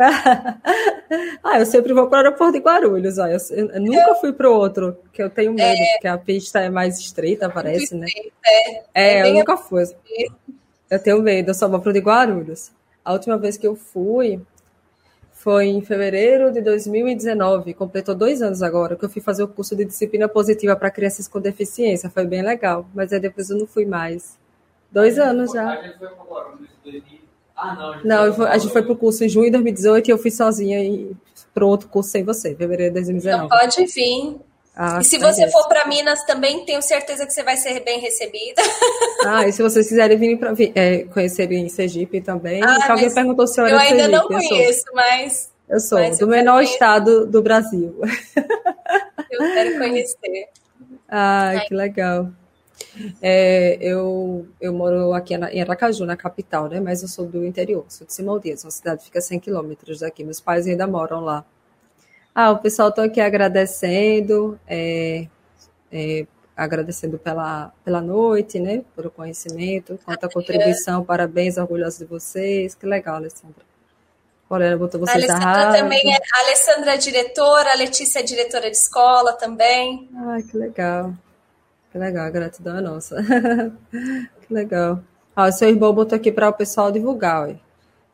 ah, 1.44 1.58
eu 1.58 1.66
sempre 1.66 1.92
vou 1.92 2.08
para 2.08 2.16
o 2.16 2.24
aeroporto 2.24 2.52
de 2.54 2.58
Guarulhos. 2.58 3.18
Ó. 3.18 3.26
Eu, 3.26 3.38
eu 3.50 3.80
nunca 3.80 4.14
fui 4.16 4.32
para 4.32 4.50
o 4.50 4.54
outro, 4.54 4.96
que 5.12 5.22
eu 5.22 5.30
tenho 5.30 5.52
medo, 5.52 5.78
é, 5.78 5.92
porque 5.92 6.08
a 6.08 6.18
pista 6.18 6.60
é 6.60 6.70
mais 6.70 6.98
estreita, 6.98 7.48
parece, 7.50 7.94
né? 7.94 8.06
É, 8.44 8.76
é, 8.76 8.82
é 8.94 9.30
eu 9.30 9.34
nunca 9.34 9.56
fui. 9.56 9.84
Eu 10.90 10.98
tenho 10.98 11.22
medo, 11.22 11.50
eu 11.50 11.54
só 11.54 11.68
vou 11.68 11.80
para 11.80 11.90
o 11.90 11.92
de 11.92 12.00
Guarulhos. 12.00 12.72
A 13.04 13.12
última 13.12 13.38
vez 13.38 13.56
que 13.56 13.66
eu 13.66 13.76
fui, 13.76 14.40
foi 15.40 15.68
em 15.68 15.80
fevereiro 15.80 16.52
de 16.52 16.60
2019, 16.60 17.72
completou 17.72 18.14
dois 18.14 18.42
anos 18.42 18.62
agora, 18.62 18.94
que 18.94 19.02
eu 19.02 19.08
fui 19.08 19.22
fazer 19.22 19.42
o 19.42 19.48
curso 19.48 19.74
de 19.74 19.86
disciplina 19.86 20.28
positiva 20.28 20.76
para 20.76 20.90
crianças 20.90 21.26
com 21.26 21.40
deficiência. 21.40 22.10
Foi 22.10 22.26
bem 22.26 22.42
legal, 22.42 22.86
mas 22.94 23.10
aí 23.10 23.18
depois 23.18 23.48
eu 23.48 23.56
não 23.56 23.66
fui 23.66 23.86
mais. 23.86 24.38
Dois 24.92 25.18
anos 25.18 25.52
já. 25.52 25.70
A 25.70 25.82
gente 25.82 25.98
foi 25.98 26.08
Ah, 27.56 27.74
não, 27.74 27.90
a 27.90 27.94
gente, 27.94 28.06
não, 28.38 28.46
a 28.46 28.58
gente 28.58 28.70
foi 28.70 28.82
para 28.82 28.92
o 28.92 28.96
curso 28.96 29.24
em 29.24 29.30
junho 29.30 29.46
de 29.46 29.52
2018 29.52 30.08
e 30.08 30.10
eu 30.10 30.18
fui 30.18 30.30
sozinha 30.30 31.08
para 31.54 31.64
outro 31.64 31.88
curso 31.88 32.10
sem 32.10 32.22
você, 32.22 32.54
fevereiro 32.54 32.92
de 32.92 33.00
2019. 33.00 33.46
Então 33.46 33.58
pode 33.58 33.86
vir. 33.86 34.36
Ah, 34.74 34.98
e 35.00 35.04
se 35.04 35.18
tá 35.18 35.32
você 35.32 35.50
for 35.50 35.68
para 35.68 35.86
Minas 35.86 36.24
também, 36.24 36.64
tenho 36.64 36.80
certeza 36.80 37.26
que 37.26 37.32
você 37.32 37.42
vai 37.42 37.56
ser 37.56 37.80
bem 37.80 38.00
recebida. 38.00 38.62
Ah, 39.22 39.46
e 39.46 39.52
se 39.52 39.62
vocês 39.62 39.86
quiserem 39.86 40.16
vir 40.16 40.38
para 40.38 40.54
é, 40.74 41.04
conhecer 41.04 41.52
em 41.52 41.68
Sergipe 41.68 42.22
também. 42.22 42.62
Ah, 42.64 42.90
alguém 42.90 43.12
perguntou 43.12 43.46
se 43.46 43.60
eu 43.60 43.66
era 43.66 43.74
Eu 43.74 43.78
ainda 43.78 43.96
Sergipe. 43.96 44.16
não 44.16 44.26
conheço, 44.26 44.84
eu 44.88 44.94
mas. 44.94 45.52
Eu 45.68 45.78
sou, 45.78 45.98
mas 45.98 46.18
do 46.18 46.24
eu 46.24 46.28
menor 46.28 46.62
estado 46.62 47.26
do 47.26 47.42
Brasil. 47.42 48.00
Eu 49.30 49.38
quero 49.38 49.78
conhecer. 49.78 50.48
Ah, 51.06 51.52
que 51.68 51.74
legal. 51.74 52.30
É, 53.20 53.76
eu, 53.80 54.46
eu 54.60 54.72
moro 54.72 55.12
aqui 55.12 55.34
em 55.34 55.60
Aracaju, 55.60 56.04
na 56.06 56.16
capital, 56.16 56.68
né? 56.68 56.80
Mas 56.80 57.02
eu 57.02 57.08
sou 57.08 57.26
do 57.26 57.44
interior, 57.44 57.84
sou 57.88 58.06
de 58.06 58.14
Simão-Dias, 58.14 58.64
uma 58.64 58.70
cidade 58.70 59.00
que 59.00 59.04
fica 59.06 59.18
a 59.18 59.22
100 59.22 59.40
quilômetros 59.40 60.00
daqui. 60.00 60.24
Meus 60.24 60.40
pais 60.40 60.66
ainda 60.66 60.86
moram 60.86 61.20
lá. 61.20 61.44
Ah, 62.34 62.50
o 62.50 62.58
pessoal 62.58 62.90
está 62.90 63.04
aqui 63.04 63.20
agradecendo, 63.20 64.58
é, 64.66 65.26
é, 65.92 66.26
agradecendo 66.56 67.18
pela, 67.18 67.72
pela 67.84 68.00
noite, 68.00 68.60
né? 68.60 68.82
Pelo 68.94 69.10
conhecimento, 69.10 69.98
quanta 70.04 70.28
contribuição, 70.28 71.04
parabéns, 71.04 71.56
orgulhosos 71.56 71.98
de 71.98 72.04
vocês. 72.04 72.74
Que 72.74 72.86
legal, 72.86 73.16
Alessandra. 73.16 73.70
Olha, 74.48 74.76
botou 74.76 75.00
vocês 75.00 75.30
a 75.30 75.34
Alessandra 75.34 75.78
também 75.78 76.12
é, 76.12 76.16
a 76.16 76.40
Alessandra 76.44 76.94
é 76.94 76.96
diretora, 76.96 77.70
a 77.72 77.76
Letícia 77.76 78.18
é 78.18 78.22
diretora 78.22 78.68
de 78.68 78.76
escola 78.76 79.32
também. 79.32 80.08
Ah, 80.16 80.38
que 80.42 80.56
legal. 80.56 81.14
Que 81.92 81.98
legal, 81.98 82.26
a 82.26 82.30
gratidão 82.30 82.78
é 82.78 82.80
nossa. 82.80 83.16
que 83.92 84.52
legal. 84.52 85.00
Ah, 85.36 85.46
o 85.46 85.52
seu 85.52 85.68
irmão 85.68 85.92
botou 85.92 86.16
aqui 86.16 86.32
para 86.32 86.48
o 86.48 86.52
pessoal 86.52 86.90
divulgar, 86.90 87.46
ué. 87.46 87.56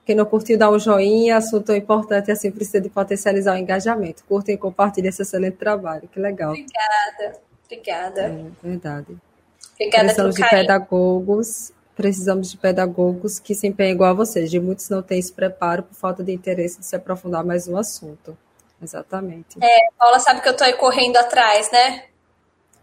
Quem 0.07 0.15
não 0.15 0.25
curtiu, 0.25 0.57
dá 0.57 0.71
um 0.71 0.79
joinha. 0.79 1.37
Assunto 1.37 1.75
importante 1.75 2.31
assim 2.31 2.51
precisa 2.51 2.81
de 2.81 2.89
potencializar 2.89 3.55
o 3.55 3.59
engajamento. 3.59 4.25
Curtem 4.25 4.55
e 4.55 4.59
compartilhem 4.59 5.11
esse 5.11 5.21
excelente 5.21 5.57
trabalho. 5.57 6.09
Que 6.09 6.19
legal. 6.19 6.51
Obrigada. 6.51 7.41
Obrigada. 7.65 8.21
É 8.23 8.47
verdade. 8.63 9.17
Obrigada 9.75 10.05
Precisamos 10.05 10.35
de 10.37 10.49
pedagogos 10.49 11.73
precisamos 11.97 12.51
de 12.51 12.59
pedagogos 12.59 13.41
que 13.41 13.55
se 13.55 13.67
empenhem 13.67 13.95
igual 13.95 14.11
a 14.11 14.15
vocês. 14.15 14.51
De 14.51 14.61
muitos 14.61 14.89
não 14.91 15.03
têm 15.03 15.19
esse 15.19 15.33
preparo 15.33 15.83
por 15.83 15.95
falta 15.95 16.23
de 16.23 16.31
interesse 16.31 16.79
de 16.79 16.87
se 16.87 16.95
aprofundar 16.95 17.43
mais 17.43 17.67
no 17.67 17.79
assunto. 17.79 18.37
Exatamente. 18.81 19.57
É, 19.61 19.89
Paula 19.99 20.19
sabe 20.19 20.43
que 20.43 20.49
eu 20.49 20.53
estou 20.53 20.67
aí 20.67 20.75
correndo 20.75 21.17
atrás, 21.17 21.73
né? 21.73 22.05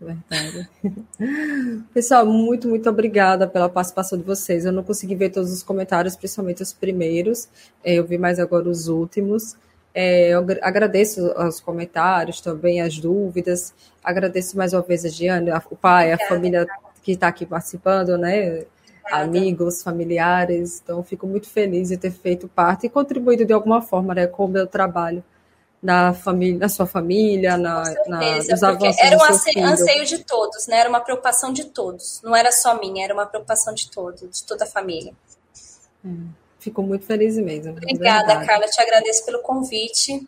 Verdade. 0.04 0.70
Pessoal, 1.94 2.26
muito, 2.26 2.68
muito 2.68 2.90
obrigada 2.90 3.48
pela 3.48 3.70
participação 3.70 4.18
de 4.18 4.24
vocês. 4.24 4.66
Eu 4.66 4.72
não 4.72 4.84
consegui 4.84 5.16
ver 5.16 5.30
todos 5.30 5.52
os 5.52 5.64
comentários, 5.64 6.16
principalmente 6.16 6.62
os 6.62 6.74
primeiros. 6.74 7.48
É, 7.84 7.96
eu 7.96 8.06
vi 8.06 8.18
mais 8.18 8.40
agora 8.40 8.70
os 8.70 8.88
últimos. 8.88 9.56
É, 9.94 10.30
eu 10.30 10.46
agradeço 10.62 11.32
os 11.38 11.60
comentários 11.60 12.42
também, 12.42 12.82
as 12.82 13.00
dúvidas. 13.00 13.74
Agradeço 14.04 14.58
mais 14.58 14.74
uma 14.74 14.82
vez 14.82 15.06
a 15.06 15.10
Giane, 15.10 15.52
o 15.70 15.76
pai, 15.76 16.12
a 16.12 16.18
família 16.28 16.68
que 17.02 17.14
está 17.14 17.28
aqui 17.28 17.46
participando, 17.46 18.18
né? 18.18 18.66
Amigos, 19.12 19.84
familiares. 19.84 20.82
Então, 20.84 21.04
fico 21.04 21.28
muito 21.28 21.48
feliz 21.48 21.90
de 21.90 21.98
ter 21.98 22.12
feito 22.12 22.48
parte 22.48 22.88
e 22.88 22.90
contribuído 22.90 23.46
de 23.46 23.54
alguma 23.54 23.82
forma 23.82 24.14
né, 24.14 24.28
com 24.28 24.46
o 24.46 24.48
meu 24.48 24.66
trabalho 24.66 25.24
na 25.84 26.14
família, 26.14 26.60
na 26.60 26.70
sua 26.70 26.86
família, 26.86 27.58
na, 27.58 27.84
na 28.08 28.38
nos 28.38 28.64
avanços 28.64 29.02
Era 29.02 29.18
um 29.18 29.24
anseio, 29.26 29.66
anseio 29.66 30.06
de 30.06 30.20
todos, 30.20 30.66
né? 30.66 30.80
Era 30.80 30.90
uma 30.90 31.02
preocupação 31.02 31.52
de 31.52 31.66
todos. 31.66 32.22
Não 32.24 32.34
era 32.34 32.54
só 32.54 32.80
minha, 32.80 33.04
era 33.04 33.14
uma 33.14 33.26
preocupação 33.26 33.74
de 33.74 33.92
todos, 33.92 34.22
de 34.22 34.44
toda 34.46 34.64
a 34.64 34.68
família. 34.68 35.14
É, 36.06 36.10
fico 36.58 36.82
muito 36.82 37.06
feliz 37.06 37.38
mesmo. 37.38 37.74
Obrigada, 37.74 38.46
Carla. 38.46 38.66
Te 38.68 38.82
agradeço 38.82 39.26
pelo 39.26 39.40
convite. 39.40 40.26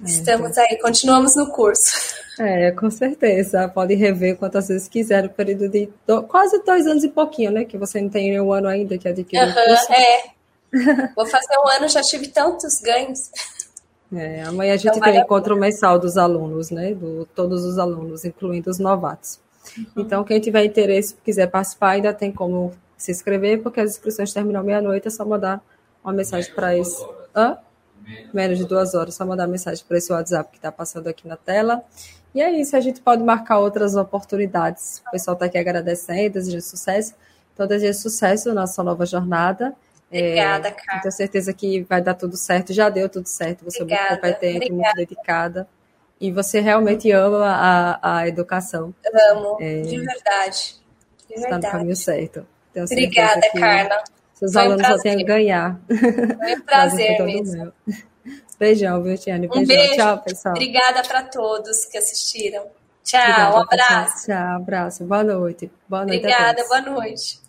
É, 0.00 0.06
Estamos 0.06 0.52
então. 0.52 0.64
aí, 0.64 0.78
continuamos 0.78 1.36
no 1.36 1.48
curso. 1.48 2.16
É, 2.40 2.70
com 2.70 2.90
certeza. 2.90 3.68
Pode 3.68 3.94
rever 3.94 4.38
quantas 4.38 4.68
vezes 4.68 4.88
quiser, 4.88 5.26
o 5.26 5.30
período 5.30 5.68
de 5.68 5.90
do, 6.06 6.22
quase 6.22 6.62
dois 6.64 6.86
anos 6.86 7.04
e 7.04 7.10
pouquinho, 7.10 7.50
né? 7.50 7.66
Que 7.66 7.76
você 7.76 8.00
não 8.00 8.08
tem 8.08 8.40
um 8.40 8.50
ano 8.50 8.68
ainda 8.68 8.96
que 8.96 9.06
adquiriu. 9.06 9.48
Uhum, 9.48 9.94
é. 9.94 11.12
Vou 11.14 11.26
fazer 11.26 11.58
um 11.58 11.68
ano, 11.68 11.88
já 11.88 12.00
tive 12.00 12.28
tantos 12.28 12.80
ganhos. 12.80 13.30
É, 14.12 14.42
amanhã 14.42 14.74
a 14.74 14.76
gente 14.76 14.90
então, 14.90 15.00
tem 15.00 15.18
o 15.18 15.22
encontro 15.22 15.56
mensal 15.56 15.98
dos 15.98 16.18
alunos, 16.18 16.70
né? 16.70 16.94
Do, 16.94 17.26
todos 17.34 17.64
os 17.64 17.78
alunos, 17.78 18.24
incluindo 18.24 18.70
os 18.70 18.78
novatos. 18.78 19.40
Uhum. 19.76 19.86
Então, 19.96 20.24
quem 20.24 20.38
tiver 20.40 20.64
interesse, 20.64 21.16
quiser 21.24 21.46
participar, 21.46 21.90
ainda 21.90 22.12
tem 22.12 22.30
como 22.30 22.72
se 22.96 23.10
inscrever, 23.10 23.62
porque 23.62 23.80
as 23.80 23.92
inscrições 23.92 24.32
terminam 24.32 24.62
meia-noite, 24.62 25.08
é 25.08 25.10
só 25.10 25.24
mandar 25.24 25.62
uma 26.04 26.12
mensagem 26.12 26.52
para 26.54 26.76
esse. 26.76 27.04
Hã? 27.34 27.56
Menos 28.34 28.58
de 28.58 28.66
duas 28.66 28.94
horas, 28.94 29.14
só 29.14 29.24
mandar 29.24 29.46
mensagem 29.46 29.84
para 29.86 29.96
esse 29.96 30.12
WhatsApp 30.12 30.50
que 30.50 30.58
está 30.58 30.70
passando 30.70 31.06
aqui 31.06 31.26
na 31.26 31.36
tela. 31.36 31.82
E 32.34 32.40
é 32.40 32.50
isso, 32.60 32.76
a 32.76 32.80
gente 32.80 33.00
pode 33.00 33.22
marcar 33.22 33.58
outras 33.60 33.94
oportunidades. 33.94 35.02
O 35.06 35.10
pessoal 35.10 35.34
está 35.34 35.46
aqui 35.46 35.58
agradecendo, 35.58 36.34
desejando 36.34 36.62
sucesso. 36.62 37.14
Então, 37.54 37.66
desejo 37.66 37.98
sucesso 37.98 38.52
na 38.52 38.66
sua 38.66 38.84
nova 38.84 39.06
jornada. 39.06 39.74
Obrigada, 40.18 40.68
é, 40.68 40.70
Carla. 40.72 41.02
Tenho 41.02 41.12
certeza 41.12 41.52
que 41.52 41.82
vai 41.84 42.02
dar 42.02 42.14
tudo 42.14 42.36
certo. 42.36 42.72
Já 42.72 42.90
deu 42.90 43.08
tudo 43.08 43.26
certo. 43.26 43.64
Você 43.64 43.82
Obrigada. 43.82 44.04
é 44.04 44.10
muito 44.10 44.20
competente, 44.20 44.56
Obrigada. 44.56 44.94
muito 44.96 45.08
dedicada. 45.08 45.68
E 46.20 46.30
você 46.30 46.60
realmente 46.60 47.10
ama 47.10 47.46
a, 47.46 48.18
a 48.18 48.28
educação. 48.28 48.94
Amo, 49.30 49.56
é, 49.60 49.80
de 49.80 49.98
verdade. 49.98 50.76
De 51.28 51.34
está 51.34 51.56
no 51.56 51.62
caminho 51.62 51.96
certo. 51.96 52.46
Tenho 52.72 52.86
Obrigada, 52.86 53.40
Carla. 53.58 54.04
Seus 54.34 54.52
Foi 54.52 54.62
alunos 54.62 54.88
um 54.88 54.90
só 54.92 54.98
têm 54.98 55.22
a 55.22 55.24
ganhar. 55.24 55.80
Foi 55.88 56.54
um 56.54 56.60
prazer 56.66 57.22
mesmo. 57.24 57.72
Beijão, 58.58 59.02
viu, 59.02 59.18
Tiane? 59.18 59.48
Um 59.52 59.66
beijo. 59.66 59.94
Tchau, 59.94 60.22
pessoal. 60.22 60.54
Obrigada 60.54 61.02
para 61.02 61.24
todos 61.24 61.84
que 61.86 61.98
assistiram. 61.98 62.66
Tchau, 63.02 63.20
Obrigada, 63.20 63.56
um 63.56 63.60
abraço. 63.60 64.26
Tchau, 64.26 64.56
abraço. 64.56 65.04
Boa 65.04 65.24
noite. 65.24 65.70
Boa 65.88 66.04
noite 66.04 66.18
Obrigada, 66.18 66.64
boa 66.68 66.80
noite. 66.80 67.41